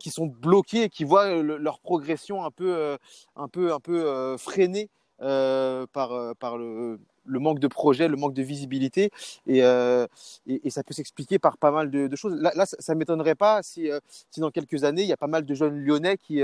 qui 0.00 0.10
sont 0.10 0.26
bloqués 0.26 0.84
et 0.84 0.88
qui 0.88 1.04
voient 1.04 1.26
euh, 1.26 1.58
leur 1.58 1.78
progression 1.78 2.44
un 2.44 2.50
peu, 2.50 2.74
euh, 2.74 2.96
un 3.36 3.46
peu, 3.46 3.72
un 3.72 3.80
peu 3.80 4.04
euh, 4.04 4.36
freinée 4.36 4.90
par, 5.18 6.34
par 6.38 6.56
le, 6.56 6.98
manque 7.26 7.58
de 7.58 7.68
projet, 7.68 8.08
le 8.08 8.16
manque 8.16 8.32
de 8.32 8.42
visibilité. 8.42 9.10
Et, 9.46 9.60
ça 9.60 10.82
peut 10.82 10.94
s'expliquer 10.94 11.38
par 11.38 11.58
pas 11.58 11.70
mal 11.70 11.90
de, 11.90 12.16
choses. 12.16 12.40
Là, 12.40 12.64
ça 12.64 12.94
ne 12.94 12.98
m'étonnerait 12.98 13.34
pas 13.34 13.62
si, 13.62 13.90
si, 14.30 14.40
dans 14.40 14.50
quelques 14.50 14.82
années, 14.82 15.02
il 15.02 15.08
y 15.08 15.12
a 15.12 15.18
pas 15.18 15.26
mal 15.26 15.44
de 15.44 15.54
jeunes 15.54 15.76
lyonnais 15.76 16.16
qui, 16.16 16.40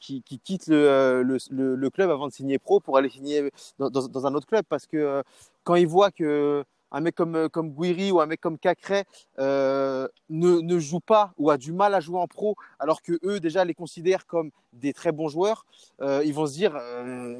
qui, 0.00 0.22
qui, 0.22 0.38
quittent 0.38 0.68
le, 0.68 1.24
le, 1.50 1.90
club 1.90 2.10
avant 2.10 2.28
de 2.28 2.32
signer 2.32 2.60
pro 2.60 2.78
pour 2.78 2.96
aller 2.96 3.10
signer 3.10 3.50
dans 3.80 4.26
un 4.26 4.34
autre 4.34 4.46
club. 4.46 4.64
Parce 4.68 4.86
que 4.86 5.24
quand 5.64 5.74
ils 5.74 5.88
voient 5.88 6.12
que 6.12 6.64
un 6.92 7.00
mec 7.00 7.14
comme, 7.14 7.34
euh, 7.34 7.48
comme 7.48 7.70
Guiri 7.70 8.12
ou 8.12 8.20
un 8.20 8.26
mec 8.26 8.40
comme 8.40 8.58
Cacré 8.58 9.04
euh, 9.38 10.06
ne, 10.28 10.60
ne, 10.60 10.78
joue 10.78 11.00
pas 11.00 11.32
ou 11.38 11.50
a 11.50 11.56
du 11.56 11.72
mal 11.72 11.94
à 11.94 12.00
jouer 12.00 12.18
en 12.18 12.26
pro, 12.26 12.56
alors 12.78 13.02
que 13.02 13.18
eux 13.24 13.40
déjà 13.40 13.64
les 13.64 13.74
considèrent 13.74 14.26
comme 14.26 14.50
des 14.72 14.92
très 14.92 15.12
bons 15.12 15.28
joueurs, 15.28 15.64
euh, 16.00 16.22
ils 16.24 16.34
vont 16.34 16.46
se 16.46 16.54
dire 16.54 16.78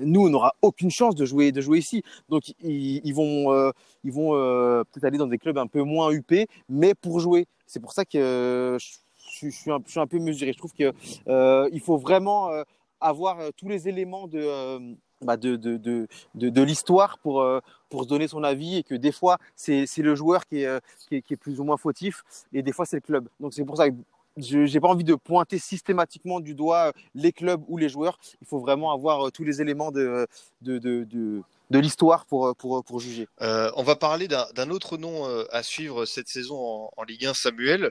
nous 0.00 0.26
on 0.26 0.30
n'aura 0.30 0.54
aucune 0.62 0.90
chance 0.90 1.14
de 1.14 1.24
jouer 1.24 1.52
de 1.52 1.60
jouer 1.60 1.78
ici. 1.78 2.02
Donc 2.28 2.54
ils, 2.60 3.12
vont 3.12 3.72
ils 4.04 4.12
vont 4.12 4.32
peut-être 4.84 5.04
aller 5.04 5.18
dans 5.18 5.26
des 5.26 5.38
clubs 5.38 5.58
un 5.58 5.66
peu 5.66 5.82
moins 5.82 6.10
huppés, 6.10 6.48
mais 6.68 6.94
pour 6.94 7.20
jouer. 7.20 7.46
C'est 7.66 7.80
pour 7.80 7.92
ça 7.92 8.04
que 8.04 8.76
je, 8.78 9.48
suis, 9.50 9.70
un, 9.70 9.78
je 9.86 9.90
suis 9.90 10.00
un 10.00 10.06
peu 10.06 10.18
mesuré. 10.18 10.52
Je 10.52 10.58
trouve 10.58 10.74
que 10.74 10.92
il 11.72 11.80
faut 11.80 11.96
vraiment 11.96 12.50
avoir 13.00 13.38
tous 13.56 13.68
les 13.68 13.88
éléments 13.88 14.28
de 14.28 14.94
bah, 15.22 15.37
de, 15.37 16.62
l'histoire 16.62 17.18
pour, 17.18 17.40
euh, 17.40 17.61
pour 17.88 18.04
se 18.04 18.08
donner 18.08 18.28
son 18.28 18.42
avis 18.42 18.78
et 18.78 18.82
que 18.82 18.94
des 18.94 19.12
fois, 19.12 19.38
c'est 19.56 19.87
le 19.98 20.14
joueur 20.14 20.46
qui 20.46 20.62
est, 20.62 20.66
euh, 20.66 20.80
qui 21.08 21.16
est, 21.16 21.37
plus 21.37 21.61
ou 21.61 21.64
moins 21.64 21.76
fautif 21.76 22.24
et 22.52 22.62
des 22.62 22.72
fois, 22.72 22.87
c'est 22.87 22.96
le 22.96 23.02
club. 23.02 23.28
Donc, 23.40 23.54
c'est 23.54 23.64
pour 23.64 23.76
ça 23.76 23.90
que 23.90 23.94
je 24.37 24.58
n'ai 24.58 24.80
pas 24.80 24.88
envie 24.88 25.04
de 25.04 25.14
pointer 25.14 25.58
systématiquement 25.58 26.40
du 26.40 26.54
doigt 26.54 26.88
euh, 26.88 26.92
les 27.14 27.32
clubs 27.32 27.62
ou 27.68 27.76
les 27.76 27.88
joueurs. 27.88 28.18
Il 28.40 28.46
faut 28.46 28.58
vraiment 28.58 28.92
avoir 28.92 29.30
tous 29.30 29.44
les 29.44 29.61
éléments 29.61 29.90
de, 29.90 30.26
de, 31.72 31.78
l'histoire 31.78 32.26
pour, 32.26 32.54
pour, 32.56 32.85
pour, 32.85 33.00
juger. 33.00 33.28
Euh, 33.40 33.70
on 33.76 33.82
va 33.82 33.96
parler 33.96 34.28
d'un 34.28 34.70
autre 34.70 34.96
nom 34.96 35.26
à 35.50 35.62
suivre 35.62 36.04
cette 36.04 36.28
saison 36.28 36.56
en, 36.56 36.90
en 36.96 37.02
Ligue 37.04 37.26
1, 37.26 37.35
Samuel. 37.35 37.90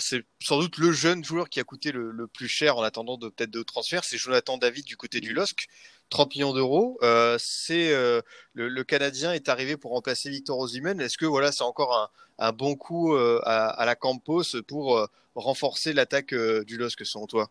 c'est 0.00 0.24
sans 0.42 0.58
doute 0.58 0.78
le 0.78 0.92
jeune 0.92 1.24
joueur 1.24 1.48
qui 1.48 1.60
a 1.60 1.64
coûté 1.64 1.92
le, 1.92 2.10
le 2.10 2.26
plus 2.26 2.48
cher 2.48 2.76
en 2.76 2.82
attendant 2.82 3.16
de 3.16 3.28
peut-être 3.28 3.50
de 3.50 3.62
transferts. 3.62 4.04
C'est 4.04 4.18
Jonathan 4.18 4.58
David 4.58 4.84
du 4.84 4.96
côté 4.96 5.20
du 5.20 5.32
LOSC. 5.32 5.68
30 6.10 6.34
millions 6.34 6.52
d'euros. 6.52 6.98
Euh, 7.02 7.36
c'est 7.40 7.92
euh, 7.92 8.20
le, 8.52 8.68
le, 8.68 8.84
Canadien 8.84 9.32
est 9.32 9.48
arrivé 9.48 9.76
pour 9.76 9.92
remplacer 9.92 10.28
Victor 10.28 10.58
Osimhen. 10.58 11.00
Est-ce 11.00 11.16
que 11.16 11.24
voilà, 11.24 11.52
c'est 11.52 11.62
encore 11.62 11.96
un, 11.96 12.46
un, 12.46 12.52
bon 12.52 12.74
coup 12.74 13.14
euh, 13.14 13.40
à, 13.44 13.68
à, 13.68 13.86
la 13.86 13.94
Campos 13.94 14.60
pour 14.66 14.98
euh, 14.98 15.06
renforcer 15.34 15.92
l'attaque 15.92 16.32
euh, 16.32 16.64
du 16.64 16.76
LOSC 16.76 17.06
selon 17.06 17.26
toi? 17.26 17.48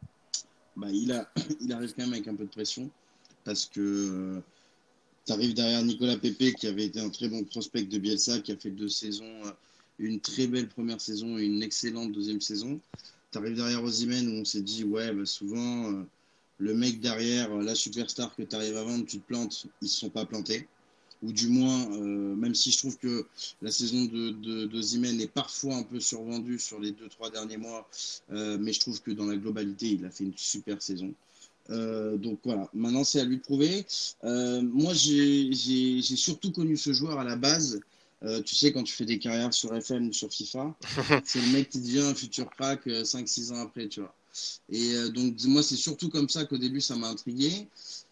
Bah, 0.75 0.87
il, 0.91 1.11
a, 1.11 1.27
il 1.61 1.73
arrive 1.73 1.93
quand 1.95 2.03
même 2.03 2.13
avec 2.13 2.27
un 2.27 2.35
peu 2.35 2.43
de 2.43 2.49
pression 2.49 2.89
parce 3.45 3.65
que 3.65 4.41
tu 5.29 5.33
arrives 5.33 5.53
derrière 5.53 5.83
Nicolas 5.83 6.17
Pepe 6.17 6.55
qui 6.55 6.65
avait 6.65 6.85
été 6.85 6.99
un 6.99 7.09
très 7.11 7.29
bon 7.29 7.43
prospect 7.43 7.83
de 7.83 7.99
Bielsa, 7.99 8.39
qui 8.39 8.51
a 8.51 8.57
fait 8.57 8.71
deux 8.71 8.89
saisons, 8.89 9.31
une 9.99 10.19
très 10.19 10.47
belle 10.47 10.67
première 10.67 10.99
saison 10.99 11.37
et 11.37 11.43
une 11.43 11.61
excellente 11.61 12.11
deuxième 12.11 12.41
saison. 12.41 12.79
Tu 13.31 13.37
arrives 13.37 13.55
derrière 13.55 13.83
Osimhen 13.83 14.27
où 14.27 14.41
on 14.41 14.45
s'est 14.45 14.63
dit 14.63 14.83
ouais, 14.83 15.13
bah, 15.13 15.27
souvent 15.27 16.03
le 16.57 16.73
mec 16.73 16.99
derrière, 16.99 17.53
la 17.57 17.75
superstar 17.75 18.35
que 18.35 18.41
tu 18.41 18.55
arrives 18.55 18.75
à 18.75 18.83
vendre, 18.83 19.05
tu 19.05 19.19
te 19.19 19.27
plantes, 19.27 19.67
ils 19.83 19.85
ne 19.85 19.87
se 19.87 19.99
sont 19.99 20.09
pas 20.09 20.25
plantés. 20.25 20.67
Ou 21.21 21.31
du 21.31 21.47
moins, 21.47 21.91
euh, 21.91 22.35
même 22.35 22.55
si 22.55 22.71
je 22.71 22.79
trouve 22.79 22.97
que 22.97 23.27
la 23.61 23.69
saison 23.69 24.05
de, 24.05 24.31
de 24.31 25.21
est 25.21 25.31
parfois 25.31 25.75
un 25.75 25.83
peu 25.83 25.99
survendue 25.99 26.57
sur 26.57 26.79
les 26.79 26.91
2-3 26.91 27.31
derniers 27.31 27.57
mois, 27.57 27.87
euh, 28.31 28.57
mais 28.59 28.73
je 28.73 28.79
trouve 28.79 28.99
que 29.03 29.11
dans 29.11 29.25
la 29.25 29.35
globalité, 29.35 29.89
il 29.89 30.05
a 30.05 30.09
fait 30.09 30.23
une 30.23 30.33
super 30.35 30.81
saison. 30.81 31.13
Euh, 31.69 32.17
donc 32.17 32.39
voilà, 32.43 32.69
maintenant 32.73 33.03
c'est 33.03 33.19
à 33.19 33.25
lui 33.25 33.37
de 33.37 33.41
prouver. 33.41 33.85
moi, 34.23 34.93
j'ai 34.93 36.01
surtout 36.01 36.51
connu 36.51 36.77
ce 36.77 36.93
joueur 36.93 37.19
à 37.19 37.23
la 37.23 37.35
base. 37.35 37.79
tu 38.45 38.55
sais, 38.55 38.71
quand 38.71 38.83
tu 38.83 38.93
fais 38.93 39.05
des 39.05 39.19
carrières 39.19 39.53
sur 39.53 39.75
FM 39.75 40.09
ou 40.09 40.13
sur 40.13 40.29
FIFA, 40.29 40.75
c'est 41.25 41.41
le 41.41 41.51
mec 41.53 41.69
qui 41.69 41.79
devient 41.79 42.01
un 42.01 42.15
futur 42.15 42.49
pack 42.57 42.87
5-6 42.87 43.53
ans 43.53 43.61
après, 43.61 43.87
tu 43.87 44.01
vois. 44.01 44.13
Et 44.71 44.93
euh, 44.93 45.09
donc, 45.09 45.35
moi, 45.45 45.63
c'est 45.63 45.75
surtout 45.75 46.09
comme 46.09 46.29
ça 46.29 46.45
qu'au 46.45 46.57
début, 46.57 46.81
ça 46.81 46.95
m'a 46.95 47.07
intrigué. 47.07 47.67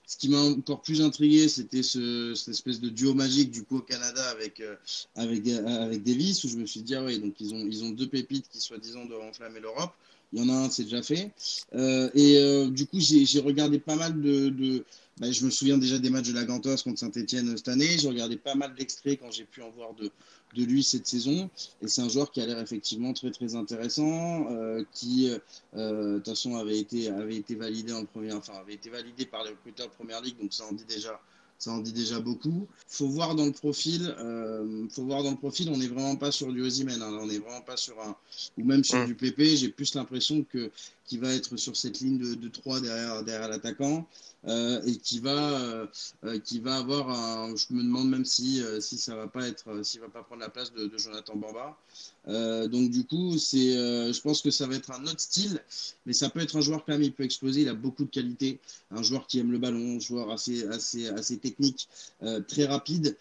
Ce 0.05 0.15
qui 0.17 0.29
m'a 0.29 0.39
encore 0.39 0.81
plus 0.81 1.01
intrigué, 1.01 1.49
c'était 1.49 1.83
ce, 1.83 2.33
cette 2.33 2.49
espèce 2.49 2.79
de 2.79 2.89
duo 2.89 3.13
magique 3.13 3.51
du 3.51 3.63
coup 3.63 3.77
au 3.77 3.81
Canada 3.81 4.29
avec, 4.29 4.61
euh, 4.61 4.75
avec, 5.15 5.45
euh, 5.47 5.83
avec 5.83 6.03
Davis, 6.03 6.43
où 6.45 6.49
je 6.49 6.55
me 6.57 6.65
suis 6.65 6.81
dit, 6.81 6.95
ah 6.95 7.03
ouais, 7.03 7.17
donc 7.17 7.35
ils 7.41 7.53
ont, 7.53 7.65
ils 7.65 7.83
ont 7.83 7.89
deux 7.89 8.07
pépites 8.07 8.47
qui 8.49 8.61
soi-disant 8.61 9.05
doivent 9.05 9.27
enflammer 9.27 9.59
l'Europe. 9.59 9.93
Il 10.33 10.39
y 10.39 10.41
en 10.41 10.49
a 10.49 10.53
un, 10.53 10.69
c'est 10.69 10.83
déjà 10.83 11.01
fait. 11.01 11.31
Euh, 11.73 12.09
et 12.13 12.69
du 12.69 12.85
coup, 12.85 12.99
j'ai 12.99 13.39
regardé 13.39 13.79
pas 13.79 13.95
mal 13.95 14.19
de. 14.21 14.83
bah, 15.17 15.31
je 15.31 15.45
me 15.45 15.49
souviens 15.49 15.77
déjà 15.77 15.99
des 15.99 16.09
matchs 16.09 16.27
de 16.29 16.33
la 16.33 16.43
Gantos 16.43 16.83
contre 16.83 16.99
Saint-Etienne 16.99 17.55
cette 17.55 17.69
année. 17.69 17.97
J'ai 17.97 18.09
regardé 18.09 18.35
pas 18.35 18.55
mal 18.55 18.75
d'extraits 18.75 19.19
quand 19.19 19.31
j'ai 19.31 19.45
pu 19.45 19.61
en 19.61 19.69
voir 19.71 19.93
de, 19.93 20.11
de 20.55 20.63
lui 20.63 20.83
cette 20.83 21.07
saison. 21.07 21.49
Et 21.81 21.87
c'est 21.87 22.01
un 22.01 22.09
joueur 22.09 22.31
qui 22.31 22.41
a 22.41 22.45
l'air 22.45 22.59
effectivement 22.59 23.13
très 23.13 23.31
très 23.31 23.55
intéressant, 23.55 24.51
euh, 24.51 24.83
qui 24.93 25.29
euh, 25.75 26.13
de 26.13 26.17
toute 26.17 26.29
façon 26.29 26.55
avait 26.55 26.79
été 26.79 27.09
avait 27.09 27.35
été 27.35 27.55
validé 27.55 27.93
en 27.93 28.05
première, 28.05 28.37
enfin 28.37 28.53
avait 28.53 28.73
été 28.73 28.89
validé 28.89 29.25
par 29.25 29.43
les 29.43 29.51
recruteurs 29.51 29.87
de 29.87 29.93
première 29.93 30.21
ligue, 30.21 30.37
donc 30.39 30.53
ça 30.53 30.65
en 30.65 30.73
dit 30.73 30.85
déjà 30.85 31.19
ça 31.57 31.71
en 31.71 31.79
dit 31.79 31.93
déjà 31.93 32.19
beaucoup. 32.19 32.67
Faut 32.87 33.07
voir 33.07 33.35
dans 33.35 33.45
le 33.45 33.51
profil, 33.51 34.15
euh, 34.19 34.87
faut 34.89 35.03
voir 35.03 35.23
dans 35.23 35.31
le 35.31 35.37
profil, 35.37 35.69
on 35.69 35.77
n'est 35.77 35.87
vraiment 35.87 36.15
pas 36.15 36.31
sur 36.31 36.51
du 36.53 36.61
Osimhen, 36.61 37.01
hein, 37.01 37.17
on 37.19 37.25
n'est 37.27 37.39
vraiment 37.39 37.61
pas 37.61 37.77
sur 37.77 37.99
un, 38.01 38.15
ou 38.57 38.63
même 38.63 38.83
sur 38.83 38.99
Mm. 38.99 39.05
du 39.05 39.15
PP. 39.15 39.55
J'ai 39.55 39.69
plus 39.69 39.95
l'impression 39.95 40.43
que 40.43 40.71
qui 41.05 41.17
va 41.17 41.33
être 41.33 41.55
sur 41.57 41.75
cette 41.77 41.99
ligne 42.01 42.17
de, 42.17 42.35
de 42.35 42.47
3 42.49 42.81
derrière, 42.81 43.23
derrière 43.23 43.47
l'attaquant 43.49 44.05
euh, 44.47 44.81
et 44.85 44.97
qui 44.97 45.19
va, 45.19 45.59
euh, 46.23 46.39
qui 46.43 46.59
va 46.59 46.75
avoir 46.77 47.09
un, 47.09 47.55
je 47.55 47.73
me 47.73 47.81
demande 47.81 48.09
même 48.09 48.25
si, 48.25 48.61
si 48.81 48.97
ça 48.97 49.15
va 49.15 49.27
pas 49.27 49.47
être, 49.47 49.83
s'il 49.85 50.01
va 50.01 50.09
pas 50.09 50.23
prendre 50.23 50.41
la 50.41 50.49
place 50.49 50.73
de, 50.73 50.85
de 50.87 50.97
Jonathan 50.97 51.35
Bamba. 51.37 51.77
Euh, 52.27 52.67
donc 52.67 52.89
du 52.89 53.05
coup, 53.05 53.37
c'est, 53.37 53.77
euh, 53.77 54.11
je 54.11 54.21
pense 54.21 54.41
que 54.41 54.51
ça 54.51 54.67
va 54.67 54.75
être 54.75 54.91
un 54.91 55.03
autre 55.05 55.19
style, 55.19 55.61
mais 56.05 56.13
ça 56.13 56.29
peut 56.29 56.41
être 56.41 56.57
un 56.57 56.61
joueur 56.61 56.83
quand 56.85 56.93
même, 56.93 57.03
il 57.03 57.13
peut 57.13 57.23
exploser, 57.23 57.61
il 57.61 57.69
a 57.69 57.73
beaucoup 57.73 58.03
de 58.03 58.09
qualités, 58.09 58.59
un 58.91 59.01
joueur 59.01 59.27
qui 59.27 59.39
aime 59.39 59.51
le 59.51 59.57
ballon, 59.59 59.95
un 59.95 59.99
joueur 59.99 60.29
assez, 60.31 60.67
technique, 61.41 61.87
euh, 62.23 62.41
très 62.41 62.65
rapide. 62.65 63.17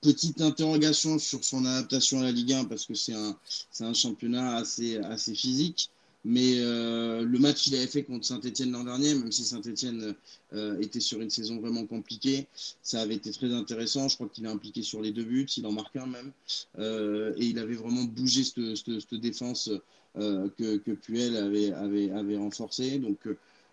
Petite 0.00 0.40
interrogation 0.40 1.18
sur 1.18 1.44
son 1.44 1.64
adaptation 1.66 2.20
à 2.20 2.22
la 2.22 2.32
Ligue 2.32 2.54
1 2.54 2.64
parce 2.64 2.86
que 2.86 2.94
c'est 2.94 3.12
un, 3.12 3.94
championnat 3.94 4.56
assez 4.56 5.34
physique. 5.34 5.90
Mais 6.24 6.56
euh, 6.58 7.24
le 7.24 7.38
match 7.38 7.64
qu'il 7.64 7.74
avait 7.76 7.86
fait 7.86 8.02
contre 8.02 8.26
Saint-Etienne 8.26 8.72
l'an 8.72 8.84
dernier, 8.84 9.14
même 9.14 9.32
si 9.32 9.42
Saint-Etienne 9.42 10.14
euh, 10.52 10.78
était 10.80 11.00
sur 11.00 11.20
une 11.20 11.30
saison 11.30 11.58
vraiment 11.58 11.86
compliquée, 11.86 12.46
ça 12.82 13.00
avait 13.00 13.14
été 13.14 13.32
très 13.32 13.52
intéressant. 13.54 14.08
Je 14.08 14.16
crois 14.16 14.28
qu'il 14.28 14.44
est 14.44 14.48
impliqué 14.48 14.82
sur 14.82 15.00
les 15.00 15.12
deux 15.12 15.24
buts, 15.24 15.46
il 15.56 15.66
en 15.66 15.72
marque 15.72 15.96
un 15.96 16.06
même. 16.06 16.32
Euh, 16.78 17.32
et 17.38 17.46
il 17.46 17.58
avait 17.58 17.74
vraiment 17.74 18.04
bougé 18.04 18.44
cette, 18.44 19.14
défense 19.14 19.70
que, 20.14 20.94
Puel 20.94 21.36
avait, 21.36 22.36
renforcée. 22.36 22.98
Donc 22.98 23.18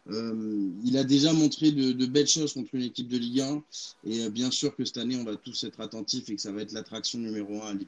il 0.09 0.97
a 0.97 1.03
déjà 1.03 1.33
montré 1.33 1.73
de, 1.73 2.05
belles 2.05 2.27
choses 2.27 2.53
contre 2.53 2.75
une 2.75 2.83
équipe 2.83 3.09
de 3.09 3.17
Ligue 3.17 3.41
1. 3.41 3.63
Et 4.05 4.29
bien 4.29 4.51
sûr 4.51 4.73
que 4.73 4.85
cette 4.85 4.97
année, 4.97 5.17
on 5.17 5.25
va 5.25 5.35
tous 5.35 5.65
être 5.65 5.81
attentifs 5.81 6.29
et 6.29 6.35
que 6.35 6.41
ça 6.41 6.53
va 6.53 6.61
être 6.61 6.71
l'attraction 6.71 7.19
numéro 7.19 7.61
1 7.61 7.67
à 7.67 7.73
Ligue. 7.73 7.87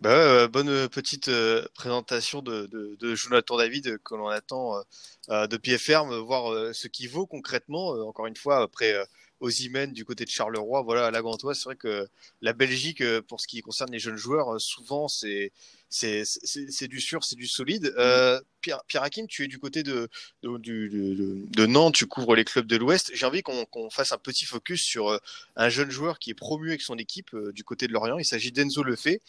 Bah 0.00 0.10
ouais, 0.10 0.16
euh, 0.16 0.48
bonne 0.48 0.88
petite 0.88 1.28
euh, 1.28 1.64
présentation 1.74 2.42
de, 2.42 2.66
de, 2.66 3.14
Jonathan 3.14 3.56
David 3.56 3.86
euh, 3.86 3.98
que 4.04 4.14
l'on 4.14 4.28
attend 4.28 4.82
de 5.28 5.56
pied 5.56 5.78
ferme, 5.78 6.14
voir 6.16 6.74
ce 6.74 6.88
qu'il 6.88 7.08
vaut 7.08 7.26
concrètement. 7.26 7.90
encore 8.06 8.26
une 8.26 8.36
fois, 8.36 8.62
après 8.62 8.94
Osimhen 9.40 9.92
du 9.92 10.04
côté 10.04 10.24
de 10.24 10.30
Charleroi, 10.30 10.82
voilà, 10.82 11.06
à 11.06 11.10
la 11.10 11.22
Gantoise, 11.22 11.58
c'est 11.58 11.64
vrai 11.64 11.76
que 11.76 12.08
la 12.42 12.52
Belgique, 12.52 13.02
pour 13.28 13.40
ce 13.40 13.46
qui 13.46 13.62
concerne 13.62 13.90
les 13.92 13.98
jeunes 13.98 14.16
joueurs, 14.16 14.60
souvent 14.60 15.08
c'est 15.08 15.52
c'est 15.88 16.88
du 16.88 17.00
sûr, 17.00 17.24
c'est 17.24 17.36
du 17.36 17.46
solide. 17.46 17.94
Euh, 17.98 18.40
Pierre, 18.64 18.82
Pierre 18.86 19.02
Hakim, 19.02 19.26
tu 19.26 19.44
es 19.44 19.46
du 19.46 19.58
côté 19.58 19.82
de, 19.82 20.08
de, 20.42 20.56
de, 20.56 21.44
de 21.46 21.66
Nantes, 21.66 21.94
tu 21.94 22.06
couvres 22.06 22.34
les 22.34 22.44
clubs 22.46 22.66
de 22.66 22.76
l'Ouest. 22.76 23.10
J'ai 23.12 23.26
envie 23.26 23.42
qu'on 23.42 23.66
qu 23.66 23.78
fasse 23.90 24.12
un 24.12 24.18
petit 24.18 24.46
focus 24.46 24.82
sur 24.82 25.08
euh, 25.08 25.18
un 25.54 25.68
jeune 25.68 25.90
joueur 25.90 26.18
qui 26.18 26.30
est 26.30 26.34
promu 26.34 26.70
avec 26.70 26.80
son 26.80 26.96
équipe 26.96 27.34
euh, 27.34 27.52
du 27.52 27.62
côté 27.62 27.86
de 27.86 27.92
Lorient. 27.92 28.18
Il 28.18 28.24
s'agit 28.24 28.52
d'Enzo 28.52 28.82
Lefebvre. 28.82 29.20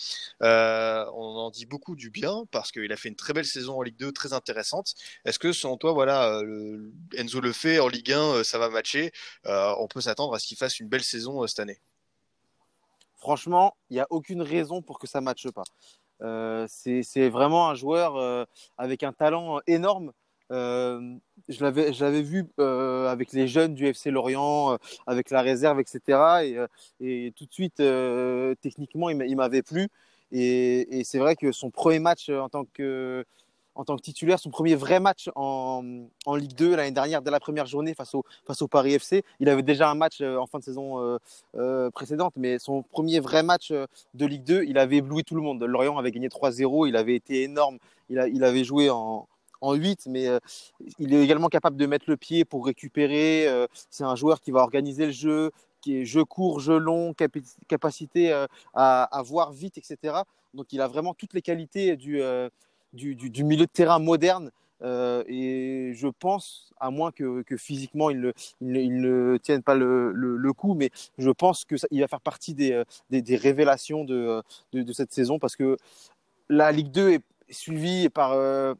Euh, 0.42 1.06
on 1.14 1.36
en 1.36 1.52
dit 1.52 1.66
beaucoup 1.66 1.98
du 1.98 2.10
bien 2.12 2.46
parce 2.52 2.72
qu'il 2.72 2.92
a 2.94 2.96
fait 2.96 3.10
une 3.10 3.18
très 3.18 3.34
belle 3.34 3.46
saison 3.46 3.78
en 3.78 3.82
Ligue 3.82 3.98
2, 3.98 4.14
très 4.14 4.32
intéressante. 4.32 4.96
Est-ce 5.26 5.38
que 5.38 5.52
selon 5.52 5.76
toi, 5.76 5.92
voilà, 5.92 6.42
le, 6.42 6.94
Enzo 7.18 7.42
Lefebvre 7.42 7.84
en 7.84 7.90
Ligue 7.90 8.14
1, 8.14 8.46
ça 8.46 8.58
va 8.58 8.70
matcher? 8.70 9.12
On 9.44 9.88
peut 9.90 10.02
s'attendre 10.02 10.34
à 10.34 10.40
ce 10.40 10.48
qu'il 10.48 10.58
fasse 10.58 10.80
une 10.80 10.88
belle 10.88 11.04
saison 11.04 11.46
cette 11.46 11.60
année 11.60 11.80
Franchement, 13.18 13.76
il 13.90 13.96
n'y 13.96 14.00
a 14.00 14.08
aucune 14.10 14.42
raison 14.42 14.82
pour 14.82 15.00
que 15.00 15.08
ça 15.08 15.20
ne 15.20 15.26
matche 15.26 15.50
pas. 15.50 15.64
Euh, 16.22 16.66
c'est 16.70 17.30
vraiment 17.30 17.70
un 17.70 17.76
joueur 17.76 18.16
euh, 18.16 18.46
avec 18.78 19.04
un 19.04 19.14
talent 19.14 19.60
énorme. 19.68 20.12
Euh, 20.52 21.16
je 21.50 21.62
l'avais 21.62 22.22
vu 22.22 22.46
avec 22.58 23.34
les 23.34 23.48
jeunes 23.48 23.74
du 23.74 23.88
FC 23.88 24.12
Lorient, 24.12 24.78
avec 25.08 25.30
la 25.30 25.42
réserve, 25.42 25.80
etc. 25.80 26.44
Et, 27.00 27.34
tout 27.36 27.46
de 27.46 27.54
suite, 27.54 27.82
techniquement, 28.62 29.10
il 29.10 29.36
m'avait 29.36 29.64
plu. 29.64 29.90
Et 30.32 31.04
c'est 31.04 31.20
vrai 31.20 31.36
que 31.36 31.52
son 31.52 31.72
premier 31.72 32.00
match 32.00 32.30
en 32.30 32.50
tant 32.50 32.66
que 32.66 33.26
en 33.76 33.86
tant 33.86 33.96
que 33.96 34.02
titulaire, 34.02 34.40
son 34.40 34.50
premier 34.50 34.76
vrai 34.76 35.00
match 35.00 35.30
en, 35.36 35.84
en 36.26 36.36
Ligue 36.36 36.56
2 36.56 36.76
l'année 36.76 36.92
dernière, 36.92 37.22
dès 37.22 37.32
la 37.32 37.40
première 37.40 37.66
journée 37.66 37.94
face 37.94 38.16
au, 38.16 38.24
face 38.46 38.62
au 38.62 38.68
Paris 38.68 38.94
FC. 38.94 39.24
Il 39.40 39.50
avait 39.50 39.64
déjà 39.64 39.90
un 39.90 39.96
match 39.96 40.22
en 40.22 40.48
fin 40.48 40.60
de 40.60 40.64
saison 40.64 41.00
euh, 41.00 41.18
euh, 41.56 41.90
précédente, 41.92 42.34
mais 42.36 42.60
son 42.60 42.84
premier 42.84 43.20
vrai 43.20 43.44
match 43.44 43.72
de 43.72 44.26
Ligue 44.26 44.44
2, 44.44 44.64
il 44.64 44.78
avait 44.78 44.98
ébloui 44.98 45.24
tout 45.24 45.36
le 45.36 45.42
monde. 45.42 45.64
Lorient 45.64 45.98
avait 45.98 46.12
gagné 46.12 46.30
3-0, 46.30 46.88
il 46.88 46.96
avait 46.96 47.16
été 47.16 47.44
énorme, 47.44 47.78
il, 48.10 48.20
a, 48.20 48.28
il 48.28 48.44
avait 48.44 48.64
joué 48.64 48.90
en, 48.90 49.28
en 49.62 49.74
8, 49.74 50.08
mais 50.08 50.28
euh, 50.28 50.40
il 51.00 51.14
est 51.14 51.24
également 51.24 51.50
capable 51.50 51.78
de 51.78 51.86
mettre 51.86 52.06
le 52.08 52.18
pied 52.18 52.46
pour 52.46 52.66
récupérer. 52.66 53.48
Euh, 53.48 53.68
c'est 53.90 54.04
un 54.04 54.16
joueur 54.16 54.42
qui 54.42 54.52
va 54.52 54.62
organiser 54.62 55.08
le 55.08 55.12
jeu, 55.12 55.52
qui 55.82 55.98
est 55.98 56.06
jeu 56.06 56.24
court, 56.24 56.60
jeu 56.60 56.78
long, 56.78 57.14
cap 57.14 57.32
capacité 57.68 58.32
euh, 58.32 58.48
à, 58.74 59.04
à, 59.04 59.22
voir 59.22 59.52
vite, 59.52 59.78
etc. 59.78 60.22
Donc 60.54 60.72
il 60.72 60.82
a 60.82 60.88
vraiment 60.88 61.14
toutes 61.14 61.34
les 61.34 61.42
qualités 61.42 61.96
du 61.98 62.22
du, 62.96 63.44
milieu 63.44 63.66
de 63.66 63.72
terrain 63.72 64.00
moderne. 64.00 64.52
Euh, 64.82 65.24
et 65.28 65.94
je 65.94 66.08
pense, 66.08 66.74
à 66.80 66.92
moins 66.92 67.12
que, 67.12 67.44
que 67.44 67.56
physiquement 67.56 68.10
il 68.10 68.20
ne, 68.20 68.32
il, 68.60 68.76
il 68.76 69.00
ne, 69.00 69.38
tienne 69.38 69.64
pas 69.64 69.74
le, 69.74 70.52
coup, 70.54 70.74
mais 70.74 70.90
je 71.18 71.30
pense 71.30 71.66
qu'il 71.66 72.02
va 72.02 72.08
faire 72.08 72.22
partie 72.22 72.54
des, 72.54 72.84
des, 73.10 73.22
des 73.22 73.38
révélations 73.38 74.04
de, 74.04 74.42
de, 74.74 74.84
de, 74.84 74.94
cette 74.94 75.14
saison 75.14 75.40
parce 75.40 75.56
que 75.56 75.78
la 76.50 76.72
Ligue 76.72 76.92
2 76.92 77.12
est 77.12 77.22
suivie 77.50 78.10
par, 78.10 78.34
euh, 78.34 78.74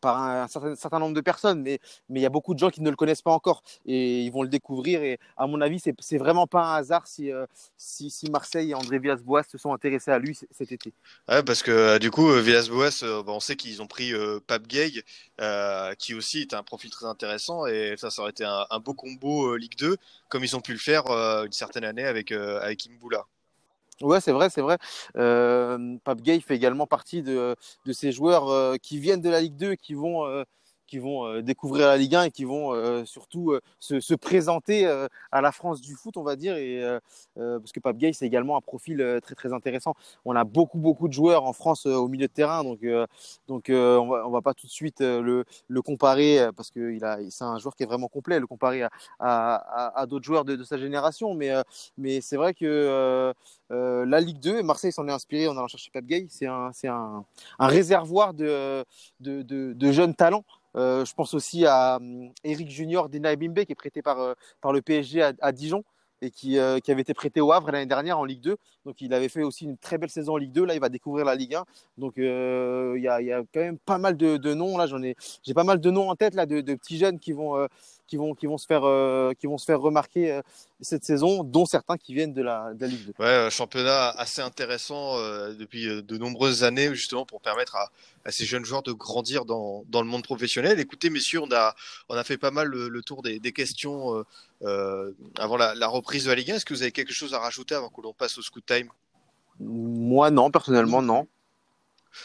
par 0.00 0.18
un 0.18 0.48
certain, 0.48 0.98
nombre 0.98 1.14
de 1.14 1.20
personnes, 1.20 1.62
mais, 1.62 1.78
mais 2.08 2.20
il 2.20 2.22
y 2.22 2.26
a 2.26 2.30
beaucoup 2.30 2.54
de 2.54 2.58
gens 2.58 2.70
qui 2.70 2.82
ne 2.82 2.90
le 2.90 2.96
connaissent 2.96 3.22
pas 3.22 3.32
encore 3.32 3.62
et 3.86 4.22
ils 4.22 4.30
vont 4.30 4.42
le 4.42 4.48
découvrir. 4.48 5.02
Et 5.02 5.18
à 5.36 5.46
mon 5.46 5.60
avis, 5.60 5.78
c'est, 5.78 5.94
c'est 5.98 6.18
vraiment 6.18 6.46
pas 6.46 6.62
un 6.62 6.74
hasard 6.76 7.06
si, 7.06 7.32
euh, 7.32 7.46
si, 7.76 8.30
Marseille 8.30 8.70
et 8.70 8.74
André 8.74 8.98
Villas-Boas 8.98 9.44
se 9.44 9.58
sont 9.58 9.72
intéressés 9.72 10.10
à 10.10 10.18
lui 10.18 10.34
cet 10.50 10.72
été. 10.72 10.92
Ouais, 11.28 11.42
parce 11.42 11.62
que 11.62 11.70
euh, 11.70 11.98
du 11.98 12.10
coup, 12.10 12.30
Villas-Boas, 12.32 13.02
euh, 13.02 13.22
bah, 13.22 13.32
on 13.32 13.40
sait 13.40 13.56
qu'ils 13.56 13.82
ont 13.82 13.86
pris 13.86 14.12
euh, 14.12 14.40
Pape 14.46 14.66
Gay, 14.66 14.92
qui 15.98 16.14
aussi 16.14 16.40
est 16.40 16.54
un 16.54 16.62
profil 16.62 16.90
très 16.90 17.06
intéressant 17.06 17.66
et 17.66 17.94
ça, 17.96 18.08
aurait 18.18 18.30
été 18.30 18.44
un, 18.44 18.66
un 18.70 18.78
beau 18.80 18.94
combo 18.94 19.56
Ligue 19.56 19.76
2, 19.78 19.96
comme 20.28 20.44
ils 20.44 20.56
ont 20.56 20.60
pu 20.60 20.72
le 20.72 20.78
faire 20.78 21.06
une 21.06 21.52
certaine 21.52 21.84
année 21.84 22.04
avec, 22.04 22.32
avec 22.32 22.86
Imboula. 22.86 23.24
Ouais, 24.02 24.20
c'est 24.20 24.32
vrai, 24.32 24.48
c'est 24.48 24.62
vrai. 24.62 24.78
Euh, 25.16 25.96
Pape 26.04 26.22
Gay 26.22 26.40
fait 26.40 26.56
également 26.56 26.86
partie 26.86 27.22
de, 27.22 27.54
de 27.84 27.92
ces 27.92 28.12
joueurs 28.12 28.78
qui 28.80 28.98
viennent 28.98 29.20
de 29.20 29.28
la 29.28 29.40
Ligue 29.42 29.56
2 29.56 29.72
et 29.72 29.76
qui 29.76 29.92
vont, 29.92 30.24
qui 30.90 30.98
vont 30.98 31.24
euh, 31.26 31.40
découvrir 31.40 31.86
la 31.86 31.96
Ligue 31.96 32.16
1 32.16 32.24
et 32.24 32.30
qui 32.30 32.44
vont 32.44 32.74
euh, 32.74 33.04
surtout 33.04 33.52
euh, 33.52 33.60
se, 33.78 34.00
se, 34.00 34.14
présenter 34.14 34.86
à 35.30 35.40
la 35.40 35.52
France 35.52 35.80
du 35.80 35.94
foot, 35.94 36.16
on 36.16 36.24
va 36.24 36.34
dire. 36.34 36.56
Et, 36.56 36.82
parce 37.36 37.72
que 37.72 37.78
Pape 37.80 37.96
Gay, 37.96 38.12
c'est 38.12 38.26
également 38.26 38.56
un 38.56 38.60
profil 38.60 39.20
très, 39.22 39.34
très 39.34 39.52
intéressant. 39.52 39.94
On 40.24 40.34
a 40.34 40.42
beaucoup, 40.44 40.78
beaucoup 40.78 41.06
de 41.06 41.12
joueurs 41.12 41.44
en 41.44 41.52
France 41.52 41.86
au 41.86 42.08
milieu 42.08 42.26
de 42.26 42.32
terrain, 42.32 42.64
donc, 42.64 42.84
donc 43.46 43.66
on 43.70 44.08
va, 44.08 44.28
va 44.28 44.42
pas 44.42 44.52
tout 44.52 44.66
de 44.66 44.72
suite 44.72 45.00
le, 45.00 45.44
comparer 45.82 46.48
parce 46.56 46.70
que 46.70 46.98
c'est 47.30 47.44
un 47.44 47.58
joueur 47.58 47.76
qui 47.76 47.84
est 47.84 47.86
vraiment 47.86 48.08
complet, 48.08 48.40
le 48.40 48.46
comparer 48.46 48.86
à, 49.20 50.06
d'autres 50.08 50.24
joueurs 50.24 50.44
de, 50.44 50.62
sa 50.64 50.76
génération. 50.76 51.34
Mais, 51.34 51.52
mais 51.96 52.20
c'est 52.20 52.36
vrai 52.36 52.52
que 52.52 53.32
la 53.70 54.20
Ligue 54.20 54.40
2, 54.40 54.62
Marseille 54.62 54.92
s'en 54.92 55.06
est 55.08 55.12
inspiré 55.12 55.46
en 55.46 55.56
allant 55.56 55.68
chercher 55.68 55.90
Pape 55.92 56.06
Gay. 56.06 56.26
C'est 56.28 56.46
un, 56.46 56.70
un, 56.84 57.24
un 57.58 57.66
réservoir 57.66 58.34
de, 58.34 58.84
de, 59.20 59.42
de, 59.42 59.72
de 59.72 59.92
jeunes 59.92 60.14
talents. 60.14 60.44
Euh, 60.76 61.04
je 61.04 61.14
pense 61.14 61.34
aussi 61.34 61.66
à 61.66 61.96
um, 61.96 62.30
Eric 62.44 62.70
Junior 62.70 63.08
d'Ina 63.08 63.34
Bimbe 63.34 63.64
qui 63.64 63.72
est 63.72 63.76
prêté 63.76 64.02
par, 64.02 64.20
euh, 64.20 64.34
par 64.60 64.72
le 64.72 64.82
PSG 64.82 65.22
à, 65.40 65.52
Dijon 65.52 65.82
et 66.22 66.30
qui, 66.30 66.58
euh, 66.58 66.78
qui, 66.78 66.92
avait 66.92 67.00
été 67.00 67.14
prêté 67.14 67.40
au 67.40 67.50
Havre 67.50 67.72
l'année 67.72 67.86
dernière 67.86 68.18
en 68.18 68.24
Ligue 68.24 68.40
2. 68.40 68.56
Donc 68.84 69.00
il 69.00 69.12
avait 69.14 69.28
fait 69.28 69.42
aussi 69.42 69.64
une 69.64 69.78
très 69.78 69.98
belle 69.98 70.10
saison 70.10 70.34
en 70.34 70.36
Ligue 70.36 70.52
2. 70.52 70.64
Là, 70.64 70.74
il 70.74 70.80
va 70.80 70.88
découvrir 70.88 71.24
la 71.24 71.34
Ligue 71.34 71.54
1. 71.54 71.64
Donc 71.98 72.14
il 72.16 72.24
y, 72.24 73.08
a, 73.08 73.20
y, 73.20 73.32
a, 73.32 73.42
quand 73.52 73.60
même 73.60 73.78
pas 73.78 73.98
mal 73.98 74.16
de, 74.16 74.36
de 74.36 74.54
noms. 74.54 74.76
Là, 74.76 74.86
j'en 74.86 75.02
ai, 75.02 75.16
j'ai 75.42 75.54
pas 75.54 75.64
mal 75.64 75.80
de 75.80 75.90
noms 75.90 76.10
en 76.10 76.16
tête 76.16 76.34
là 76.34 76.46
de, 76.46 76.60
de 76.60 76.74
petits 76.74 76.98
jeunes 76.98 77.18
qui 77.18 77.32
vont, 77.32 77.66
qui 78.10 78.16
vont, 78.16 78.34
qui 78.34 78.46
vont 78.46 78.58
se 78.58 78.66
faire, 78.66 78.84
euh, 78.84 79.32
qui 79.38 79.46
vont 79.46 79.56
se 79.56 79.64
faire 79.64 79.80
remarquer 79.80 80.40
cette 80.80 81.04
saison, 81.04 81.44
dont 81.44 81.64
certains 81.64 81.96
qui 81.96 82.12
viennent 82.12 82.34
de 82.34 82.42
la, 82.42 82.74
de 82.74 82.80
la 82.80 82.86
Ligue 82.88 83.06
2. 83.06 83.24
Ouais, 83.24 83.48
championnat 83.50 84.08
assez 84.10 84.42
intéressant 84.42 85.16
depuis 85.50 85.86
de 85.86 86.18
nombreuses 86.18 86.64
années 86.64 86.92
justement 86.94 87.24
pour 87.24 87.40
permettre 87.40 87.76
à, 87.76 87.90
à 88.24 88.32
ces 88.32 88.44
jeunes 88.44 88.64
joueurs 88.64 88.82
de 88.82 88.92
grandir 88.92 89.44
dans, 89.44 89.84
dans, 89.88 90.02
le 90.02 90.08
monde 90.08 90.24
professionnel. 90.24 90.80
Écoutez, 90.80 91.08
messieurs, 91.08 91.40
on 91.42 91.52
a, 91.52 91.74
on 92.08 92.16
a 92.16 92.24
fait 92.24 92.38
pas 92.38 92.50
mal 92.50 92.66
le, 92.66 92.88
le 92.88 93.02
tour 93.02 93.22
des, 93.22 93.38
des 93.38 93.52
questions 93.52 94.24
euh, 94.62 95.12
avant 95.38 95.56
la, 95.56 95.74
la, 95.74 95.86
reprise 95.86 96.24
de 96.24 96.30
la 96.30 96.34
Ligue 96.34 96.50
1. 96.50 96.56
Est-ce 96.56 96.64
que 96.66 96.74
vous 96.74 96.82
avez 96.82 96.92
quelque 96.92 97.14
chose 97.14 97.32
à 97.32 97.38
rajouter 97.38 97.74
avant 97.74 97.88
que 97.88 98.00
l'on 98.02 98.12
passe 98.12 98.36
au 98.36 98.42
scoot 98.42 98.64
time? 98.64 98.88
Moi, 99.58 100.30
non, 100.30 100.50
personnellement, 100.50 101.02
non. 101.02 101.26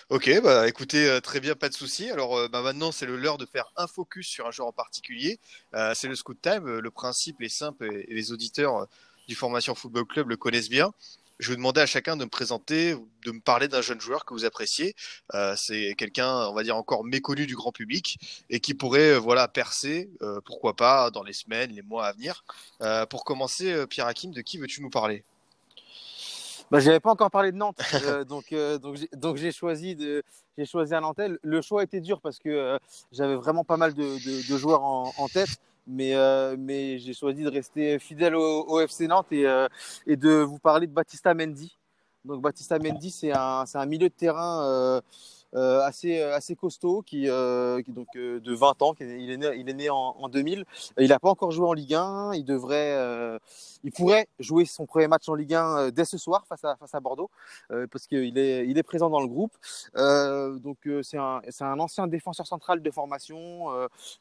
Ok, 0.09 0.29
bah 0.43 0.67
écoutez, 0.67 1.07
euh, 1.07 1.19
très 1.19 1.39
bien, 1.39 1.55
pas 1.55 1.69
de 1.69 1.73
souci. 1.73 2.09
Alors 2.09 2.38
euh, 2.38 2.47
bah, 2.47 2.61
maintenant, 2.61 2.91
c'est 2.91 3.05
le 3.05 3.17
l'heure 3.17 3.38
de 3.38 3.45
faire 3.45 3.71
un 3.75 3.88
focus 3.88 4.27
sur 4.27 4.47
un 4.47 4.51
joueur 4.51 4.67
en 4.67 4.71
particulier. 4.71 5.39
Euh, 5.73 5.93
c'est 5.95 6.07
le 6.07 6.15
scoot 6.15 6.38
time. 6.41 6.65
Le 6.79 6.91
principe 6.91 7.41
est 7.41 7.49
simple 7.49 7.86
et, 7.86 8.13
les 8.13 8.31
auditeurs 8.31 8.88
du 9.27 9.36
Formation 9.36 9.75
Football 9.75 10.05
Club 10.05 10.29
le 10.29 10.38
connaissent 10.38 10.69
bien. 10.69 10.93
je 11.39 11.49
vais 11.49 11.55
demander 11.57 11.81
à 11.81 11.86
chacun 11.86 12.15
de 12.17 12.23
me 12.23 12.29
présenter, 12.29 12.95
de 13.25 13.31
me 13.31 13.41
parler 13.41 13.67
d'un 13.67 13.81
jeune 13.81 13.99
joueur 13.99 14.25
que 14.25 14.33
vous 14.33 14.45
appréciez. 14.45 14.95
C'est 15.57 15.95
quelqu'un, 15.97 16.47
on 16.47 16.53
va 16.53 16.63
dire, 16.63 16.77
encore 16.77 17.03
méconnu 17.03 17.45
du 17.45 17.55
grand 17.55 17.71
public 17.71 18.19
et 18.49 18.59
qui 18.59 18.73
pourrait 18.73 19.17
voilà, 19.17 19.47
percer, 19.47 20.09
pourquoi 20.45 20.75
pas, 20.75 21.11
dans 21.11 21.23
les 21.23 21.33
semaines, 21.33 21.71
les 21.71 21.81
mois 21.81 22.07
à 22.07 22.13
venir. 22.13 22.45
Pour 23.09 23.25
commencer, 23.25 23.86
Pierre 23.88 24.07
Hakim, 24.07 24.31
de 24.31 24.41
qui 24.41 24.57
veux-tu 24.57 24.81
nous 24.81 24.89
parler? 24.89 25.23
Bah, 26.72 26.80
j'avais 26.80 26.99
pas 26.99 27.11
encore 27.11 27.30
parlé 27.30 27.51
de 27.51 27.57
Nantes, 27.57 27.80
euh, 28.05 28.24
donc 28.26 28.51
euh, 28.51 28.80
donc 29.13 29.36
j'ai 29.38 29.51
choisi 29.51 29.95
de 29.95 30.24
j'ai 30.57 30.66
choisi 30.66 30.95
un 30.95 31.01
Nantais. 31.01 31.30
Le 31.41 31.61
choix 31.61 31.84
était 31.84 32.01
dur 32.01 32.22
parce 32.22 32.39
que 32.39 32.49
euh, 32.49 32.78
j'avais 33.11 33.36
vraiment 33.36 33.63
pas 33.63 33.78
mal 33.78 33.93
de, 33.93 34.03
de, 34.03 34.51
de 34.51 34.57
joueurs 34.57 34.84
en, 34.84 35.11
en, 35.18 35.28
tête, 35.28 35.57
mais 35.86 36.16
euh, 36.16 36.55
mais 36.57 36.97
j'ai 36.97 37.13
choisi 37.13 37.43
de 37.43 37.49
rester 37.49 37.99
fidèle 37.99 38.36
au, 38.36 38.63
au 38.68 38.80
FC 38.80 39.07
Nantes 39.07 39.28
et 39.32 39.45
euh, 39.45 39.68
et 40.07 40.16
de 40.16 40.30
vous 40.30 40.59
parler 40.59 40.88
de 40.88 40.93
Baptista 40.93 41.34
Mendy. 41.34 41.78
Donc 42.24 42.41
Baptista 42.41 42.80
Mendy, 42.80 43.11
c'est 43.11 43.32
un 43.32 43.66
c'est 43.66 43.78
un 43.78 43.86
milieu 43.86 44.09
de 44.09 44.13
terrain. 44.13 45.01
Euh, 45.54 45.76
euh, 45.76 45.82
assez 45.82 46.22
assez 46.22 46.56
costaud 46.56 47.02
qui, 47.02 47.28
euh, 47.28 47.82
donc 47.88 48.08
euh, 48.16 48.39
de 48.39 48.54
20 48.54 48.82
ans 48.82 48.93
il 49.00 49.32
est 49.32 49.38
né 49.38 49.48
il 49.58 49.70
est 49.70 49.74
né 49.74 49.89
en, 49.89 50.16
en 50.20 50.30
2000 50.30 50.64
il 51.00 51.10
n'a 51.10 51.20
pas 51.20 51.30
encore 51.30 51.52
joué 51.52 51.68
en 51.68 51.74
Ligue 51.74 51.96
1 51.96 52.34
il 52.34 52.46
devrait 52.46 52.96
il 53.84 53.91
pourrait 53.91 54.28
jouer 54.39 54.66
son 54.66 54.86
premier 54.86 55.08
match 55.08 55.28
en 55.28 55.36
Ligue 55.36 55.54
1 55.54 55.78
euh, 55.78 55.91
dès 55.91 56.06
ce 56.06 56.18
soir 56.18 56.46
face 56.48 56.64
à 56.64 56.76
face 56.76 56.93
à 56.93 57.00
Bordeaux 57.00 57.30
parce 57.91 58.08
qu'il 58.08 58.38
est 58.38 58.68
il 58.68 58.78
est 58.78 58.84
présent 58.84 59.10
dans 59.10 59.22
le 59.22 59.28
groupe. 59.28 59.54
Donc 59.96 60.78
c'est 61.04 61.18
un 61.18 61.41
un 61.62 61.80
ancien 61.80 62.08
défenseur 62.08 62.48
central 62.48 62.82
de 62.82 62.91
formation 62.91 63.68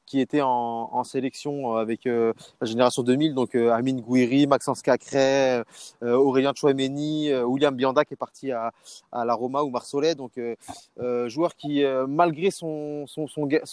qui 0.06 0.20
était 0.20 0.40
en, 0.42 1.04
sélection 1.04 1.76
avec 1.76 2.04
la 2.04 2.32
génération 2.62 3.02
2000 3.02 3.34
donc 3.34 3.54
Amine 3.54 4.00
Gouiri 4.00 4.46
Maxence 4.46 4.82
Cacré 4.82 5.62
Aurélien 6.02 6.52
Chouameni 6.54 7.34
William 7.34 7.74
Bianda 7.74 8.04
qui 8.04 8.14
est 8.14 8.16
parti 8.16 8.50
à, 8.52 8.72
à 9.12 9.24
la 9.24 9.34
Roma 9.34 9.62
ou 9.62 9.70
Marsolais 9.70 10.14
donc 10.14 10.38
joueur 11.28 11.56
qui, 11.56 11.84
euh, 11.84 12.06
malgré 12.06 12.50
son, 12.50 13.06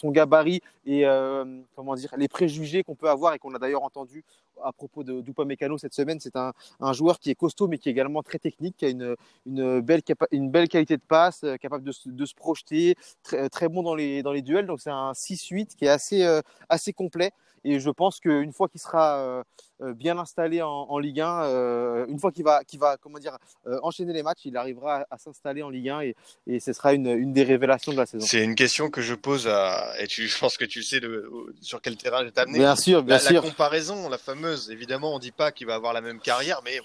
gabarit 0.06 0.62
et 0.86 1.06
euh, 1.06 1.46
comment 1.76 1.96
dire, 1.96 2.14
les 2.18 2.28
préjugés 2.28 2.84
qu'on 2.84 2.96
peut 2.96 3.10
avoir 3.10 3.34
et 3.34 3.40
qu'on 3.40 3.54
a 3.54 3.60
d'ailleurs 3.60 3.84
entendu 3.84 4.24
à 4.64 4.72
propos 4.72 5.04
de 5.04 5.24
Mécano 5.46 5.78
cette 5.78 5.94
semaine, 5.94 6.20
c'est 6.20 6.36
un, 6.36 6.54
joueur 6.94 7.20
qui 7.20 7.30
est 7.30 7.36
costaud 7.36 7.68
mais 7.68 7.78
qui 7.78 7.90
est 7.90 7.92
également 7.92 8.24
très 8.24 8.40
technique, 8.40 8.78
qui 8.78 8.86
a 8.86 8.90
une, 8.90 9.82
belle, 9.82 10.04
qualité 10.04 10.98
de 10.98 11.02
passe, 11.02 11.44
euh, 11.44 11.58
capable 11.58 11.84
de, 11.84 11.92
se 11.92 12.36
projeter, 12.36 12.96
très, 13.24 13.70
bon 13.70 13.84
dans 13.84 13.96
les, 13.96 14.42
duels. 14.42 14.66
Donc 14.66 14.80
c'est 14.82 14.92
un 14.92 15.12
6-8 15.12 15.76
qui 15.76 15.86
est 15.86 16.24
euh, 16.24 16.42
assez 16.70 16.94
complet. 16.94 17.32
Et 17.64 17.80
je 17.80 17.90
pense 17.90 18.20
qu'une 18.20 18.54
fois 18.54 18.68
qu'il 18.68 18.82
sera 18.82 19.44
euh, 19.82 19.94
bien 19.94 20.18
installé 20.20 20.62
en, 20.62 20.70
en 20.70 21.00
Ligue 21.00 21.22
1, 21.22 21.44
euh, 21.44 22.06
une 22.08 22.20
fois 22.20 22.32
qu'il 22.32 22.44
va, 22.44 22.64
qu'il 22.64 22.80
va 22.80 22.98
comment 22.98 23.18
dire, 23.18 23.38
euh, 23.66 23.80
enchaîner 23.82 24.14
les 24.14 24.22
matchs, 24.22 24.46
il 24.46 24.56
arrivera 24.56 24.98
à, 24.98 25.06
à 25.16 25.18
s'installer 25.18 25.64
en 25.64 25.70
Ligue 25.70 25.90
1 25.90 26.02
et, 26.02 26.16
et 26.46 26.60
ce 26.60 26.72
sera 26.74 26.94
une, 26.94 27.08
une 27.08 27.34
des 27.34 27.44
révélations 27.44 27.92
de 27.92 27.98
la 27.98 28.06
saison. 28.06 28.26
C'est 28.26 28.44
une 28.44 28.54
question 28.56 28.90
que 28.90 29.02
je 29.02 29.16
pose 29.16 29.48
à, 29.48 29.94
et 30.00 30.06
tu, 30.06 30.28
je 30.28 30.38
pense 30.38 30.58
que 30.58 30.66
tu 30.66 30.84
sais 30.84 31.00
de, 31.00 31.32
sur 31.62 31.82
quel 31.82 31.98
terrain 31.98 32.20
je 32.20 32.26
vais 32.26 32.32
t'amener. 32.32 32.60
Bien 32.60 32.76
sûr, 32.76 33.02
bien 33.02 33.16
la, 33.16 33.20
sûr. 33.20 33.42
La 33.42 33.50
comparaison, 33.50 34.08
la 34.10 34.20
fameuse, 34.20 34.70
évidemment, 34.70 35.16
on 35.16 35.20
dit 35.20 35.32
pas 35.32 35.52
qu'il 35.52 35.66
va 35.66 35.76
avoir 35.76 35.94
la 35.94 36.02
même 36.02 36.20
carrière, 36.20 36.62
mais 36.64 36.80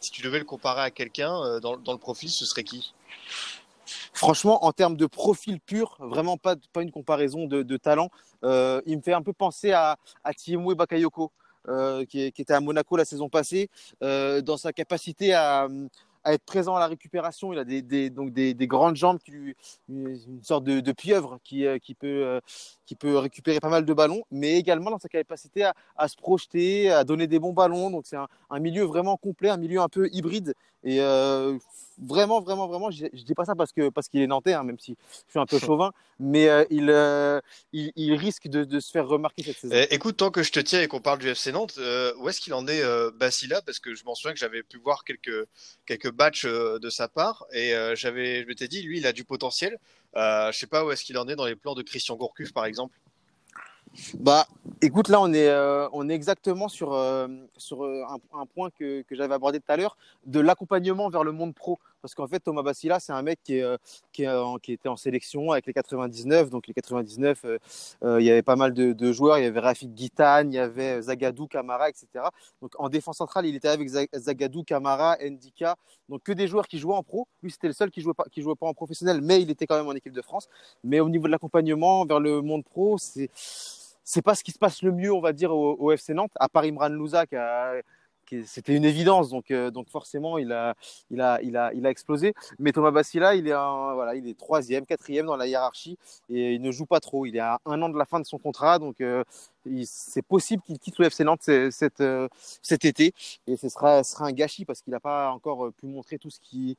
si 0.00 0.10
tu 0.10 0.22
devais 0.22 0.38
le 0.38 0.44
comparer 0.44 0.82
à 0.82 0.90
quelqu'un 0.90 1.60
dans, 1.60 1.76
dans 1.76 1.92
le 1.92 1.98
profil, 1.98 2.30
ce 2.30 2.46
serait 2.46 2.64
qui? 2.64 2.94
Franchement, 4.12 4.64
en 4.64 4.72
termes 4.72 4.96
de 4.96 5.06
profil 5.06 5.60
pur, 5.60 5.96
vraiment 6.00 6.36
pas, 6.36 6.56
pas 6.72 6.82
une 6.82 6.90
comparaison 6.90 7.46
de, 7.46 7.76
talent. 7.76 8.10
Euh, 8.44 8.80
il 8.86 8.96
me 8.96 9.02
fait 9.02 9.12
un 9.12 9.22
peu 9.22 9.32
penser 9.32 9.72
à, 9.72 9.96
à 10.24 10.34
Thiemoué 10.34 10.74
Bakayoko, 10.74 11.30
euh, 11.68 12.06
qui, 12.06 12.22
était 12.22 12.54
à 12.54 12.60
Monaco 12.60 12.96
la 12.96 13.04
saison 13.04 13.28
passée, 13.28 13.68
euh, 14.02 14.40
dans 14.40 14.56
sa 14.56 14.72
capacité 14.72 15.34
à, 15.34 15.68
être 16.24 16.44
présent 16.44 16.74
à 16.74 16.80
la 16.80 16.86
récupération. 16.86 17.52
Il 17.52 17.58
a 17.58 17.64
des, 17.64 18.10
donc 18.10 18.32
des, 18.32 18.54
des, 18.54 18.66
grandes 18.66 18.96
jambes, 18.96 19.18
une 19.88 20.42
sorte 20.42 20.64
de, 20.64 20.92
pieuvre 20.92 21.38
qui, 21.44 21.66
peut, 21.98 22.40
récupérer 23.02 23.60
pas 23.60 23.68
mal 23.68 23.84
de 23.84 23.92
ballons, 23.92 24.22
mais 24.30 24.56
également 24.56 24.90
dans 24.90 24.98
sa 24.98 25.08
capacité 25.08 25.70
à, 25.96 26.08
se 26.08 26.16
projeter, 26.16 26.90
à 26.90 27.04
donner 27.04 27.26
des 27.26 27.38
bons 27.38 27.52
ballons. 27.52 27.90
Donc 27.90 28.06
c'est 28.06 28.16
un, 28.16 28.58
milieu 28.58 28.84
vraiment 28.84 29.16
complet, 29.16 29.50
un 29.50 29.58
milieu 29.58 29.80
un 29.80 29.88
peu 29.88 30.08
hybride. 30.12 30.54
Et 30.82 31.00
euh, 31.00 31.58
vraiment, 31.98 32.40
vraiment, 32.40 32.66
vraiment, 32.66 32.90
je, 32.90 33.06
je 33.12 33.22
dis 33.22 33.34
pas 33.34 33.44
ça 33.44 33.54
parce 33.54 33.72
que 33.72 33.90
parce 33.90 34.08
qu'il 34.08 34.22
est 34.22 34.26
nantais, 34.26 34.54
hein, 34.54 34.62
même 34.62 34.78
si 34.78 34.96
je 35.26 35.30
suis 35.30 35.38
un 35.38 35.46
peu 35.46 35.58
chauvin, 35.76 35.92
mais 36.18 36.48
euh, 36.48 36.64
il, 36.70 36.88
euh, 36.88 37.40
il, 37.72 37.92
il 37.96 38.14
risque 38.14 38.48
de, 38.48 38.64
de, 38.64 38.80
se 38.80 38.90
faire 38.90 39.06
remarquer 39.06 39.42
cette 39.42 39.58
saison. 39.58 39.74
Eh, 39.74 39.94
écoute, 39.94 40.16
tant 40.16 40.30
que 40.30 40.42
je 40.42 40.52
te 40.52 40.60
tiens 40.60 40.80
et 40.80 40.88
qu'on 40.88 41.00
parle 41.00 41.18
du 41.18 41.28
FC 41.28 41.52
Nantes, 41.52 41.78
où 42.18 42.28
est-ce 42.28 42.40
qu'il 42.40 42.54
en 42.54 42.66
est 42.66 42.82
Basila 43.12 43.60
Parce 43.62 43.78
que 43.78 43.94
je 43.94 44.04
m'en 44.04 44.14
souviens 44.14 44.32
que 44.32 44.38
j'avais 44.38 44.62
pu 44.62 44.78
voir 44.78 45.04
quelques 45.04 45.46
quelques 45.86 46.10
batchs 46.10 46.46
de 46.46 46.90
sa 46.90 47.08
part 47.08 47.46
et 47.52 47.74
j'avais, 47.94 48.42
je 48.42 48.46
m'étais 48.46 48.68
dit, 48.68 48.82
lui, 48.82 48.98
il 48.98 49.06
a 49.06 49.12
du 49.12 49.24
potentiel. 49.24 49.78
Je 50.14 50.50
sais 50.52 50.66
pas 50.66 50.84
où 50.84 50.90
est-ce 50.90 51.04
qu'il 51.04 51.18
en 51.18 51.28
est 51.28 51.36
dans 51.36 51.46
les 51.46 51.56
plans 51.56 51.74
de 51.74 51.82
Christian 51.82 52.16
Gourcuff, 52.16 52.52
par 52.52 52.64
exemple. 52.64 52.96
Bah, 54.18 54.46
écoute, 54.82 55.08
là, 55.08 55.20
on 55.20 55.32
est, 55.32 55.48
euh, 55.48 55.88
exactement 56.08 56.68
sur, 56.68 56.92
euh, 56.92 57.26
sur 57.56 57.84
un, 57.84 58.46
point 58.46 58.70
que, 58.70 59.04
j'avais 59.10 59.34
abordé 59.34 59.58
tout 59.58 59.70
à 59.70 59.76
l'heure, 59.76 59.96
de 60.26 60.40
l'accompagnement 60.40 61.08
vers 61.08 61.24
le 61.24 61.32
monde 61.32 61.54
pro. 61.54 61.78
Parce 62.00 62.14
qu'en 62.14 62.26
fait, 62.26 62.40
Thomas 62.40 62.62
Bassila, 62.62 62.98
c'est 62.98 63.12
un 63.12 63.22
mec 63.22 63.40
qui, 63.42 63.60
était 64.22 64.88
en 64.88 64.96
sélection 64.96 65.50
avec 65.50 65.66
les 65.66 65.72
99. 65.72 66.50
Donc, 66.50 66.66
les 66.66 66.72
99, 66.72 67.44
euh, 67.44 68.20
il 68.20 68.24
y 68.24 68.30
avait 68.30 68.42
pas 68.42 68.56
mal 68.56 68.72
de, 68.72 69.12
joueurs. 69.12 69.38
Il 69.38 69.44
y 69.44 69.46
avait 69.46 69.60
Rafik 69.60 69.92
Guitane, 69.92 70.52
il 70.52 70.56
y 70.56 70.58
avait 70.58 71.02
Zagadou, 71.02 71.46
Camara, 71.46 71.88
etc. 71.88 72.06
Donc, 72.62 72.72
en 72.78 72.88
défense 72.88 73.18
centrale, 73.18 73.46
il 73.46 73.54
était 73.56 73.68
avec 73.68 73.88
Zagadou, 74.14 74.62
Camara, 74.62 75.18
Ndika. 75.20 75.76
Donc, 76.08 76.22
que 76.22 76.32
des 76.32 76.46
joueurs 76.46 76.68
qui 76.68 76.78
jouaient 76.78 76.94
en 76.94 77.02
pro. 77.02 77.26
Lui, 77.42 77.50
c'était 77.50 77.66
le 77.66 77.74
seul 77.74 77.90
qui 77.90 78.00
jouait 78.00 78.14
qui 78.30 78.40
jouait 78.40 78.54
pas 78.54 78.66
en 78.66 78.74
professionnel, 78.74 79.20
mais 79.20 79.42
il 79.42 79.50
était 79.50 79.66
quand 79.66 79.76
même 79.76 79.88
en 79.88 79.92
équipe 79.92 80.12
de 80.12 80.22
France. 80.22 80.48
Mais 80.84 81.00
au 81.00 81.08
niveau 81.08 81.26
de 81.26 81.32
l'accompagnement 81.32 82.06
vers 82.06 82.20
le 82.20 82.40
monde 82.40 82.64
pro, 82.64 82.96
c'est 82.98 83.30
c'est 84.10 84.22
pas 84.22 84.34
ce 84.34 84.42
qui 84.42 84.50
se 84.50 84.58
passe 84.58 84.82
le 84.82 84.90
mieux, 84.90 85.12
on 85.12 85.20
va 85.20 85.32
dire, 85.32 85.52
au, 85.52 85.76
au 85.78 85.92
FC 85.92 86.14
Nantes, 86.14 86.32
à 86.40 86.48
part 86.48 86.64
Imran 86.64 86.88
Louza, 86.88 87.26
qui 87.26 87.36
c'était 88.46 88.74
une 88.74 88.84
évidence, 88.84 89.30
donc, 89.30 89.50
euh, 89.50 89.70
forcément, 89.90 90.38
il 90.38 90.52
a, 90.52 90.74
explosé. 91.84 92.34
Mais 92.58 92.72
Thomas 92.72 92.90
Bassila, 92.90 93.34
il 93.34 93.48
est, 93.48 94.38
troisième, 94.38 94.86
quatrième 94.86 95.26
dans 95.26 95.36
la 95.36 95.46
hiérarchie, 95.46 95.98
et 96.28 96.54
il 96.54 96.62
ne 96.62 96.70
joue 96.70 96.86
pas 96.86 97.00
trop. 97.00 97.26
Il 97.26 97.36
est 97.36 97.40
à 97.40 97.60
un 97.66 97.80
an 97.82 97.88
de 97.88 97.98
la 97.98 98.04
fin 98.04 98.20
de 98.20 98.26
son 98.26 98.38
contrat, 98.38 98.78
donc 98.78 99.00
euh, 99.00 99.24
c'est 99.84 100.22
possible 100.22 100.62
qu'il 100.62 100.78
quitte 100.78 100.98
le 100.98 101.06
FC 101.06 101.24
Nantes 101.24 101.42
cet, 101.70 102.00
euh, 102.00 102.28
cet 102.62 102.84
été, 102.84 103.12
et 103.46 103.56
ce 103.56 103.68
sera, 103.68 104.02
un 104.20 104.32
gâchis, 104.32 104.64
parce 104.64 104.82
qu'il 104.82 104.92
n'a 104.92 105.00
pas 105.00 105.30
encore 105.30 105.72
pu 105.72 105.86
montrer 105.86 106.18
tout 106.18 106.30
ce 106.30 106.38
qu'il 106.40 106.76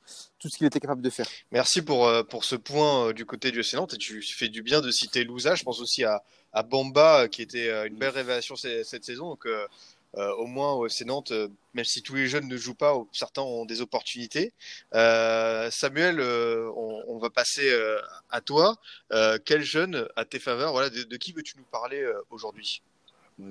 était 0.66 0.80
capable 0.80 1.02
de 1.02 1.10
faire. 1.10 1.26
Merci 1.50 1.82
pour, 1.82 2.08
ce 2.42 2.56
point 2.56 3.12
du 3.12 3.26
côté 3.26 3.50
du 3.50 3.60
FC 3.60 3.76
Nantes, 3.76 3.94
et 3.94 3.98
tu 3.98 4.22
fais 4.22 4.48
du 4.48 4.62
bien 4.62 4.80
de 4.80 4.90
citer 4.90 5.24
Louza, 5.24 5.54
je 5.54 5.64
pense 5.64 5.80
aussi 5.80 6.04
à 6.04 6.22
Bamba, 6.62 7.28
qui 7.28 7.42
était 7.42 7.86
une 7.86 7.96
belle 7.96 8.10
révélation 8.10 8.56
cette 8.56 9.04
saison. 9.04 9.36
Euh, 10.16 10.32
au 10.34 10.46
moins, 10.46 10.72
au 10.74 10.86
FC 10.86 11.04
Nantes, 11.04 11.32
euh, 11.32 11.48
même 11.74 11.84
si 11.84 12.02
tous 12.02 12.14
les 12.14 12.26
jeunes 12.26 12.48
ne 12.48 12.56
jouent 12.56 12.74
pas, 12.74 12.94
certains 13.12 13.42
ont 13.42 13.64
des 13.64 13.80
opportunités. 13.80 14.52
Euh, 14.94 15.70
Samuel, 15.70 16.20
on, 16.20 17.02
on, 17.08 17.18
va 17.18 17.30
passer 17.30 17.70
à 18.30 18.40
toi. 18.40 18.76
quel 19.44 19.62
jeune, 19.62 20.06
à 20.16 20.24
tes 20.24 20.38
faveurs, 20.38 20.72
voilà, 20.72 20.90
de, 20.90 21.02
de 21.02 21.16
qui 21.16 21.32
veux-tu 21.32 21.56
nous 21.56 21.64
parler 21.64 22.04
aujourd'hui? 22.30 22.82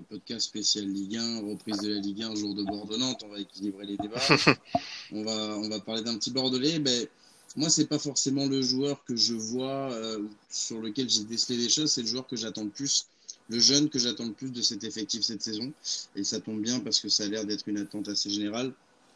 Podcast 0.10 0.48
spécial 0.48 0.86
Ligue 0.86 1.18
1, 1.18 1.50
reprise 1.50 1.80
de 1.80 1.94
la 1.94 2.00
Ligue 2.00 2.24
1, 2.24 2.36
jour 2.36 2.54
de 2.54 2.64
Bordeaux-Nantes, 2.64 3.24
on 3.26 3.30
va 3.30 3.40
équilibrer 3.40 3.86
les 3.86 3.98
débats. 3.98 4.22
on, 5.12 5.24
va, 5.24 5.32
on 5.32 5.68
va 5.68 5.80
parler 5.80 6.02
d'un 6.02 6.18
petit 6.18 6.32
Bordelais. 6.32 6.80
Ben, 6.80 7.08
moi, 7.56 7.70
c'est 7.70 7.88
pas 7.88 8.00
forcément 8.00 8.46
le 8.46 8.62
joueur 8.62 9.04
que 9.04 9.16
je 9.16 9.34
vois 9.34 9.92
euh, 9.92 10.24
sur 10.50 10.80
lequel 10.80 11.10
j'ai 11.10 11.24
décelé 11.24 11.58
des 11.58 11.70
choses, 11.70 11.92
c'est 11.92 12.02
le 12.02 12.08
joueur 12.08 12.28
que 12.28 12.36
j'attends 12.36 12.64
le 12.64 12.70
plus, 12.70 13.08
le 13.52 13.60
jeune 13.60 13.90
que 13.90 14.00
j'attends 14.00 14.26
le 14.26 14.32
plus 14.32 14.52
de 14.52 14.62
cet 14.62 14.84
effectif 14.84 15.22
cette 15.24 15.42
saison. 15.42 15.72
Et 16.16 16.24
ça 16.24 16.40
tombe 16.40 16.62
bien 16.62 16.80
parce 16.80 17.00
que 17.00 17.10
ça 17.10 17.24
a 17.24 17.28
l'air 17.28 17.46
d'être 17.46 17.68
une 17.68 17.78
attente 17.78 18.08
assez 18.08 18.30
générale. 18.30 18.74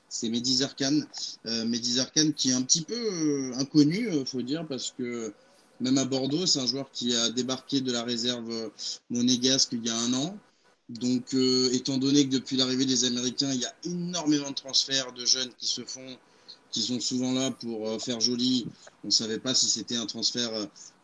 C'est 0.10 0.30
Mehdi 0.30 0.58
Zarkan. 0.58 1.02
Euh, 1.46 1.66
Mehdi 1.66 2.00
qui 2.36 2.50
est 2.50 2.54
un 2.54 2.62
petit 2.62 2.82
peu 2.82 2.96
euh, 2.96 3.54
inconnu, 3.56 4.10
faut 4.26 4.42
dire, 4.42 4.68
parce 4.68 4.94
que 4.98 5.34
même 5.80 5.98
à 5.98 6.06
Bordeaux, 6.06 6.46
c'est 6.46 6.60
un 6.60 6.68
joueur 6.68 6.92
qui 6.92 7.16
a 7.16 7.30
débarqué 7.30 7.82
de 7.82 7.92
la 7.92 8.04
réserve 8.04 8.72
monégasque 9.10 9.70
il 9.74 9.86
y 9.86 9.90
a 9.90 9.98
un 9.98 10.14
an. 10.14 10.38
Donc, 10.90 11.34
euh, 11.34 11.70
étant 11.72 11.98
donné 11.98 12.26
que 12.28 12.32
depuis 12.32 12.58
l'arrivée 12.58 12.86
des 12.86 13.06
Américains, 13.06 13.52
il 13.52 13.62
y 13.62 13.66
a 13.66 13.74
énormément 13.86 14.50
de 14.50 14.56
transferts 14.56 15.14
de 15.14 15.26
jeunes 15.26 15.50
qui 15.58 15.66
se 15.66 15.84
font 15.84 16.18
qui 16.76 16.82
sont 16.82 17.00
souvent 17.00 17.32
là 17.32 17.52
pour 17.52 17.88
euh, 17.88 18.00
faire 18.00 18.20
joli. 18.20 18.68
On 19.06 19.08
ne 19.08 19.12
savait 19.12 19.40
pas 19.40 19.56
si 19.56 19.68
c'était 19.70 19.96
un 19.96 20.06
transfert 20.06 20.52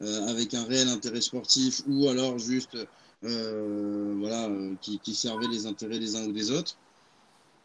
euh, 0.01 0.27
avec 0.27 0.53
un 0.53 0.65
réel 0.65 0.89
intérêt 0.89 1.21
sportif 1.21 1.81
ou 1.87 2.09
alors 2.09 2.37
juste 2.39 2.75
euh, 2.75 2.85
voilà, 3.23 4.49
qui, 4.81 4.99
qui, 4.99 5.15
servait 5.15 5.47
les 5.47 5.65
intérêts 5.65 5.99
des 5.99 6.15
uns 6.15 6.25
ou 6.25 6.31
des 6.31 6.51
autres. 6.51 6.75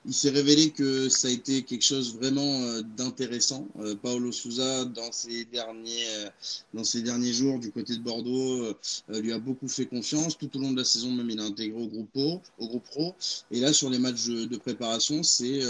il 0.06 0.14
s'est 0.14 0.30
révélé 0.30 0.70
que 0.70 1.08
ça 1.08 1.26
a 1.26 1.30
été 1.32 1.62
quelque 1.62 1.84
chose 1.84 2.14
vraiment 2.14 2.62
euh, 2.62 2.82
d'intéressant. 2.96 3.66
Euh, 3.80 3.96
Paolo 3.96 4.30
Souza, 4.30 4.84
dans 4.84 5.10
ses 5.10 5.44
derniers, 5.46 6.06
euh, 6.18 6.28
dans 6.74 6.84
ses 6.84 7.02
derniers 7.02 7.32
jours 7.32 7.58
du 7.58 7.72
côté 7.72 7.96
de 7.96 8.02
Bordeaux, 8.02 8.72
lui 9.08 9.32
a 9.32 9.38
beaucoup 9.38 9.68
fait 9.68 9.86
confiance. 9.86 10.38
Tout 10.38 10.56
au 10.56 10.60
long 10.60 10.70
de 10.70 10.78
la 10.78 10.84
saison, 10.84 11.10
même, 11.10 11.28
il 11.28 11.40
a 11.40 11.44
intégré 11.44 11.82
au 11.82 11.88
groupe 11.88 12.10
pro. 12.12 12.40
Au 12.58 12.68
groupe 12.68 12.84
pro. 12.84 13.14
Et 13.50 13.58
là, 13.58 13.72
sur 13.72 13.90
les 13.90 13.98
matchs 13.98 14.26
de 14.26 14.56
préparation, 14.56 15.22
c'est 15.22 15.60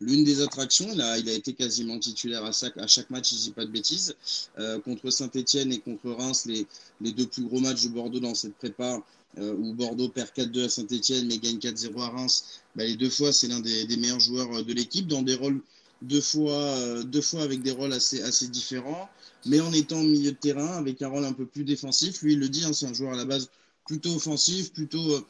l'une 0.00 0.24
des 0.24 0.42
attractions. 0.42 0.88
Il 0.92 1.00
a 1.00 1.32
été 1.32 1.54
quasiment 1.54 1.98
titulaire 1.98 2.44
à 2.44 2.52
chaque, 2.52 2.76
à 2.76 2.86
chaque 2.86 3.08
match, 3.10 3.30
je 3.30 3.36
ne 3.36 3.40
dis 3.40 3.50
pas 3.52 3.64
de 3.64 3.70
bêtises. 3.70 4.14
contre 4.84 5.10
Saint-Etienne 5.10 5.72
et 5.72 5.78
contre 5.78 6.10
Reims, 6.10 6.44
les, 6.46 6.66
les 7.00 7.12
deux 7.12 7.26
plus 7.26 7.44
gros 7.44 7.60
matchs 7.60 7.84
de 7.84 7.88
Bordeaux 7.88 8.20
dans 8.20 8.34
cette 8.34 8.54
prépa, 8.54 9.02
euh, 9.36 9.54
où 9.54 9.74
Bordeaux 9.74 10.08
perd 10.08 10.30
4-2 10.30 10.64
à 10.64 10.68
Saint-Etienne 10.68 11.26
mais 11.26 11.38
gagne 11.38 11.58
4-0 11.58 12.00
à 12.00 12.08
Reims, 12.08 12.44
bah, 12.74 12.84
les 12.84 12.96
deux 12.96 13.10
fois, 13.10 13.32
c'est 13.32 13.46
l'un 13.46 13.60
des, 13.60 13.86
meilleurs 13.96 14.20
joueurs 14.20 14.52
euh, 14.52 14.62
de 14.62 14.72
l'équipe, 14.72 15.06
dans 15.06 15.22
des 15.22 15.34
rôles 15.34 15.60
deux 16.02 16.20
fois, 16.20 16.52
euh, 16.52 17.02
deux 17.02 17.20
fois 17.20 17.42
avec 17.42 17.62
des 17.62 17.70
rôles 17.70 17.92
assez, 17.92 18.22
assez 18.22 18.48
différents, 18.48 19.08
mais 19.46 19.60
en 19.60 19.72
étant 19.72 20.00
au 20.00 20.04
milieu 20.04 20.32
de 20.32 20.36
terrain, 20.36 20.78
avec 20.78 21.02
un 21.02 21.08
rôle 21.08 21.24
un 21.24 21.32
peu 21.32 21.46
plus 21.46 21.64
défensif. 21.64 22.22
Lui, 22.22 22.32
il 22.32 22.40
le 22.40 22.48
dit, 22.48 22.64
hein, 22.64 22.72
c'est 22.72 22.86
un 22.86 22.94
joueur 22.94 23.12
à 23.12 23.16
la 23.16 23.24
base 23.24 23.50
plutôt 23.86 24.14
offensif, 24.14 24.72
plutôt 24.72 25.24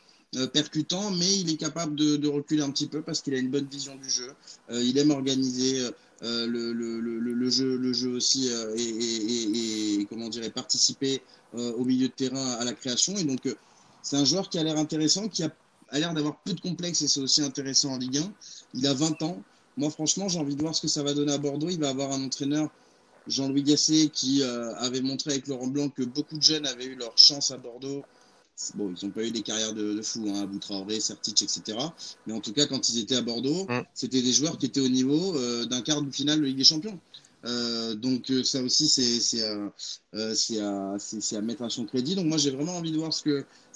percutant, 0.53 1.11
mais 1.13 1.39
il 1.39 1.51
est 1.51 1.57
capable 1.57 1.95
de, 1.95 2.29
reculer 2.29 2.63
un 2.63 2.71
petit 2.71 2.87
peu 2.87 3.03
parce 3.03 3.23
qu'il 3.23 3.35
a 3.35 3.39
une 3.39 3.51
bonne 3.51 3.67
vision 3.67 3.95
du 3.97 4.11
jeu. 4.11 4.31
il 4.71 4.99
aime 4.99 5.11
organiser 5.11 5.89
le, 6.23 6.73
le, 6.73 7.01
le, 7.01 7.51
jeu, 7.51 7.77
le 7.77 7.93
jeu 7.93 8.11
aussi 8.11 8.49
et, 8.49 8.81
et, 8.81 10.01
et, 10.01 10.29
dire, 10.29 10.53
participer 10.53 11.23
au 11.55 11.85
milieu 11.85 12.09
de 12.09 12.13
terrain 12.13 12.51
à 12.55 12.65
la 12.65 12.73
création. 12.73 13.17
Et 13.17 13.25
donc, 13.25 13.47
c'est 14.03 14.17
un 14.17 14.25
joueur 14.25 14.49
qui 14.49 14.59
a 14.59 14.63
l'air 14.63 14.77
intéressant, 14.77 15.29
qui 15.29 15.43
a, 15.43 15.51
l'air 15.93 16.15
d'avoir 16.15 16.39
peu 16.41 16.53
de 16.53 16.61
complexes 16.61 17.03
et 17.03 17.09
c'est 17.09 17.21
aussi 17.21 17.43
intéressant 17.43 17.93
en 17.93 17.99
Ligue 17.99 18.19
1. 18.19 18.33
Il 18.75 18.87
a 18.87 18.95
20 18.95 19.23
ans. 19.23 19.43
Moi, 19.77 19.91
franchement, 19.91 20.29
j'ai 20.29 20.39
envie 20.39 20.57
de 20.57 20.61
voir 20.61 20.75
ce 20.75 20.83
que 20.83 20.89
ça 20.89 21.03
va 21.03 21.15
donner 21.15 21.33
à 21.33 21.39
Bordeaux. 21.39 21.69
Il 21.69 21.79
va 21.79 21.91
avoir 21.91 22.13
un 22.13 22.25
entraîneur, 22.25 22.69
Jean-Louis 23.27 23.63
Gasset, 23.63 24.11
qui 24.13 24.43
euh, 24.43 24.75
avait 24.77 25.01
montré 25.01 25.33
avec 25.33 25.47
Laurent 25.47 25.69
Blanc 25.69 25.89
que 25.89 26.03
beaucoup 26.03 26.37
de 26.37 26.43
jeunes 26.43 26.67
avaient 26.67 26.87
eu 26.87 26.97
leur 26.97 27.17
chance 27.17 27.51
à 27.51 27.59
Bordeaux. 27.59 28.03
Bon, 28.75 28.93
ils 28.93 29.07
n'ont 29.07 29.13
pas 29.13 29.23
eu 29.23 29.31
des 29.31 29.43
carrières 29.43 29.73
de, 29.73 29.95
de 29.95 30.03
fou, 30.03 30.27
hein, 30.35 30.49
Traoré, 30.61 30.99
Sertic, 30.99 31.43
etc. 31.43 31.79
Mais 32.27 32.33
en 32.33 32.41
tout 32.41 32.53
cas, 32.53 32.67
quand 32.67 32.89
ils 32.89 32.99
étaient 32.99 33.15
à 33.15 33.23
Bordeaux, 33.23 33.67
mm. 33.69 33.83
c'était 33.95 34.21
des 34.21 34.33
joueurs 34.33 34.59
qui 34.59 34.67
étaient 34.67 34.81
au 34.81 34.89
niveau 34.89 35.37
euh, 35.37 35.65
d'un 35.67 35.81
quart 35.81 36.03
de 36.03 36.11
finale 36.11 36.41
de 36.41 36.47
Ligue 36.47 36.59
des 36.59 36.65
Champions. 36.65 36.99
Euh, 37.45 37.95
donc 37.95 38.31
euh, 38.31 38.43
ça 38.43 38.61
aussi 38.63 38.89
c'est 38.89 39.43
à, 39.43 41.41
mettre 41.41 41.63
à 41.63 41.71
son 41.71 41.85
crédit. 41.85 42.17
Donc 42.17 42.27
moi 42.27 42.37
j'ai 42.37 42.51
vraiment 42.51 42.77
envie 42.77 42.91
de 42.91 42.99
voir 42.99 43.13
ce 43.13 43.23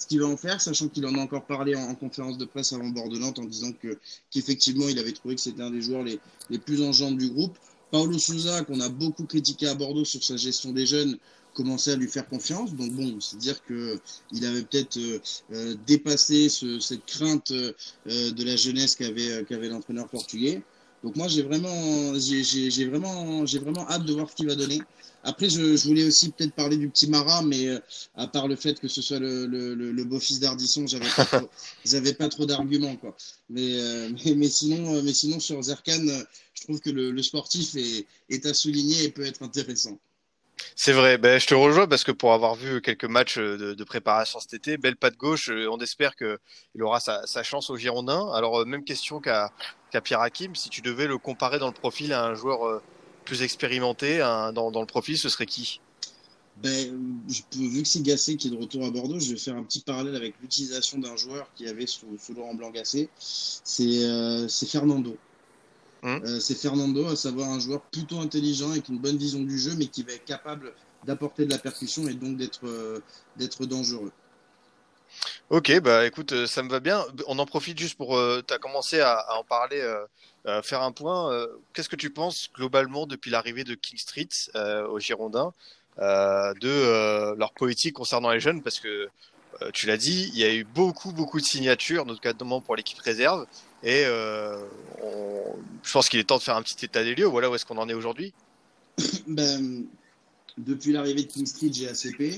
qu'il 0.07 0.19
va 0.19 0.27
en 0.27 0.37
faire, 0.37 0.59
sachant 0.61 0.89
qu'il 0.89 1.05
en 1.05 1.15
a 1.15 1.19
encore 1.19 1.45
parlé 1.45 1.75
en, 1.75 1.95
conférence 1.95 2.37
de 2.37 2.45
presse 2.45 2.73
avant 2.73 2.89
bord 2.89 3.09
de 3.09 3.17
Nantes 3.17 3.39
en 3.39 3.45
disant 3.45 3.71
que 3.71 3.97
qu'effectivement 4.31 4.89
il 4.89 4.99
avait 4.99 5.13
trouvé 5.13 5.35
que 5.35 5.41
c'était 5.41 5.61
un 5.61 5.71
des 5.71 5.81
joueurs 5.81 6.03
les, 6.03 6.19
plus 6.59 6.81
en 6.81 6.91
jambes 6.91 7.17
du 7.17 7.29
groupe. 7.29 7.57
Paulo 7.91 8.17
Souza 8.17 8.63
qu'on 8.63 8.79
a 8.79 8.89
beaucoup 8.89 9.25
critiqué 9.25 9.67
à 9.67 9.75
Bordeaux 9.75 10.05
sur 10.05 10.23
sa 10.23 10.35
gestion 10.35 10.71
des 10.71 10.85
jeunes 10.85 11.17
commençait 11.53 11.91
à 11.91 11.95
lui 11.95 12.07
faire 12.07 12.27
confiance. 12.27 12.73
Donc 12.73 12.91
bon, 12.91 13.19
c'est 13.21 13.37
dire 13.37 13.63
que 13.63 13.99
il 14.31 14.43
avait 14.45 14.63
peut-être 14.63 14.97
euh, 15.51 15.75
dépassé 15.85 16.49
ce, 16.49 16.79
cette 16.79 17.05
crainte 17.05 17.51
de 17.51 18.43
la 18.43 18.55
jeunesse 18.55 18.95
qu'avait 18.95 19.69
l'entraîneur 19.69 20.09
portugais. 20.09 20.63
Donc 21.03 21.17
moi, 21.17 21.27
j'ai 21.27 21.41
vraiment, 21.41 22.13
j'ai 22.17 22.85
vraiment, 22.85 23.45
j'ai 23.45 23.59
vraiment 23.59 23.87
hâte 23.89 24.05
de 24.05 24.13
voir 24.13 24.29
ce 24.29 24.35
qu'il 24.35 24.47
va 24.47 24.55
donner. 24.55 24.81
Après, 25.25 25.49
je, 25.49 25.87
voulais 25.87 26.05
aussi 26.05 26.31
peut-être 26.31 26.53
parler 26.53 26.77
du 26.77 26.89
petit 26.89 27.09
Marat, 27.09 27.43
mais 27.43 27.67
euh, 27.67 27.79
à 28.15 28.27
part 28.27 28.47
le 28.47 28.55
fait 28.57 28.79
que 28.79 28.89
ce 28.89 29.01
soit 29.01 29.19
le, 29.19 29.45
le, 29.45 30.03
beau-fils 30.03 30.39
d'Ardisson, 30.39 30.85
j'avais 30.85 31.09
pas 31.15 31.25
trop, 31.25 31.49
pas 32.19 32.29
trop 32.29 32.45
d'arguments, 32.45 32.95
quoi. 32.97 33.15
Mais, 33.49 33.73
euh, 33.73 34.09
mais, 34.35 34.49
sinon, 34.49 34.95
euh, 34.95 35.01
mais 35.01 35.13
sinon, 35.13 35.39
sur 35.39 35.61
Zerkan, 35.61 36.05
je 36.53 36.63
trouve 36.63 36.79
que 36.81 36.89
le, 36.89 37.21
sportif 37.23 37.75
est, 37.75 38.05
est 38.29 38.45
à 38.45 38.53
souligner 38.53 39.03
et 39.03 39.09
peut 39.09 39.25
être 39.25 39.43
intéressant. 39.43 39.97
C'est 40.75 40.93
vrai, 40.93 41.17
ben, 41.17 41.39
je 41.39 41.47
te 41.47 41.55
rejoins 41.55 41.87
parce 41.87 42.03
que 42.03 42.11
pour 42.11 42.33
avoir 42.33 42.55
vu 42.55 42.81
quelques 42.81 43.05
matchs 43.05 43.37
de, 43.37 43.83
préparation 43.83 44.39
cet 44.39 44.53
été, 44.53 44.77
belle 44.77 44.95
patte 44.97 45.17
gauche, 45.17 45.49
on 45.49 45.79
espère 45.79 46.15
qu'il 46.15 46.83
aura 46.83 46.99
sa, 46.99 47.43
chance 47.43 47.69
au 47.69 47.77
Girondin. 47.77 48.29
Alors, 48.33 48.65
même 48.65 48.83
question 48.83 49.19
qu'à 49.19 49.51
Pierre 50.01 50.21
Hakim, 50.21 50.55
si 50.55 50.69
tu 50.69 50.81
devais 50.81 51.07
le 51.07 51.17
comparer 51.17 51.59
dans 51.59 51.67
le 51.67 51.73
profil 51.73 52.13
à 52.13 52.25
un 52.25 52.35
joueur 52.35 52.81
plus 53.25 53.41
expérimenté 53.41 54.19
dans, 54.19 54.79
le 54.79 54.85
profil, 54.85 55.17
ce 55.17 55.29
serait 55.29 55.45
qui? 55.45 55.79
Ben, 56.57 57.23
vu 57.55 57.81
que 57.81 57.87
c'est 57.87 58.03
Gassé 58.03 58.35
qui 58.35 58.47
est 58.47 58.51
de 58.51 58.57
retour 58.57 58.85
à 58.85 58.91
Bordeaux, 58.91 59.19
je 59.19 59.31
vais 59.31 59.39
faire 59.39 59.55
un 59.55 59.63
petit 59.63 59.79
parallèle 59.79 60.15
avec 60.15 60.35
l'utilisation 60.41 60.99
d'un 60.99 61.15
joueur 61.15 61.49
qui 61.55 61.67
avait 61.67 61.87
sous, 61.87 62.05
Laurent 62.35 62.53
Blanc 62.53 62.69
Gassé. 62.69 63.09
C'est 63.17 64.67
Fernando. 64.67 65.17
Hum. 66.03 66.21
Euh, 66.25 66.39
c'est 66.41 66.55
Fernando, 66.55 67.07
à 67.07 67.15
savoir 67.15 67.49
un 67.49 67.59
joueur 67.59 67.81
plutôt 67.81 68.19
intelligent 68.19 68.71
avec 68.71 68.89
une 68.89 68.99
bonne 68.99 69.17
vision 69.17 69.39
du 69.39 69.57
jeu, 69.57 69.73
mais 69.77 69.87
qui 69.87 70.03
va 70.03 70.11
être 70.11 70.25
capable 70.25 70.73
d'apporter 71.05 71.45
de 71.45 71.51
la 71.51 71.57
percussion 71.57 72.07
et 72.09 72.13
donc 72.13 72.35
d'être 72.35 72.67
euh, 72.67 72.99
d'être 73.37 73.65
dangereux. 73.65 74.11
Ok, 75.53 75.79
bah 75.81 76.07
écoute, 76.07 76.33
euh, 76.33 76.47
ça 76.47 76.63
me 76.63 76.69
va 76.69 76.79
bien. 76.79 77.05
On 77.27 77.37
en 77.37 77.45
profite 77.45 77.77
juste 77.77 77.95
pour. 77.95 78.19
tu 78.47 78.53
as 78.53 78.57
commencé 78.57 79.01
à, 79.01 79.37
en 79.37 79.43
parler, 79.43 79.79
à 80.45 80.63
faire 80.63 80.81
un 80.81 80.91
point. 80.91 81.47
Qu'est-ce 81.73 81.89
que 81.89 81.95
tu 81.95 82.09
penses 82.09 82.49
globalement 82.55 83.05
depuis 83.05 83.29
l'arrivée 83.29 83.63
de 83.63 83.75
King 83.75 83.99
Street 83.99 84.29
au 84.89 84.99
Girondins 84.99 85.53
de 85.99 87.37
leur 87.37 87.53
politique 87.53 87.93
concernant 87.93 88.31
les 88.31 88.39
jeunes? 88.39 88.63
Parce 88.63 88.79
que 88.79 89.09
tu 89.73 89.85
l'as 89.85 89.97
dit, 89.97 90.31
il 90.33 90.39
y 90.39 90.43
a 90.43 90.51
eu 90.51 90.63
beaucoup, 90.63 91.11
beaucoup 91.11 91.39
de 91.39 91.45
signatures, 91.45 92.07
notamment 92.07 92.59
pour 92.59 92.75
l'équipe 92.75 92.97
réserve. 92.97 93.45
Et 93.83 94.05
euh, 94.05 94.57
je 95.83 95.91
pense 95.91 96.09
qu'il 96.09 96.19
est 96.19 96.23
temps 96.23 96.37
de 96.37 96.43
faire 96.43 96.55
un 96.55 96.63
petit 96.63 96.85
état 96.85 97.03
des 97.03 97.13
lieux. 97.13 97.25
Voilà 97.25 97.51
où 97.51 97.55
est-ce 97.55 97.65
qu'on 97.65 97.77
en 97.77 97.89
est 97.89 97.93
aujourd'hui. 97.93 98.33
ben, 99.27 99.85
depuis 100.57 100.93
l'arrivée 100.93 101.23
de 101.23 101.27
King 101.27 101.45
Street 101.45 101.69
GACP, 101.69 102.21
euh, 102.21 102.37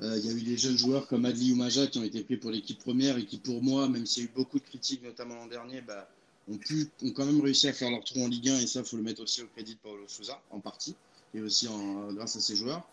il 0.00 0.24
y 0.24 0.28
a 0.28 0.32
eu 0.32 0.42
des 0.42 0.56
jeunes 0.56 0.78
joueurs 0.78 1.08
comme 1.08 1.24
Adli 1.24 1.50
Umaja 1.50 1.88
qui 1.88 1.98
ont 1.98 2.04
été 2.04 2.22
pris 2.22 2.36
pour 2.36 2.50
l'équipe 2.50 2.78
première 2.78 3.18
et 3.18 3.24
qui, 3.24 3.38
pour 3.38 3.62
moi, 3.62 3.88
même 3.88 4.06
s'il 4.06 4.22
y 4.22 4.26
a 4.26 4.28
eu 4.28 4.32
beaucoup 4.34 4.58
de 4.58 4.64
critiques, 4.64 5.02
notamment 5.02 5.34
l'an 5.34 5.46
dernier, 5.46 5.80
bah, 5.80 6.08
ont, 6.48 6.56
pu, 6.56 6.88
quand 7.14 7.26
même 7.26 7.40
réussi 7.40 7.68
à 7.68 7.72
faire 7.72 7.90
leur 7.90 8.04
trou 8.04 8.22
en 8.22 8.28
Ligue 8.28 8.48
1. 8.48 8.60
Et 8.60 8.66
ça, 8.66 8.80
il 8.80 8.86
faut 8.86 8.96
le 8.96 9.02
mettre 9.02 9.22
aussi 9.22 9.42
au 9.42 9.46
crédit 9.48 9.74
de 9.74 9.80
Paulo 9.80 10.04
Souza, 10.06 10.40
en 10.50 10.60
partie, 10.60 10.94
et 11.34 11.40
aussi 11.40 11.68
en, 11.68 12.12
grâce 12.12 12.36
à 12.36 12.40
ces 12.40 12.56
joueurs. 12.56 12.86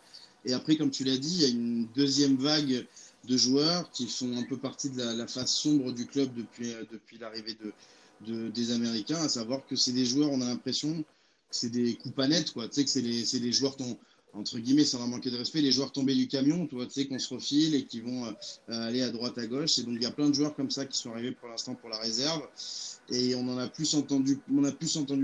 Et 0.46 0.54
après, 0.54 0.76
comme 0.76 0.92
tu 0.92 1.04
l'as 1.04 1.18
dit, 1.18 1.36
il 1.36 1.42
y 1.42 1.46
a 1.46 1.50
une 1.50 1.88
deuxième 1.96 2.38
vague 2.38 2.86
de 3.28 3.38
joueurs 3.38 3.90
qui 3.92 4.08
font 4.08 4.36
un 4.38 4.44
peu 4.44 4.58
partie 4.58 4.90
de 4.90 5.02
la, 5.02 5.28
face 5.28 5.52
sombre 5.52 5.92
du 5.92 6.06
club 6.06 6.34
depuis, 6.36 6.74
euh, 6.74 6.84
depuis 6.92 7.18
l'arrivée 7.18 7.56
de, 8.22 8.50
des 8.50 8.72
Américains, 8.72 9.22
à 9.22 9.30
savoir 9.30 9.66
que 9.66 9.76
c'est 9.76 9.92
des 9.92 10.06
joueurs, 10.06 10.32
on 10.32 10.42
a 10.42 10.46
l'impression 10.46 11.02
que 11.02 11.06
c'est 11.52 11.70
des 11.70 11.98
net, 12.28 12.52
quoi. 12.52 12.68
Tu 12.68 12.76
sais, 12.76 12.84
que 12.86 12.90
c'est 12.90 13.02
les, 13.02 13.24
les 13.40 13.52
joueurs, 13.52 13.76
ton, 13.76 13.98
entre 14.36 14.60
guillemets, 14.60 14.84
sans 14.84 15.06
manquer 15.08 15.32
de 15.32 15.38
respect, 15.38 15.62
les 15.62 15.72
joueurs 15.72 15.92
tombés 15.92 16.16
du 16.16 16.28
camion, 16.28 16.68
tu 16.68 16.78
sais, 16.90 17.08
qu'on 17.08 17.20
se 17.20 17.34
refile 17.34 17.76
et 17.76 17.86
qui 17.86 18.02
vont 18.02 18.26
euh, 18.26 18.34
aller 18.70 19.02
à 19.02 19.10
droite, 19.10 19.38
à 19.38 19.48
gauche. 19.48 19.80
Et 19.80 19.84
donc, 19.84 19.94
il 19.96 20.04
y 20.04 20.06
a 20.06 20.12
plein 20.12 20.30
de 20.30 20.34
joueurs 20.34 20.56
comme 20.56 20.70
ça 20.70 20.86
qui 20.86 20.98
sont 20.98 21.12
arrivés 21.12 21.32
pour 21.32 21.50
l'instant 21.50 21.76
pour 21.76 21.90
la 21.90 21.98
réserve. 21.98 22.42
Et 23.10 23.36
on 23.36 23.48
en 23.48 23.58
a 23.58 23.68
plus 23.68 23.96
entendu, 23.96 24.38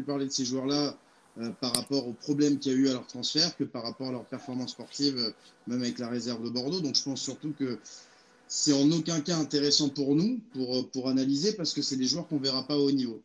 parler 0.03 0.25
de 0.25 0.31
ces 0.31 0.45
joueurs-là 0.45 0.97
euh, 1.39 1.49
par 1.61 1.73
rapport 1.73 2.07
aux 2.07 2.13
problèmes 2.13 2.59
qu'il 2.59 2.71
y 2.73 2.75
a 2.75 2.77
eu 2.77 2.89
à 2.89 2.93
leur 2.93 3.07
transfert 3.07 3.55
que 3.57 3.63
par 3.63 3.83
rapport 3.83 4.09
à 4.09 4.11
leur 4.11 4.25
performance 4.25 4.71
sportive, 4.71 5.17
euh, 5.17 5.31
même 5.67 5.81
avec 5.81 5.99
la 5.99 6.09
réserve 6.09 6.43
de 6.43 6.49
Bordeaux. 6.49 6.81
Donc 6.81 6.95
je 6.95 7.03
pense 7.03 7.21
surtout 7.21 7.53
que 7.57 7.79
c'est 8.47 8.73
en 8.73 8.91
aucun 8.91 9.21
cas 9.21 9.37
intéressant 9.37 9.89
pour 9.89 10.15
nous, 10.15 10.39
pour, 10.53 10.75
euh, 10.77 11.09
analyser, 11.09 11.53
parce 11.53 11.73
que 11.73 11.81
c'est 11.81 11.95
des 11.95 12.05
joueurs 12.05 12.27
qu'on 12.27 12.39
verra 12.39 12.67
pas 12.67 12.77
au 12.77 12.87
haut 12.87 12.91
niveau. 12.91 13.21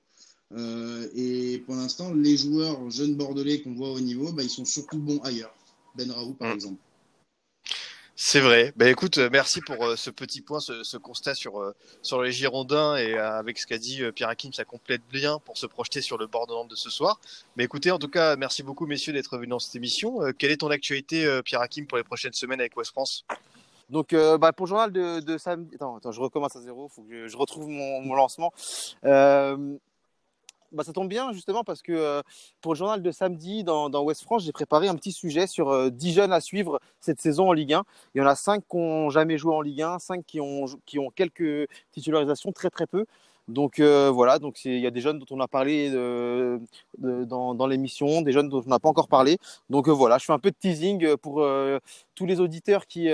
et 1.16 1.62
pour 1.66 1.74
l'instant, 1.74 2.14
les 2.14 2.36
joueurs 2.36 2.88
jeunes 2.90 3.16
bordelais 3.16 3.62
qu'on 3.62 3.74
voit 3.74 3.90
au 3.90 4.00
niveau, 4.00 4.32
bah, 4.32 4.44
ils 4.44 4.50
sont 4.50 4.64
surtout 4.64 4.98
bons 4.98 5.18
ailleurs. 5.24 5.55
Ben 5.96 6.10
Raoult, 6.10 6.34
par 6.34 6.48
mm. 6.48 6.52
exemple. 6.52 6.80
C'est 8.18 8.40
vrai. 8.40 8.72
Ben 8.76 8.88
écoute, 8.88 9.18
euh, 9.18 9.28
merci 9.30 9.60
pour 9.60 9.84
euh, 9.84 9.94
ce 9.94 10.08
petit 10.08 10.40
point, 10.40 10.58
ce, 10.58 10.96
constat 10.96 11.34
sur 11.34 11.60
euh, 11.60 11.74
sur 12.00 12.22
les 12.22 12.32
Girondins 12.32 12.96
et 12.96 13.18
avec 13.18 13.58
ce 13.58 13.66
qu'a 13.66 13.76
dit 13.76 14.00
Pierre 14.14 14.30
Hakim, 14.30 14.54
ça 14.54 14.64
complète 14.64 15.02
bien 15.12 15.38
pour 15.40 15.58
se 15.58 15.66
projeter 15.66 16.00
sur 16.00 16.16
le 16.16 16.26
bord 16.26 16.46
de 16.46 16.54
Nantes 16.54 16.70
de 16.70 16.76
ce 16.76 16.88
soir. 16.88 17.20
Mais 17.56 17.64
écoutez, 17.64 17.90
en 17.90 17.98
tout 17.98 18.08
cas, 18.08 18.36
merci 18.36 18.62
beaucoup 18.62 18.86
messieurs 18.86 19.12
d'être 19.12 19.36
venus 19.36 19.50
dans 19.50 19.58
cette 19.58 19.76
émission. 19.76 20.32
quelle 20.38 20.50
est 20.50 20.56
ton 20.56 20.70
actualité, 20.70 21.40
Pierre 21.44 21.60
Hakim, 21.60 21.86
pour 21.86 21.98
les 21.98 22.04
prochaines 22.04 22.32
semaines 22.32 22.60
avec 22.60 22.74
West 22.76 22.92
France? 22.92 23.26
Donc, 23.90 24.14
bah, 24.14 24.52
pour 24.52 24.64
le 24.64 24.70
journal 24.70 24.90
de, 24.92 25.38
samedi, 25.38 25.74
attends, 25.74 25.96
attends, 25.96 26.12
je 26.12 26.20
recommence 26.20 26.56
à 26.56 26.62
zéro, 26.62 26.88
il 26.90 26.94
faut 26.94 27.02
que 27.02 27.28
je, 27.28 27.36
retrouve 27.36 27.68
mon, 27.68 28.00
mon 28.00 28.14
lancement. 28.14 28.50
Bah, 30.72 30.84
ça 30.84 30.92
tombe 30.92 31.08
bien 31.08 31.32
justement 31.32 31.64
parce 31.64 31.82
que 31.82 31.92
euh, 31.92 32.22
pour 32.60 32.74
le 32.74 32.78
journal 32.78 33.02
de 33.02 33.10
samedi 33.10 33.64
dans, 33.64 33.88
dans 33.90 34.02
West 34.02 34.22
France, 34.22 34.44
j'ai 34.44 34.52
préparé 34.52 34.88
un 34.88 34.94
petit 34.94 35.12
sujet 35.12 35.46
sur 35.46 35.70
euh, 35.70 35.90
10 35.90 36.12
jeunes 36.12 36.32
à 36.32 36.40
suivre 36.40 36.80
cette 37.00 37.20
saison 37.20 37.48
en 37.48 37.52
Ligue 37.52 37.74
1. 37.74 37.84
Il 38.14 38.18
y 38.18 38.22
en 38.22 38.26
a 38.26 38.34
5 38.34 38.62
qui 38.68 38.76
n'ont 38.76 39.10
jamais 39.10 39.38
joué 39.38 39.54
en 39.54 39.60
Ligue 39.60 39.82
1, 39.82 39.98
5 39.98 40.24
qui 40.26 40.40
ont, 40.40 40.66
qui 40.84 40.98
ont 40.98 41.10
quelques 41.10 41.68
titularisations, 41.92 42.52
très 42.52 42.70
très 42.70 42.86
peu. 42.86 43.06
Donc 43.48 43.78
euh, 43.78 44.10
voilà, 44.10 44.40
donc 44.40 44.64
il 44.64 44.80
y 44.80 44.86
a 44.86 44.90
des 44.90 45.00
jeunes 45.00 45.20
dont 45.20 45.26
on 45.30 45.38
a 45.40 45.46
parlé 45.46 45.88
de, 45.90 46.60
dans, 46.98 47.66
l'émission, 47.68 48.20
des 48.22 48.32
jeunes 48.32 48.48
dont 48.48 48.62
on 48.66 48.68
n'a 48.68 48.80
pas 48.80 48.88
encore 48.88 49.08
parlé. 49.08 49.38
Donc 49.70 49.88
euh, 49.88 49.92
voilà, 49.92 50.18
je 50.18 50.24
fais 50.24 50.32
un 50.32 50.40
peu 50.40 50.50
de 50.50 50.56
teasing 50.58 51.16
pour 51.16 51.42
euh, 51.42 51.78
tous 52.16 52.26
les 52.26 52.40
auditeurs 52.40 52.86
qui, 52.86 53.08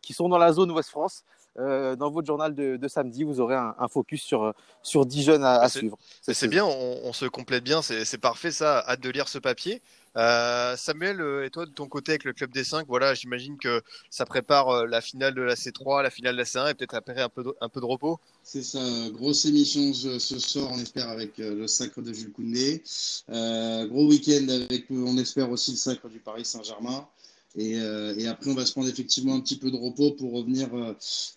qui 0.00 0.12
sont 0.14 0.28
dans 0.28 0.38
la 0.38 0.52
zone 0.52 0.70
Ouest 0.70 0.90
France. 0.90 1.24
Dans 1.56 2.10
votre 2.10 2.26
journal 2.26 2.54
de, 2.54 2.76
de, 2.76 2.88
samedi, 2.88 3.24
vous 3.24 3.40
aurez 3.40 3.56
un, 3.56 3.74
un, 3.78 3.88
focus 3.88 4.22
sur, 4.22 4.54
sur 4.82 5.06
10 5.06 5.22
jeunes 5.24 5.44
à, 5.44 5.60
à 5.60 5.68
suivre. 5.68 5.98
C'est 6.22 6.48
bien, 6.48 6.64
on, 6.64 7.00
on, 7.04 7.12
se 7.12 7.26
complète 7.26 7.64
bien, 7.64 7.82
c'est 7.82 8.18
parfait 8.18 8.52
ça. 8.52 8.84
Hâte 8.86 9.00
de 9.00 9.10
lire 9.10 9.28
ce 9.28 9.38
papier. 9.38 9.82
Euh, 10.18 10.76
Samuel, 10.76 11.20
euh, 11.20 11.44
et 11.44 11.50
toi 11.50 11.64
de 11.64 11.70
ton 11.70 11.86
côté 11.86 12.12
avec 12.12 12.24
le 12.24 12.32
club 12.32 12.50
des 12.50 12.64
5, 12.64 12.86
voilà, 12.88 13.14
j'imagine 13.14 13.56
que 13.56 13.82
ça 14.10 14.24
prépare 14.24 14.68
euh, 14.68 14.86
la 14.86 15.00
finale 15.00 15.32
de 15.32 15.42
la 15.42 15.54
C3, 15.54 16.02
la 16.02 16.10
finale 16.10 16.34
de 16.34 16.38
la 16.38 16.44
C1 16.44 16.70
et 16.70 16.74
peut-être 16.74 16.94
après 16.94 17.20
un 17.20 17.28
peu 17.28 17.44
de, 17.44 17.54
un 17.60 17.68
peu 17.68 17.80
de 17.80 17.84
repos. 17.84 18.18
C'est 18.42 18.64
ça, 18.64 18.80
grosse 19.12 19.44
émission 19.44 19.92
ce, 19.94 20.18
soir, 20.18 20.70
on 20.72 20.78
espère 20.78 21.08
avec 21.08 21.38
le 21.38 21.66
sacre 21.68 22.02
de 22.02 22.12
Jules 22.12 22.32
Koundé. 22.32 22.82
gros 23.28 24.06
week-end 24.08 24.48
avec, 24.48 24.86
on 24.90 25.16
espère 25.18 25.50
aussi 25.50 25.72
le 25.72 25.76
sacre 25.76 26.08
du 26.08 26.18
Paris 26.18 26.44
Saint-Germain. 26.44 27.06
Et, 27.58 27.72
et, 27.72 28.26
après, 28.28 28.50
on 28.50 28.54
va 28.54 28.64
se 28.64 28.72
prendre 28.72 28.88
effectivement 28.88 29.34
un 29.34 29.40
petit 29.40 29.56
peu 29.56 29.70
de 29.70 29.76
repos 29.76 30.12
pour 30.12 30.32
revenir, 30.32 30.68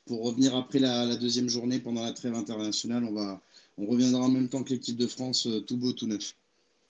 pour 0.06 0.24
revenir 0.24 0.56
après 0.56 0.80
la, 0.80 1.06
la 1.06 1.16
deuxième 1.16 1.50
journée 1.50 1.80
pendant 1.80 2.04
la 2.04 2.14
trêve 2.14 2.36
internationale. 2.36 3.04
On, 3.06 3.14
va, 3.14 3.42
on 3.78 3.88
reviendra 3.88 4.22
en 4.22 4.30
même 4.30 4.48
temps 4.48 4.64
que 4.64 4.70
l'équipe 4.70 4.98
de 4.98 5.08
France, 5.08 5.48
tout 5.66 5.78
beau, 5.78 5.94
tout 5.94 6.08
neuf. 6.08 6.36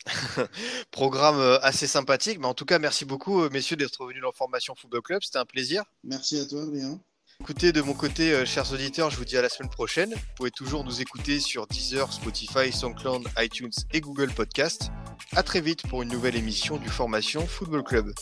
Programme 0.92 1.40
euh, 1.40 1.60
assez 1.62 1.88
sympathique, 1.88 2.40
mais 2.40 2.48
en 2.48 2.54
tout 2.54 2.66
cas, 2.66 2.80
merci 2.80 3.06
beaucoup, 3.06 3.42
euh, 3.42 3.50
messieurs, 3.52 3.76
d'être 3.76 4.06
venus 4.06 4.22
dans 4.22 4.32
Formation 4.32 4.76
Football 4.76 5.02
Club. 5.02 5.22
C'était 5.24 5.38
un 5.38 5.46
plaisir. 5.46 5.84
Merci 6.04 6.40
à 6.40 6.46
toi, 6.46 6.64
Adrien. 6.64 7.00
Écoutez, 7.40 7.72
de 7.72 7.82
mon 7.82 7.94
côté, 7.94 8.34
euh, 8.34 8.46
chers 8.46 8.72
auditeurs, 8.72 9.10
je 9.10 9.18
vous 9.18 9.26
dis 9.26 9.38
à 9.38 9.42
la 9.42 9.50
semaine 9.50 9.70
prochaine. 9.70 10.12
Vous 10.12 10.36
pouvez 10.36 10.52
toujours 10.52 10.84
nous 10.84 11.02
écouter 11.02 11.40
sur 11.40 11.66
Deezer, 11.68 12.12
Spotify, 12.14 12.72
SoundCloud, 12.72 13.28
iTunes 13.38 13.72
et 13.94 14.02
Google 14.02 14.32
Podcast. 14.32 14.92
À 15.34 15.44
très 15.44 15.62
vite 15.62 15.88
pour 15.88 16.02
une 16.02 16.10
nouvelle 16.10 16.36
émission 16.36 16.78
du 16.78 16.90
Formation 16.90 17.48
Football 17.48 17.84
Club. 17.84 18.14